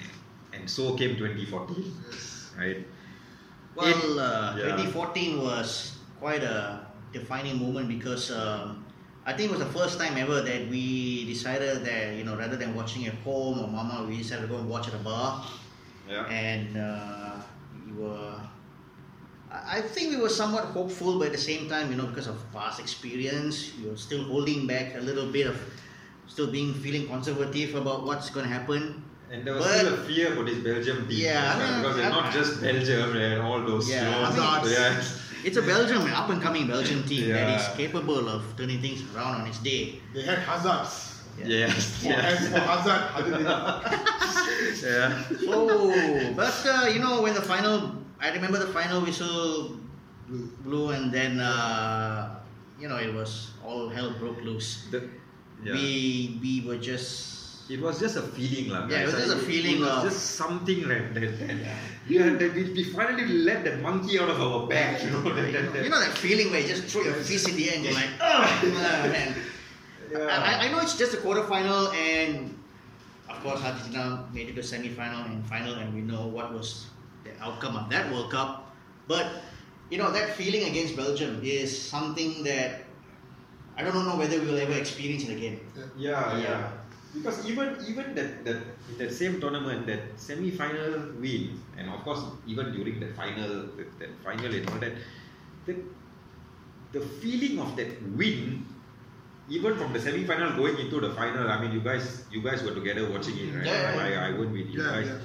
and 0.55 0.71
so 0.71 0.95
came 0.97 1.17
2014, 1.17 1.93
Yes. 2.11 2.51
right? 2.59 2.87
Well, 3.75 4.21
uh, 4.21 4.57
Yeah. 4.57 4.77
2014 4.77 5.41
was 5.43 5.97
quite 6.21 6.43
a 6.43 6.87
defining 7.13 7.59
moment 7.61 7.89
because 7.89 8.31
um, 8.31 8.85
I 9.25 9.33
think 9.33 9.51
it 9.51 9.57
was 9.57 9.61
the 9.65 9.73
first 9.79 9.99
time 9.99 10.17
ever 10.17 10.41
that 10.43 10.69
we 10.69 11.25
decided 11.25 11.85
that 11.85 12.17
you 12.17 12.25
know 12.25 12.37
rather 12.37 12.57
than 12.57 12.75
watching 12.75 13.07
at 13.07 13.15
home 13.25 13.61
or 13.61 13.69
mama, 13.69 14.05
we 14.09 14.19
decided 14.19 14.43
to 14.43 14.49
go 14.49 14.59
and 14.59 14.69
watch 14.69 14.89
at 14.89 14.95
a 14.95 15.03
bar, 15.03 15.45
Yeah. 16.09 16.27
and 16.29 16.77
uh, 16.77 17.37
we 17.73 17.93
were. 17.97 18.35
I 19.53 19.83
think 19.83 20.11
we 20.11 20.17
were 20.17 20.33
somewhat 20.33 20.65
hopeful, 20.73 21.19
but 21.19 21.27
at 21.29 21.33
the 21.33 21.39
same 21.39 21.69
time, 21.69 21.91
you 21.93 21.97
know, 22.01 22.07
because 22.07 22.27
of 22.27 22.41
past 22.57 22.81
experience, 22.81 23.73
we 23.77 23.89
were 23.91 23.99
still 24.01 24.25
holding 24.25 24.67
back 24.67 24.97
a 24.97 25.01
little 25.01 25.29
bit 25.31 25.47
of, 25.47 25.61
still 26.27 26.49
being 26.51 26.73
feeling 26.73 27.07
conservative 27.07 27.75
about 27.75 28.05
what's 28.07 28.31
going 28.31 28.47
to 28.49 28.53
happen. 28.53 29.05
And 29.33 29.47
there 29.47 29.55
was 29.55 29.65
But- 29.65 29.79
still 29.79 29.95
a 29.95 29.97
fear 30.09 30.29
for 30.37 30.45
this 30.45 30.59
Belgium 30.69 31.09
team 31.09 31.19
Yeah, 31.27 31.55
I 31.55 31.59
mean, 31.59 31.81
because 31.81 31.97
they're 31.97 32.13
I- 32.13 32.21
not 32.21 32.33
just 32.39 32.61
Belgium 32.61 33.17
and 33.17 33.41
all 33.41 33.61
those 33.71 33.89
Yeah, 33.89 34.01
slow 34.05 34.21
I 34.21 34.29
mean, 34.29 34.33
starts. 34.39 34.71
it's- 34.71 35.19
It's 35.45 35.57
a 35.57 35.63
Belgium, 35.63 36.03
up 36.21 36.29
and 36.31 36.41
coming 36.41 36.69
Belgian 36.69 37.03
team 37.03 37.31
that 37.35 37.49
is 37.59 37.67
capable 37.77 38.29
of 38.29 38.43
turning 38.57 38.81
things 38.81 39.01
around 39.11 39.41
on 39.41 39.47
its 39.51 39.59
day. 39.59 39.99
They 40.15 40.23
had 40.23 40.39
Hazards. 40.39 40.95
Yes. 41.43 41.97
For, 41.99 42.09
yes. 42.15 42.43
as 42.43 42.49
for 42.53 42.61
Hazard, 42.61 43.03
Argentina. 43.17 43.55
yeah. 44.87 45.51
Oh, 45.51 46.33
but 46.37 46.55
uh, 46.67 46.87
you 46.95 47.01
know 47.01 47.23
when 47.23 47.35
the 47.35 47.43
final, 47.43 47.91
I 48.21 48.31
remember 48.37 48.59
the 48.61 48.71
final 48.71 49.01
whistle 49.01 49.81
blew, 50.63 50.91
and 50.91 51.11
then 51.11 51.41
uh, 51.41 52.39
you 52.79 52.87
know 52.89 52.99
it 53.03 53.13
was 53.13 53.51
all 53.67 53.89
hell 53.89 54.13
broke 54.21 54.41
loose. 54.45 54.87
The, 54.93 55.09
yeah. 55.65 55.73
We 55.75 56.39
we 56.43 56.53
were 56.69 56.79
just 56.79 57.42
it 57.73 57.81
was 57.81 57.99
just 57.99 58.17
a 58.17 58.23
feeling, 58.23 58.69
lah. 58.69 58.87
Yeah, 58.89 59.03
it 59.03 59.07
was 59.07 59.15
just 59.15 59.35
a 59.35 59.39
feeling 59.49 59.77
It 59.77 59.81
was 59.81 60.05
just 60.05 60.37
something 60.37 60.87
that, 60.89 61.15
that, 61.15 61.39
that 61.41 61.57
we, 62.09 62.17
had, 62.17 62.39
that 62.39 62.55
we, 62.55 62.65
we 62.77 62.85
finally 62.85 63.27
let 63.49 63.65
the 63.65 63.77
monkey 63.79 64.19
out 64.19 64.29
of 64.29 64.41
our 64.41 64.67
back, 64.69 65.03
you 65.03 65.11
know. 65.11 65.23
That, 65.23 65.53
that, 65.53 65.73
that, 65.73 65.85
you 65.85 65.89
know 65.89 66.01
that 66.01 66.13
feeling 66.19 66.51
where 66.51 66.61
you 66.61 66.69
just 66.69 66.85
throw 66.85 67.03
your 67.03 67.15
fist 67.15 67.49
in 67.49 67.57
the 67.57 67.71
air 67.71 67.77
and 67.77 67.85
you're 67.85 67.95
like, 67.95 68.13
oh 68.21 68.43
man. 69.17 69.35
Yeah. 70.13 70.19
I, 70.29 70.69
I 70.69 70.71
know 70.71 70.81
it's 70.81 70.99
just 70.99 71.15
a 71.15 71.21
quarterfinal 71.25 71.95
and 71.97 72.53
of 73.31 73.41
course 73.43 73.65
Argentina 73.65 74.29
made 74.35 74.51
it 74.51 74.57
to 74.57 74.63
semi-final 74.63 75.25
and 75.25 75.41
final 75.47 75.75
and 75.75 75.95
we 75.95 76.03
know 76.03 76.27
what 76.27 76.53
was 76.53 76.89
the 77.25 77.33
outcome 77.41 77.77
of 77.77 77.89
that 77.89 78.13
World 78.13 78.31
Cup. 78.31 78.69
But 79.09 79.27
you 79.89 79.97
know 79.97 80.13
that 80.13 80.37
feeling 80.37 80.69
against 80.69 80.97
Belgium 80.97 81.41
is 81.43 81.73
something 81.73 82.45
that 82.45 82.85
I 83.79 83.83
don't 83.83 84.05
know 84.05 84.21
whether 84.21 84.39
we 84.39 84.47
will 84.53 84.61
ever 84.61 84.77
experience 84.77 85.25
it 85.25 85.33
again. 85.33 85.61
Yeah, 85.97 86.37
Yeah. 86.37 86.43
yeah. 86.45 86.82
Because 87.15 87.45
even 87.49 87.77
even 87.89 88.15
that 88.17 88.45
that 88.47 88.61
that 88.99 89.13
same 89.13 89.41
tournament, 89.41 89.87
that 89.87 90.19
semi-final 90.19 91.21
win, 91.21 91.61
and 91.77 91.91
of 91.91 92.01
course 92.05 92.23
even 92.47 92.73
during 92.73 93.01
the 93.01 93.09
final, 93.13 93.51
that, 93.77 93.99
that 94.01 94.13
final 94.25 94.49
and 94.55 94.69
all 94.71 94.79
that, 94.81 94.95
the 95.67 95.75
the 96.93 97.01
feeling 97.01 97.59
of 97.61 97.77
that 97.77 97.91
win, 98.17 98.65
even 99.49 99.77
from 99.77 99.93
the 99.93 100.01
semi-final 100.01 100.57
going 100.57 100.79
into 100.79 101.01
the 101.01 101.11
final. 101.11 101.49
I 101.51 101.61
mean, 101.61 101.73
you 101.73 101.81
guys 101.81 102.27
you 102.31 102.43
guys 102.43 102.63
were 102.63 102.75
together 102.75 103.11
watching 103.11 103.37
it, 103.39 103.55
right? 103.57 103.67
Yeah, 103.67 103.95
yeah, 103.97 104.21
I, 104.25 104.29
I 104.29 104.31
went 104.39 104.53
with 104.53 104.69
you 104.69 104.81
Yeah, 104.83 104.91
guys. 104.91 105.07
yeah. 105.09 105.19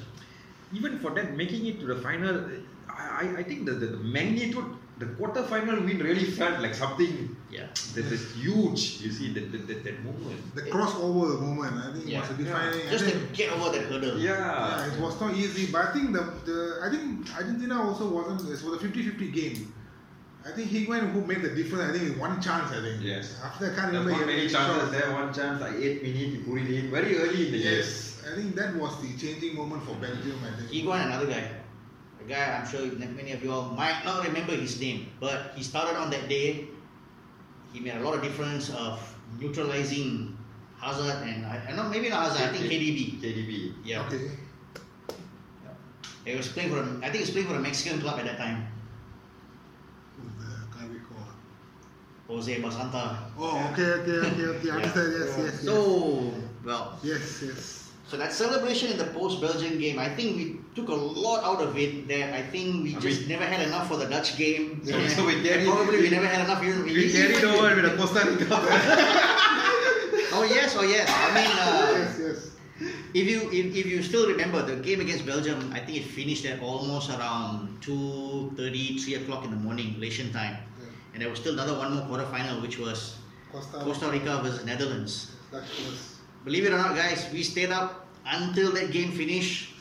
Even 0.71 0.99
for 0.99 1.11
that, 1.15 1.35
making 1.35 1.65
it 1.65 1.79
to 1.79 1.85
the 1.87 1.95
final, 2.01 2.49
I, 2.89 3.23
I- 3.23 3.35
I 3.39 3.43
think 3.43 3.65
the, 3.65 3.71
the, 3.73 3.87
the 3.87 3.97
magnitude, 4.03 4.65
the 4.99 5.05
quarter-final 5.17 5.81
win 5.83 5.99
really 5.99 6.25
felt 6.39 6.59
like 6.59 6.73
something 6.73 7.35
Yeah. 7.51 7.67
that 7.95 8.05
is 8.17 8.23
huge. 8.35 8.81
You 9.03 9.11
see 9.17 9.27
that 9.33 9.51
that, 9.51 9.67
that, 9.67 9.83
that 9.83 9.97
moment. 10.03 10.39
The 10.55 10.63
crossover 10.73 11.39
moment, 11.39 11.75
I 11.85 11.93
think, 11.93 12.05
Yeah. 12.07 12.21
was 12.21 12.31
a 12.31 12.33
defining. 12.43 12.89
Just 12.89 13.05
I 13.05 13.11
to 13.11 13.19
get 13.39 13.51
over 13.53 13.69
that 13.77 13.83
hurdle. 13.91 14.17
Yeah. 14.19 14.33
yeah, 14.37 14.93
it 14.93 14.99
was 14.99 15.19
not 15.21 15.35
easy, 15.35 15.71
but 15.71 15.81
I 15.87 15.91
think 15.93 16.13
the, 16.13 16.23
the 16.49 16.79
I 16.85 16.89
think 16.89 17.27
Argentina 17.35 17.81
also 17.87 18.09
wasn't. 18.09 18.41
It 18.49 18.61
was 18.65 18.83
a 18.83 18.87
50-50 18.87 19.33
game. 19.33 19.73
I 20.47 20.51
think 20.51 20.69
Higuain 20.71 21.11
who 21.11 21.21
made 21.25 21.41
the 21.41 21.49
difference. 21.59 21.83
I 21.89 21.91
think 21.97 22.03
with 22.09 22.17
one 22.19 22.41
chance. 22.41 22.71
I 22.71 22.79
think. 22.81 23.03
Yes. 23.03 23.35
After 23.43 23.65
I 23.71 23.75
can't 23.75 23.91
There's 23.91 24.05
remember. 24.05 24.11
not 24.11 24.19
he 24.21 24.25
many 24.25 24.41
had 24.47 24.51
chances 24.51 24.91
there. 24.91 25.11
One 25.13 25.33
chance, 25.33 25.61
like 25.61 25.75
eight 25.75 26.01
minutes, 26.01 26.31
he 26.33 26.37
put 26.47 26.61
it 26.61 26.69
in 26.79 26.89
very 26.89 27.17
early 27.19 27.47
in 27.47 27.51
the 27.51 27.61
game. 27.63 27.73
Yes, 27.77 28.23
I 28.31 28.35
think 28.35 28.55
that 28.55 28.75
was 28.75 28.93
the 29.01 29.11
changing 29.17 29.55
moment 29.55 29.83
for 29.83 29.95
Belgium. 29.95 30.39
I 30.47 30.55
think. 30.57 30.71
Higuain, 30.71 31.05
another 31.07 31.27
guy. 31.27 31.43
Guy 32.27 32.59
I'm 32.59 32.67
sure 32.67 32.81
many 32.99 33.31
of 33.31 33.41
you 33.43 33.51
all 33.51 33.69
might 33.71 34.03
not 34.03 34.25
remember 34.25 34.51
his 34.53 34.79
name, 34.81 35.07
but 35.19 35.53
he 35.55 35.63
started 35.63 35.95
on 35.97 36.09
that 36.11 36.27
day. 36.27 36.67
He 37.71 37.79
made 37.79 37.95
a 37.95 38.01
lot 38.01 38.15
of 38.15 38.21
difference 38.21 38.69
of 38.69 38.99
neutralizing 39.39 40.37
Hazard 40.79 41.23
and 41.27 41.45
I, 41.45 41.61
I 41.69 41.75
not 41.75 41.89
maybe 41.89 42.09
not 42.09 42.23
Hazard. 42.27 42.49
I 42.49 42.51
think 42.51 42.65
KDB. 42.71 43.21
KDB. 43.21 43.73
Yeah, 43.83 44.03
Okay. 44.05 44.29
he 46.25 46.35
was 46.35 46.47
playing 46.49 46.69
for. 46.71 46.79
A, 46.79 46.83
I 46.99 47.09
think 47.09 47.15
he 47.15 47.19
was 47.21 47.31
playing 47.31 47.47
for 47.47 47.55
a 47.55 47.59
Mexican 47.59 47.99
club 48.01 48.19
at 48.19 48.25
that 48.25 48.37
time. 48.37 48.67
I 50.19 50.77
can't 50.77 50.91
recall. 50.91 51.23
Jose 52.27 52.61
Basanta. 52.61 53.17
Oh, 53.37 53.69
okay, 53.71 54.03
okay, 54.03 54.27
okay, 54.27 54.45
okay. 54.59 54.69
I 54.69 54.75
understand. 54.75 55.13
Yes, 55.15 55.37
yes, 55.37 55.37
yes. 55.39 55.61
So 55.63 56.33
Well, 56.65 56.99
Yes, 57.03 57.41
yes. 57.41 57.86
So 58.07 58.15
that 58.17 58.31
celebration 58.31 58.91
in 58.91 58.97
the 58.97 59.05
post-Belgian 59.05 59.77
game, 59.79 59.99
I 59.99 60.07
think 60.09 60.37
we 60.37 60.45
took 60.75 60.87
a 60.89 60.95
lot 60.95 61.43
out 61.43 61.61
of 61.61 61.77
it. 61.77 62.07
That 62.07 62.33
I 62.33 62.41
think 62.41 62.83
we 62.83 62.95
I 62.95 62.99
just 62.99 63.21
mean- 63.21 63.29
never 63.29 63.45
had 63.45 63.61
enough 63.67 63.87
for 63.89 63.97
the 63.97 64.05
Dutch 64.05 64.37
game. 64.37 64.81
So- 64.85 65.07
so 65.07 65.25
we 65.25 65.41
carried- 65.43 65.67
probably 65.67 66.01
we 66.01 66.09
never 66.09 66.25
had 66.27 66.45
enough. 66.45 66.63
Even, 66.63 66.83
We 66.85 67.11
carried 67.11 67.43
over 67.43 67.75
with 67.75 67.85
the 67.91 67.97
Costa 67.97 68.21
Rica. 68.29 68.47
Oh 70.37 70.43
yes, 70.43 70.75
oh 70.77 70.83
yes. 70.83 71.09
I 71.09 71.27
mean, 71.33 71.53
uh, 71.57 71.97
Yes, 71.97 72.19
yes. 72.19 72.39
if 73.13 73.25
you 73.31 73.49
if, 73.49 73.73
if 73.75 73.85
you 73.87 74.03
still 74.03 74.27
remember 74.27 74.61
the 74.61 74.75
game 74.75 74.99
against 75.01 75.25
Belgium, 75.25 75.71
I 75.73 75.79
think 75.79 75.97
it 75.97 76.05
finished 76.05 76.45
at 76.45 76.61
almost 76.61 77.09
around 77.09 77.79
2.30, 77.81 78.99
3 79.01 79.15
o'clock 79.15 79.45
in 79.45 79.51
the 79.51 79.57
morning, 79.57 79.93
Malaysian 79.97 80.31
time. 80.31 80.57
Yeah. 80.59 80.85
And 81.13 81.21
there 81.23 81.29
was 81.29 81.39
still 81.39 81.53
another 81.53 81.73
one 81.77 81.95
more 81.95 82.05
quarter 82.05 82.25
final, 82.27 82.61
which 82.61 82.77
was 82.77 83.17
Costa, 83.51 83.77
Costa 83.79 84.07
Rica 84.11 84.41
versus 84.43 84.63
Netherlands. 84.65 85.31
Dutch 85.51 85.63
was- 85.87 86.16
Believe 86.47 86.63
it 86.63 86.71
or 86.71 86.79
not, 86.79 86.95
guys, 86.95 87.27
we 87.35 87.43
stayed 87.43 87.75
up 87.75 88.07
until 88.23 88.71
that 88.71 88.95
game 88.95 89.11
finished. 89.11 89.75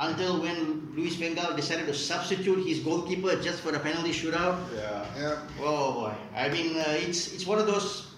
Until 0.00 0.40
when 0.40 0.92
Louis 0.96 1.12
Van 1.16 1.36
Gaal 1.36 1.56
decided 1.56 1.84
to 1.88 1.94
substitute 1.96 2.64
his 2.68 2.80
goalkeeper 2.80 3.36
just 3.40 3.60
for 3.60 3.72
the 3.72 3.80
penalty 3.80 4.12
shootout. 4.12 4.56
yeah. 4.72 5.04
Yeah. 5.16 5.36
Oh 5.60 5.92
boy! 5.92 6.12
I 6.36 6.48
mean, 6.48 6.76
uh, 6.76 6.84
it's 7.00 7.32
it's 7.32 7.44
one 7.48 7.56
of 7.56 7.64
those 7.64 8.12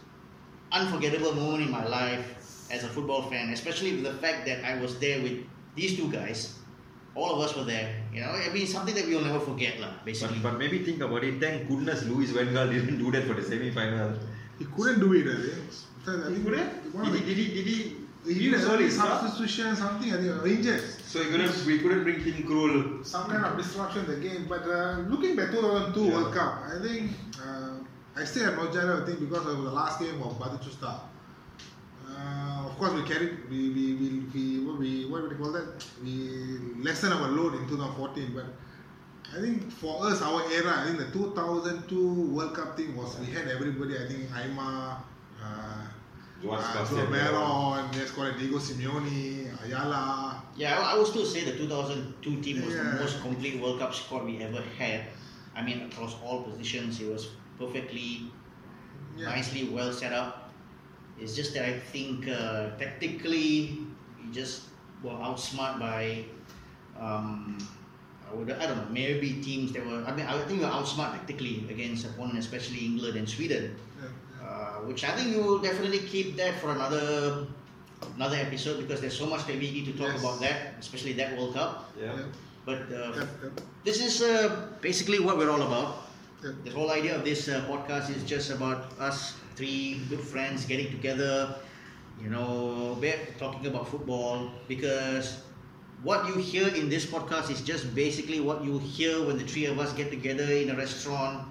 unforgettable 0.70 1.34
moments 1.34 1.66
in 1.66 1.70
my 1.70 1.86
life 1.86 2.26
as 2.70 2.82
a 2.82 2.90
football 2.90 3.30
fan, 3.30 3.50
especially 3.50 3.94
with 3.94 4.06
the 4.10 4.14
fact 4.18 4.46
that 4.46 4.62
I 4.66 4.78
was 4.82 4.98
there 4.98 5.22
with 5.22 5.46
these 5.74 5.94
two 5.98 6.10
guys. 6.10 6.54
All 7.14 7.34
of 7.34 7.42
us 7.42 7.54
were 7.54 7.66
there. 7.66 7.94
You 8.14 8.22
know, 8.22 8.30
I 8.30 8.50
mean, 8.54 8.62
it's 8.62 8.74
something 8.74 8.94
that 8.94 9.06
we'll 9.06 9.26
never 9.26 9.42
forget, 9.42 9.78
lah. 9.82 9.90
Basically. 10.06 10.38
But, 10.38 10.54
but 10.54 10.58
maybe 10.58 10.82
think 10.86 11.02
about 11.02 11.22
it. 11.26 11.38
Thank 11.42 11.66
goodness 11.66 12.06
Louis 12.06 12.30
Van 12.30 12.54
Gaal 12.54 12.70
didn't 12.70 12.98
do 12.98 13.10
that 13.10 13.26
for 13.26 13.34
the 13.34 13.42
semi-final. 13.42 14.14
He 14.58 14.66
couldn't 14.70 14.98
do 15.02 15.14
it, 15.14 15.26
I 15.26 15.34
think. 15.46 15.66
Because 16.08 16.26
I 16.26 16.32
think 16.32 16.44
couldn't. 16.44 16.94
One 16.94 17.12
Did 17.12 17.20
he? 17.22 17.34
Did 17.34 17.36
he? 17.36 17.54
Did 17.54 17.66
he? 17.66 17.96
he 18.26 18.34
did 18.34 18.42
use 18.42 18.64
early 18.68 18.84
his 18.84 18.96
substitution, 18.96 19.76
something, 19.76 20.12
I 20.12 20.16
think, 20.16 20.42
or 20.42 20.46
injured. 20.46 20.80
So 20.82 21.22
he 21.22 21.30
couldn't. 21.30 21.64
We 21.66 21.78
couldn't 21.78 22.02
bring 22.04 22.22
Tim 22.22 22.42
Krul. 22.44 23.04
Some 23.06 23.30
kind 23.30 23.44
of 23.44 23.56
disruption 23.56 24.04
in 24.04 24.10
the 24.10 24.28
game. 24.28 24.46
But 24.48 24.62
uh, 24.62 24.98
looking 25.08 25.36
back 25.36 25.50
2002 25.50 26.00
Yeah. 26.04 26.12
World 26.14 26.34
Cup, 26.34 26.62
I 26.66 26.82
think 26.82 27.12
uh, 27.42 27.70
I 28.16 28.24
still 28.24 28.48
at 28.50 28.58
Nojara, 28.58 29.02
I 29.02 29.06
think, 29.06 29.20
because 29.20 29.46
of 29.46 29.62
the 29.62 29.70
last 29.70 30.00
game 30.00 30.20
of 30.22 30.38
Batistuta. 30.38 31.00
Uh, 32.10 32.66
of 32.66 32.76
course, 32.78 32.92
we 32.92 33.02
carried, 33.02 33.48
we, 33.48 33.70
we, 33.70 33.94
we, 33.94 34.08
we, 34.34 34.66
what, 34.66 34.78
we, 34.78 35.06
what 35.06 35.22
would 35.22 35.30
you 35.30 35.36
call 35.38 35.52
that? 35.52 35.84
We 36.02 36.82
lessened 36.82 37.12
our 37.14 37.28
load 37.28 37.54
in 37.54 37.68
2014. 37.68 38.32
But 38.34 38.46
I 39.36 39.40
think 39.40 39.70
for 39.70 40.04
us, 40.06 40.20
our 40.22 40.42
era, 40.50 40.72
I 40.78 40.84
think 40.86 40.98
the 40.98 41.10
2002 41.12 42.32
World 42.34 42.54
Cup 42.54 42.76
thing 42.76 42.96
was 42.96 43.18
we 43.20 43.26
had 43.26 43.46
everybody. 43.48 43.94
I 43.96 44.08
think 44.08 44.28
Aimar, 44.30 44.98
uh, 45.42 45.86
Juan 46.42 46.58
uh, 46.60 46.62
Sebastian 46.62 46.98
Joe 46.98 47.06
Veron, 47.06 47.94
let's 47.96 48.10
call 48.12 48.26
it 48.26 48.38
Diego 48.38 48.58
Simeone, 48.58 49.50
Ayala. 49.64 50.40
Yeah, 50.56 50.78
I 50.78 50.92
I 50.94 50.98
would 50.98 51.06
still 51.06 51.26
say 51.26 51.44
the 51.44 51.56
2002 51.58 52.40
team 52.40 52.64
was 52.64 52.74
Yeah. 52.74 52.84
the 52.84 53.00
most 53.02 53.20
complete 53.22 53.60
World 53.60 53.80
Cup 53.80 53.92
squad 53.94 54.24
we 54.24 54.38
ever 54.38 54.62
had. 54.78 55.06
I 55.56 55.62
mean, 55.62 55.82
across 55.82 56.14
all 56.22 56.42
positions, 56.44 57.00
it 57.00 57.08
was 57.10 57.30
perfectly, 57.58 58.30
Yeah. 59.16 59.26
nicely 59.34 59.64
well 59.68 59.92
set 59.92 60.12
up. 60.12 60.54
It's 61.18 61.34
just 61.34 61.54
that 61.54 61.64
I 61.64 61.74
think 61.80 62.28
uh, 62.28 62.70
tactically, 62.78 63.78
we 64.22 64.30
just 64.30 64.62
were 65.02 65.18
outsmart 65.18 65.80
by, 65.80 66.22
um, 66.96 67.58
I, 68.30 68.34
would, 68.34 68.50
I 68.52 68.66
don't 68.66 68.76
know, 68.78 68.86
maybe 68.92 69.42
teams 69.42 69.72
that 69.72 69.84
were. 69.84 70.04
I 70.06 70.14
mean, 70.14 70.26
I 70.26 70.38
think 70.46 70.60
we 70.60 70.66
were 70.66 70.70
outsmart 70.70 71.18
tactically 71.18 71.66
against 71.68 72.06
opponents, 72.06 72.46
especially 72.46 72.86
England 72.86 73.16
and 73.18 73.28
Sweden. 73.28 73.74
Yeah. 74.78 74.84
Uh, 74.84 74.88
which 74.88 75.04
I 75.04 75.10
think 75.16 75.36
we 75.36 75.42
will 75.42 75.58
definitely 75.58 75.98
keep 76.00 76.36
that 76.36 76.60
for 76.60 76.70
another 76.70 77.46
another 78.16 78.36
episode 78.36 78.78
because 78.78 79.00
there's 79.00 79.16
so 79.18 79.26
much 79.26 79.46
that 79.46 79.56
we 79.58 79.70
need 79.70 79.86
to 79.86 79.92
talk 79.92 80.12
Yes. 80.12 80.20
about 80.20 80.40
that, 80.40 80.74
especially 80.78 81.12
that 81.14 81.36
World 81.36 81.54
Cup. 81.54 81.90
Yeah. 81.98 82.14
Yeah. 82.14 82.22
But 82.64 82.78
uh, 82.92 83.12
Yeah, 83.16 83.26
yeah. 83.42 83.50
this 83.84 84.00
is 84.00 84.22
uh, 84.22 84.68
basically 84.80 85.18
what 85.18 85.36
we're 85.36 85.50
all 85.50 85.62
about. 85.62 86.08
Yeah. 86.44 86.52
The 86.64 86.70
whole 86.70 86.90
idea 86.90 87.16
of 87.16 87.24
this 87.24 87.48
uh, 87.48 87.64
podcast 87.66 88.10
is 88.14 88.22
just 88.24 88.50
about 88.50 88.92
us 89.00 89.34
three 89.56 90.00
good 90.08 90.20
friends 90.20 90.64
getting 90.64 90.90
together, 90.90 91.56
you 92.22 92.30
know, 92.30 92.96
we're 93.00 93.18
talking 93.38 93.66
about 93.66 93.88
football 93.88 94.50
because 94.68 95.42
what 96.02 96.26
you 96.28 96.34
hear 96.38 96.68
in 96.68 96.88
this 96.88 97.04
podcast 97.06 97.50
is 97.50 97.60
just 97.62 97.92
basically 97.94 98.38
what 98.38 98.62
you 98.62 98.78
hear 98.78 99.26
when 99.26 99.36
the 99.38 99.42
three 99.44 99.66
of 99.66 99.78
us 99.80 99.92
get 99.94 100.10
together 100.10 100.44
in 100.46 100.70
a 100.70 100.76
restaurant 100.76 101.42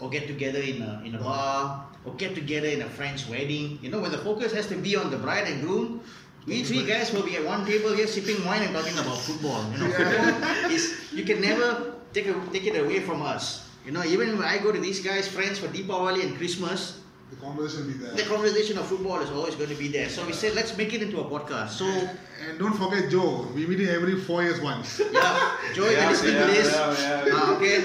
or 0.00 0.08
get 0.08 0.26
together 0.26 0.60
in 0.60 0.82
a, 0.82 1.02
in 1.04 1.14
a 1.14 1.18
bar 1.18 1.86
or 2.04 2.14
get 2.14 2.34
together 2.34 2.68
in 2.68 2.82
a 2.82 2.88
friend's 2.88 3.28
wedding. 3.28 3.78
You 3.82 3.90
know, 3.90 4.00
when 4.00 4.10
the 4.10 4.18
focus 4.18 4.52
has 4.52 4.66
to 4.68 4.76
be 4.76 4.96
on 4.96 5.10
the 5.10 5.18
bride 5.18 5.46
and 5.46 5.62
groom, 5.62 6.00
we 6.46 6.64
three 6.64 6.86
guys 6.86 7.12
will 7.12 7.22
be 7.22 7.36
at 7.36 7.44
one 7.44 7.66
table 7.66 7.92
here 7.92 8.06
sipping 8.06 8.42
wine 8.44 8.62
and 8.62 8.72
talking 8.72 8.96
about 8.96 9.18
football. 9.18 9.60
You 9.72 9.78
know, 9.78 9.90
football 9.92 10.70
is 10.70 11.12
you 11.12 11.24
can 11.24 11.40
never 11.40 11.94
take 12.12 12.26
a, 12.26 12.34
take 12.52 12.66
it 12.66 12.80
away 12.80 13.00
from 13.00 13.20
us. 13.22 13.68
You 13.84 13.92
know, 13.92 14.04
even 14.04 14.38
when 14.38 14.46
I 14.46 14.58
go 14.58 14.72
to 14.72 14.80
these 14.80 15.00
guys' 15.00 15.28
friends 15.28 15.58
for 15.58 15.68
Deepavali 15.68 16.24
and 16.24 16.36
Christmas, 16.36 16.99
The 17.30 17.36
conversation 17.36 17.86
be 17.86 17.94
there. 17.94 18.12
the 18.12 18.22
conversation 18.24 18.76
of 18.78 18.86
football 18.86 19.20
is 19.20 19.30
always 19.30 19.54
going 19.54 19.70
to 19.70 19.76
be 19.76 19.88
there. 19.88 20.08
So 20.08 20.26
we 20.26 20.32
said, 20.32 20.54
let's 20.54 20.76
make 20.76 20.92
it 20.92 21.02
into 21.02 21.20
a 21.20 21.24
podcast. 21.24 21.68
So, 21.70 21.86
And 21.86 22.58
don't 22.58 22.74
forget 22.74 23.10
Joe. 23.10 23.46
We 23.54 23.66
meet 23.66 23.80
him 23.80 23.94
every 23.94 24.18
four 24.20 24.42
years 24.42 24.60
once. 24.60 25.00
yeah, 25.12 25.56
Joey, 25.74 25.92
Yeah, 25.92 26.00
you're 26.00 26.10
listening 26.10 26.34
yeah, 26.34 26.46
to 26.46 26.52
this. 26.52 26.72
yeah, 26.74 27.26
yeah. 27.26 27.32
Ah, 27.34 27.56
okay. 27.56 27.76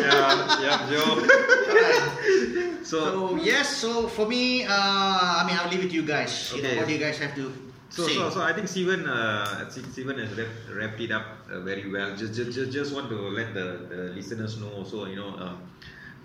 yeah, 0.00 0.62
yeah, 0.64 0.90
Joe. 0.90 1.10
Alright. 1.68 2.74
So, 2.88 2.98
So 3.04 3.36
yes, 3.36 3.68
so 3.76 4.08
for 4.08 4.26
me, 4.26 4.64
uh, 4.64 4.72
I 4.72 5.44
mean, 5.46 5.56
I'll 5.60 5.68
leave 5.68 5.84
it 5.84 5.90
to 5.90 5.94
you 5.94 6.06
guys. 6.06 6.52
You 6.56 6.62
know, 6.62 6.74
what 6.76 6.86
do 6.86 6.92
you 6.94 6.98
guys 6.98 7.18
have 7.18 7.34
to 7.34 7.52
so, 7.90 8.06
say? 8.06 8.14
so, 8.14 8.30
so 8.30 8.40
I 8.40 8.54
think 8.54 8.66
Steven, 8.68 9.06
uh, 9.06 9.68
Steven 9.68 10.16
has 10.18 10.32
wrapped, 10.38 10.70
wrapped 10.72 11.00
it 11.00 11.10
up 11.12 11.26
uh, 11.52 11.60
very 11.60 11.90
well. 11.90 12.16
Just, 12.16 12.32
just, 12.32 12.52
just, 12.52 12.72
just 12.72 12.94
want 12.94 13.10
to 13.10 13.16
let 13.28 13.52
the, 13.52 13.84
the 13.90 13.96
listeners 14.16 14.56
know 14.58 14.70
also, 14.72 15.04
you 15.04 15.16
know, 15.16 15.36
um, 15.36 15.68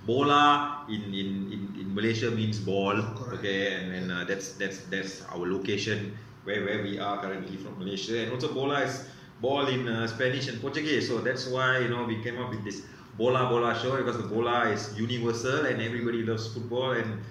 Bola 0.05 0.85
in, 0.89 1.01
in, 1.13 1.29
in, 1.53 1.61
in 1.79 1.95
Malaysia 1.95 2.29
means 2.29 2.59
ball, 2.59 2.95
Correct. 3.15 3.39
okay, 3.39 3.73
and 3.73 3.91
then 3.93 4.11
uh, 4.11 4.25
that's 4.27 4.53
that's 4.53 4.79
that's 4.91 5.23
our 5.31 5.47
location 5.47 6.17
where, 6.43 6.65
where 6.65 6.83
we 6.83 6.99
are 6.99 7.21
currently 7.21 7.55
from 7.55 7.79
Malaysia, 7.79 8.19
and 8.23 8.31
also 8.33 8.51
Bola 8.53 8.81
is 8.81 9.07
ball 9.41 9.67
in 9.67 9.87
uh, 9.87 10.07
Spanish 10.07 10.47
and 10.49 10.59
Portuguese, 10.59 11.07
so 11.07 11.19
that's 11.19 11.47
why 11.47 11.79
you 11.79 11.87
know 11.87 12.03
we 12.03 12.21
came 12.21 12.39
up 12.41 12.49
with 12.49 12.63
this 12.65 12.81
Bola 13.17 13.47
Bola 13.47 13.79
show 13.79 13.95
because 13.95 14.17
the 14.17 14.27
Bola 14.27 14.69
is 14.69 14.91
universal 14.99 15.65
and 15.65 15.81
everybody 15.81 16.23
loves 16.23 16.51
football, 16.53 16.91
and 16.91 17.21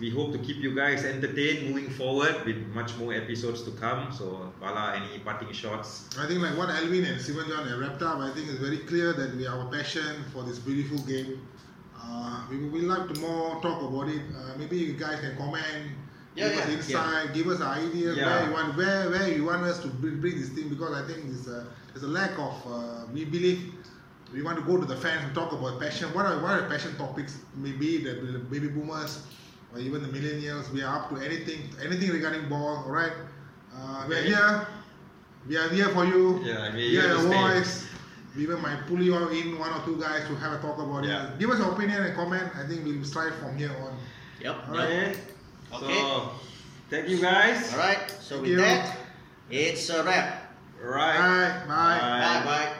we 0.00 0.10
hope 0.10 0.32
to 0.32 0.38
keep 0.38 0.56
you 0.56 0.74
guys 0.74 1.04
entertained 1.04 1.68
moving 1.70 1.90
forward 1.90 2.34
with 2.44 2.56
much 2.74 2.96
more 2.96 3.12
episodes 3.14 3.62
to 3.62 3.70
come. 3.72 4.10
So, 4.12 4.52
Bala, 4.60 4.94
any 4.96 5.18
parting 5.20 5.52
shots? 5.52 6.08
I 6.18 6.26
think 6.26 6.40
like 6.40 6.56
what 6.56 6.70
Alvin 6.70 7.04
and 7.04 7.20
Steven 7.20 7.48
John 7.48 7.66
have 7.66 7.78
wrapped 7.78 8.02
up, 8.02 8.18
I 8.18 8.30
think 8.30 8.48
it's 8.48 8.58
very 8.58 8.78
clear 8.78 9.12
that 9.12 9.36
we 9.36 9.46
our 9.46 9.66
passion 9.70 10.24
for 10.32 10.42
this 10.44 10.58
beautiful 10.58 10.98
game. 11.06 11.46
Uh, 12.08 12.40
we 12.50 12.56
we 12.68 12.80
like 12.82 13.12
to 13.12 13.20
more 13.20 13.60
talk 13.60 13.82
about 13.82 14.08
it. 14.08 14.22
Uh, 14.34 14.56
maybe 14.58 14.76
you 14.78 14.94
guys 14.94 15.20
can 15.20 15.36
comment, 15.36 15.92
Yeah, 16.34 16.48
give 16.48 16.58
us 16.58 16.66
yeah, 16.68 16.76
insight, 16.76 17.34
give 17.34 17.46
us 17.48 17.60
ideas 17.60 18.16
Yeah. 18.16 18.26
where 18.26 18.46
you 18.46 18.52
want 18.52 18.76
where 18.76 19.10
where 19.10 19.28
you 19.28 19.44
want 19.44 19.62
us 19.64 19.78
to 19.80 19.88
bring, 19.88 20.20
bring 20.20 20.40
this 20.40 20.48
thing 20.50 20.68
because 20.68 20.92
I 20.96 21.06
think 21.06 21.24
there's 21.26 21.48
a 21.48 21.66
there's 21.92 22.04
a 22.04 22.08
lack 22.08 22.32
of 22.38 22.54
uh, 22.66 23.04
we 23.12 23.24
believe 23.24 23.74
we 24.32 24.42
want 24.42 24.56
to 24.58 24.64
go 24.64 24.76
to 24.78 24.86
the 24.86 24.96
fans 24.96 25.24
and 25.24 25.34
talk 25.34 25.52
about 25.52 25.80
passion. 25.80 26.08
What 26.14 26.24
are 26.26 26.40
what 26.40 26.52
are 26.58 26.68
passion 26.68 26.96
topics? 26.96 27.38
Maybe 27.56 27.98
the, 28.04 28.12
the 28.14 28.38
baby 28.38 28.68
boomers 28.68 29.26
or 29.74 29.80
even 29.80 30.00
the 30.02 30.08
millennials. 30.08 30.70
We 30.72 30.82
are 30.82 30.96
up 30.98 31.10
to 31.10 31.16
anything 31.16 31.60
anything 31.84 32.10
regarding 32.10 32.48
ball. 32.48 32.84
All 32.86 32.92
right, 32.92 33.12
uh, 33.74 34.04
we 34.08 34.14
are 34.16 34.22
here. 34.22 34.66
We 35.48 35.56
are 35.56 35.68
here 35.68 35.88
for 35.90 36.04
you. 36.04 36.40
Yeah, 36.44 36.72
we 36.72 36.90
we 36.92 36.98
are 37.00 37.08
your 37.08 37.24
voice. 37.28 37.84
We 38.36 38.42
even 38.42 38.60
might 38.62 38.86
pull 38.86 39.02
you 39.02 39.16
in 39.28 39.58
one 39.58 39.72
or 39.72 39.84
two 39.84 40.00
guys 40.00 40.26
to 40.28 40.34
have 40.36 40.52
a 40.52 40.58
talk 40.62 40.78
about 40.78 41.04
Yeah. 41.04 41.32
it. 41.32 41.38
Give 41.38 41.50
us 41.50 41.58
your 41.58 41.72
opinion 41.72 42.02
and 42.04 42.14
comment. 42.14 42.44
I 42.56 42.66
think 42.66 42.84
we'll 42.84 43.04
strive 43.04 43.34
from 43.36 43.56
here 43.56 43.70
on. 43.82 43.96
Yep. 44.40 44.56
All 44.68 44.74
right. 44.74 44.88
yep. 44.90 45.16
Okay. 45.72 45.84
Okay. 45.86 45.94
So, 45.98 46.30
thank 46.90 47.08
you 47.08 47.20
guys. 47.20 47.72
All 47.72 47.78
right. 47.78 48.10
So 48.20 48.36
Thank 48.36 48.42
with 48.42 48.50
you. 48.50 48.56
that, 48.58 48.96
it's 49.50 49.88
a 49.90 50.02
wrap. 50.04 50.52
Right. 50.82 51.16
Bye. 51.66 51.66
Bye. 51.66 52.40
Bye 52.40 52.44
bye. 52.44 52.72